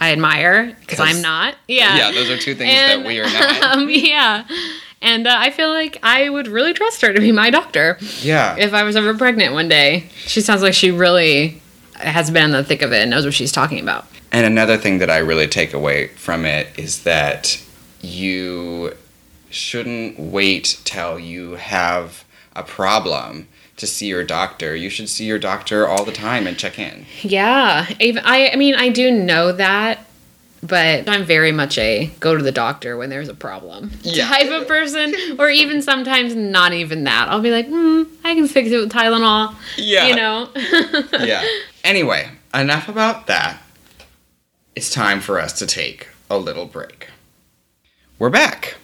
I 0.01 0.13
admire 0.13 0.77
because 0.81 1.01
I'm 1.01 1.21
not. 1.21 1.55
Yeah. 1.69 1.97
Yeah, 1.97 2.13
those 2.13 2.31
are 2.31 2.39
two 2.39 2.55
things 2.55 2.73
And, 2.75 3.03
that 3.03 3.07
we 3.07 3.21
are 3.21 3.25
not. 3.25 3.63
Um, 3.79 3.89
yeah. 3.91 4.45
And 5.03 5.27
uh, 5.27 5.35
I 5.39 5.51
feel 5.51 5.69
like 5.71 5.99
I 6.03 6.29
would 6.29 6.47
really 6.49 6.73
trust 6.75 7.01
her 7.03 7.13
to 7.13 7.21
be 7.21 7.33
my 7.33 7.51
doctor 7.51 7.97
Yeah. 8.21 8.57
if 8.59 8.75
I 8.75 8.83
was 8.83 8.97
ever 8.97 9.15
pregnant 9.17 9.55
one 9.55 9.69
day. 9.69 10.09
She 10.27 10.41
sounds 10.41 10.63
like 10.63 10.75
she 10.75 10.91
really 10.91 11.61
has 11.95 12.31
been 12.31 12.45
in 12.45 12.51
the 12.53 12.65
thick 12.65 12.83
of 12.83 12.93
it 12.93 13.03
and 13.03 13.11
knows 13.11 13.25
what 13.25 13.35
she's 13.35 13.53
talking 13.53 13.81
about. 13.81 14.07
And 14.33 14.47
another 14.47 14.77
thing 14.77 14.99
that 14.99 15.11
I 15.11 15.19
really 15.19 15.47
take 15.49 15.73
away 15.75 16.09
from 16.09 16.45
it 16.45 16.69
is 16.79 17.03
that 17.05 17.63
you 18.03 18.95
shouldn't 19.51 20.19
wait 20.19 20.81
till 20.85 21.19
you 21.19 21.53
have 21.53 22.25
a 22.57 22.63
problem 22.63 23.49
to 23.77 23.87
see 23.87 24.07
your 24.07 24.25
doctor. 24.25 24.75
You 24.77 24.91
should 24.91 25.09
see 25.09 25.25
your 25.25 25.39
doctor 25.39 25.87
all 25.89 26.05
the 26.05 26.13
time 26.13 26.47
and 26.47 26.59
check 26.59 26.79
in. 26.79 27.07
Yeah, 27.23 27.87
I. 28.01 28.51
I 28.53 28.57
mean, 28.57 28.75
I 28.75 28.89
do 28.91 29.11
know 29.11 29.53
that, 29.53 30.05
but 30.63 31.09
I'm 31.09 31.25
very 31.25 31.51
much 31.53 31.79
a 31.79 32.11
go 32.21 32.37
to 32.37 32.43
the 32.43 32.53
doctor 32.53 32.97
when 32.99 33.09
there's 33.09 33.29
a 33.29 33.35
problem 33.35 33.91
Yeah. 34.03 34.29
type 34.29 34.51
of 34.51 34.69
person, 34.69 35.15
or 35.39 35.49
even 35.49 35.81
sometimes 35.81 36.35
not 36.35 36.73
even 36.75 37.05
that. 37.05 37.29
I'll 37.31 37.41
be 37.41 37.51
like, 37.51 37.67
hmm, 37.69 38.03
I 38.25 38.35
can 38.35 38.47
fix 38.49 38.71
it 38.71 38.77
with 38.79 38.93
Tylenol. 38.93 39.55
Yeah. 39.77 40.09
you 40.09 40.17
know. 40.17 40.51
yeah. 41.25 41.43
Anyway, 41.83 42.29
enough 42.53 42.89
about 42.89 43.27
that. 43.29 43.63
It's 44.77 44.91
time 44.91 45.21
for 45.21 45.39
us 45.41 45.59
to 45.59 45.67
take 45.67 46.09
a 46.29 46.37
little 46.39 46.67
break. 46.67 47.09
we're 48.19 48.31
back. 48.31 48.77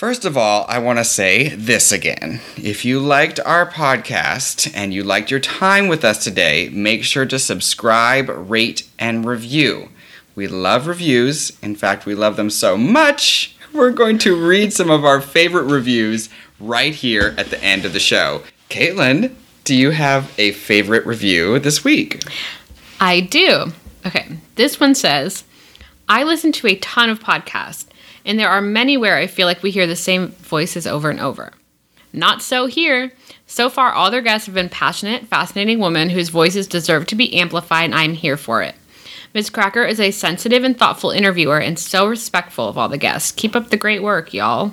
First 0.00 0.24
of 0.24 0.34
all, 0.34 0.64
I 0.66 0.78
want 0.78 0.98
to 0.98 1.04
say 1.04 1.50
this 1.50 1.92
again. 1.92 2.40
If 2.56 2.86
you 2.86 3.00
liked 3.00 3.38
our 3.40 3.70
podcast 3.70 4.72
and 4.74 4.94
you 4.94 5.04
liked 5.04 5.30
your 5.30 5.40
time 5.40 5.88
with 5.88 6.06
us 6.06 6.24
today, 6.24 6.70
make 6.70 7.04
sure 7.04 7.26
to 7.26 7.38
subscribe, 7.38 8.30
rate, 8.30 8.88
and 8.98 9.26
review. 9.26 9.90
We 10.34 10.48
love 10.48 10.86
reviews. 10.86 11.52
In 11.60 11.76
fact, 11.76 12.06
we 12.06 12.14
love 12.14 12.36
them 12.36 12.48
so 12.48 12.78
much, 12.78 13.54
we're 13.74 13.90
going 13.90 14.16
to 14.20 14.42
read 14.42 14.72
some 14.72 14.88
of 14.88 15.04
our 15.04 15.20
favorite 15.20 15.64
reviews 15.64 16.30
right 16.58 16.94
here 16.94 17.34
at 17.36 17.50
the 17.50 17.62
end 17.62 17.84
of 17.84 17.92
the 17.92 18.00
show. 18.00 18.42
Caitlin, 18.70 19.34
do 19.64 19.74
you 19.74 19.90
have 19.90 20.32
a 20.38 20.52
favorite 20.52 21.04
review 21.04 21.58
this 21.58 21.84
week? 21.84 22.22
I 23.00 23.20
do. 23.20 23.74
Okay, 24.06 24.38
this 24.54 24.80
one 24.80 24.94
says 24.94 25.44
I 26.08 26.22
listen 26.22 26.52
to 26.52 26.68
a 26.68 26.76
ton 26.76 27.10
of 27.10 27.20
podcasts, 27.20 27.84
and 28.24 28.38
there 28.38 28.48
are 28.48 28.60
many 28.60 28.96
where 28.96 29.16
I 29.16 29.26
feel 29.26 29.46
like 29.46 29.62
we 29.62 29.70
hear 29.70 29.86
the 29.86 29.96
same 29.96 30.28
voices 30.28 30.86
over 30.86 31.10
and 31.10 31.20
over. 31.20 31.52
Not 32.12 32.42
so 32.42 32.66
here. 32.66 33.12
So 33.46 33.68
far, 33.68 33.92
all 33.92 34.10
their 34.10 34.20
guests 34.20 34.46
have 34.46 34.54
been 34.54 34.68
passionate, 34.68 35.26
fascinating 35.26 35.80
women 35.80 36.10
whose 36.10 36.28
voices 36.28 36.66
deserve 36.66 37.06
to 37.08 37.14
be 37.14 37.34
amplified, 37.34 37.86
and 37.86 37.94
I'm 37.94 38.14
here 38.14 38.36
for 38.36 38.62
it. 38.62 38.74
Miz 39.32 39.50
Cracker 39.50 39.84
is 39.84 40.00
a 40.00 40.10
sensitive 40.10 40.64
and 40.64 40.76
thoughtful 40.76 41.10
interviewer 41.10 41.58
and 41.58 41.78
so 41.78 42.06
respectful 42.06 42.68
of 42.68 42.76
all 42.76 42.88
the 42.88 42.98
guests. 42.98 43.30
Keep 43.32 43.54
up 43.54 43.70
the 43.70 43.76
great 43.76 44.02
work, 44.02 44.34
y'all. 44.34 44.72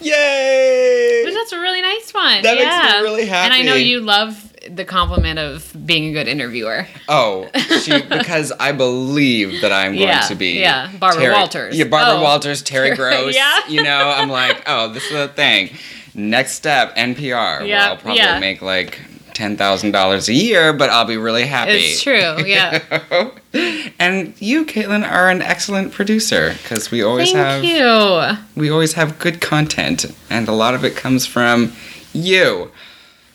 Yay! 0.00 1.24
That's 1.44 1.52
a 1.52 1.60
really 1.60 1.82
nice 1.82 2.14
one. 2.14 2.42
That 2.42 2.54
makes 2.54 2.64
me 2.64 2.70
yeah. 2.70 3.00
really 3.00 3.28
And 3.28 3.52
I 3.52 3.60
know 3.60 3.74
you 3.74 4.00
love 4.00 4.53
the 4.70 4.84
compliment 4.84 5.38
of 5.38 5.74
being 5.86 6.06
a 6.10 6.12
good 6.12 6.28
interviewer. 6.28 6.86
Oh, 7.08 7.48
she 7.82 8.00
because 8.02 8.52
I 8.58 8.72
believe 8.72 9.60
that 9.60 9.72
I'm 9.72 9.92
going 9.94 10.08
Yeah, 10.08 10.20
to 10.20 10.34
be 10.34 10.58
yeah, 10.60 10.90
Barbara 10.98 11.22
Terry- 11.22 11.34
Walters. 11.34 11.76
Yeah, 11.78 11.84
Barbara 11.84 12.18
Oh. 12.20 12.22
Walters, 12.22 12.62
Terry 12.62 12.94
Gross. 12.96 13.34
Yeah. 13.34 13.60
You 13.68 13.82
know, 13.82 14.08
I'm 14.10 14.28
like, 14.28 14.62
oh, 14.66 14.92
this 14.92 15.04
is 15.04 15.12
the 15.12 15.28
thing. 15.28 15.70
Next 16.14 16.52
step, 16.52 16.94
NPR. 16.96 17.66
Yeah, 17.66 17.88
I'll 17.88 17.96
probably 17.96 18.18
yeah. 18.20 18.38
make 18.38 18.62
like 18.62 19.00
ten 19.34 19.56
thousand 19.56 19.90
dollars 19.90 20.28
a 20.28 20.32
year, 20.32 20.72
but 20.72 20.90
I'll 20.90 21.04
be 21.04 21.16
really 21.16 21.44
happy. 21.44 21.72
It's 21.72 22.02
true. 22.02 22.36
Yeah. 22.46 23.30
and 23.98 24.34
you, 24.40 24.64
Caitlin, 24.64 25.08
are 25.08 25.28
an 25.30 25.42
excellent 25.42 25.92
producer 25.92 26.54
because 26.62 26.90
we 26.90 27.02
always 27.02 27.32
have 27.32 27.62
Thank 27.62 27.72
you. 27.74 28.60
we 28.60 28.70
always 28.70 28.92
have 28.94 29.18
good 29.18 29.40
content, 29.40 30.06
and 30.30 30.48
a 30.48 30.52
lot 30.52 30.74
of 30.74 30.84
it 30.84 30.94
comes 30.96 31.26
from 31.26 31.72
you. 32.12 32.70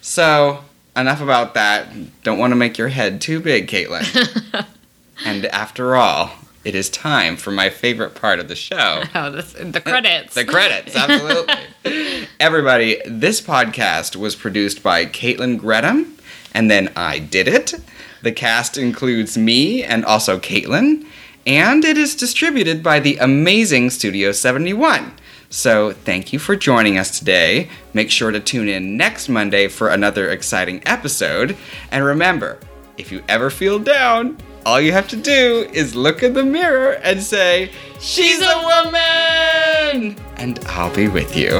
So, 0.01 0.63
enough 0.99 1.21
about 1.21 1.53
that. 1.53 1.87
Don't 2.23 2.39
want 2.39 2.51
to 2.51 2.55
make 2.55 2.77
your 2.77 2.89
head 2.89 3.21
too 3.21 3.39
big, 3.39 3.67
Caitlin. 3.67 4.65
and 5.25 5.45
after 5.47 5.95
all, 5.95 6.31
it 6.63 6.75
is 6.75 6.89
time 6.89 7.37
for 7.37 7.51
my 7.51 7.69
favorite 7.69 8.15
part 8.15 8.39
of 8.39 8.47
the 8.47 8.55
show. 8.55 9.03
Oh, 9.15 9.31
this, 9.31 9.53
the 9.53 9.81
credits. 9.81 10.35
The 10.35 10.45
credits, 10.45 10.95
absolutely. 10.95 12.27
Everybody, 12.39 13.01
this 13.05 13.41
podcast 13.41 14.15
was 14.15 14.35
produced 14.35 14.83
by 14.83 15.05
Caitlin 15.05 15.57
Gretham, 15.57 16.15
and 16.53 16.69
then 16.69 16.91
I 16.95 17.19
did 17.19 17.47
it. 17.47 17.73
The 18.21 18.31
cast 18.31 18.77
includes 18.77 19.37
me 19.37 19.83
and 19.83 20.05
also 20.05 20.37
Caitlin, 20.37 21.05
and 21.47 21.83
it 21.85 21.97
is 21.97 22.15
distributed 22.15 22.83
by 22.83 22.99
the 22.99 23.17
amazing 23.17 23.89
Studio 23.89 24.31
71. 24.31 25.13
So, 25.51 25.93
thank 25.93 26.31
you 26.31 26.37
for 26.37 26.55
joining 26.55 26.99
us 26.99 27.17
today. 27.17 27.69
Make 27.95 28.11
sure 28.11 28.29
to 28.29 28.39
tune 28.39 28.67
in 28.67 28.97
next 28.97 29.29
Monday 29.29 29.67
for 29.67 29.89
another 29.89 30.29
exciting 30.29 30.81
episode. 30.85 31.57
And 31.91 32.05
remember, 32.05 32.59
if 32.99 33.11
you 33.11 33.23
ever 33.27 33.49
feel 33.49 33.79
down, 33.79 34.37
all 34.63 34.79
you 34.79 34.91
have 34.91 35.07
to 35.07 35.15
do 35.15 35.67
is 35.73 35.95
look 35.95 36.21
in 36.21 36.33
the 36.33 36.43
mirror 36.43 36.93
and 37.01 37.21
say, 37.21 37.71
She's 37.99 38.39
a 38.41 38.61
woman! 38.61 40.15
And 40.37 40.59
I'll 40.67 40.93
be 40.93 41.07
with 41.07 41.35
you. 41.35 41.57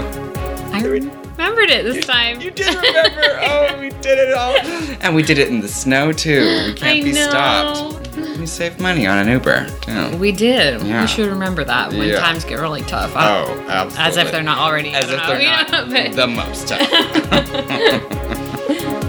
I 0.71 0.83
remembered 0.83 1.71
it 1.71 1.83
this 1.83 2.05
time. 2.05 2.39
You 2.41 2.51
did 2.51 2.67
remember. 2.75 3.39
oh, 3.41 3.79
we 3.79 3.89
did 4.01 4.19
it 4.19 4.33
all. 4.35 4.55
And 5.01 5.15
we 5.15 5.23
did 5.23 5.39
it 5.39 5.47
in 5.47 5.61
the 5.61 5.67
snow 5.67 6.11
too. 6.11 6.41
We 6.67 6.73
can't 6.75 6.83
I 6.83 7.01
be 7.01 7.13
know. 7.13 7.29
stopped. 7.29 8.08
We 8.39 8.45
saved 8.45 8.79
money 8.79 9.05
on 9.07 9.17
an 9.17 9.27
Uber 9.27 9.67
too. 9.81 10.15
We 10.17 10.31
did. 10.31 10.81
Yeah. 10.81 11.01
We 11.01 11.07
should 11.07 11.29
remember 11.29 11.63
that 11.63 11.91
when 11.91 12.07
Yeah. 12.07 12.19
times 12.19 12.45
get 12.45 12.59
really 12.59 12.83
tough. 12.83 13.15
I 13.15 13.41
Oh, 13.43 13.59
absolutely. 13.67 13.97
As 14.03 14.17
if 14.17 14.31
they're 14.31 14.43
not 14.43 14.59
already. 14.59 14.93
As 14.93 15.09
if 15.09 15.17
know, 15.17 15.27
they're 15.27 15.41
not 15.43 15.89
know, 15.89 16.13
the 16.13 16.27
most 16.27 16.67
tough. 16.69 16.89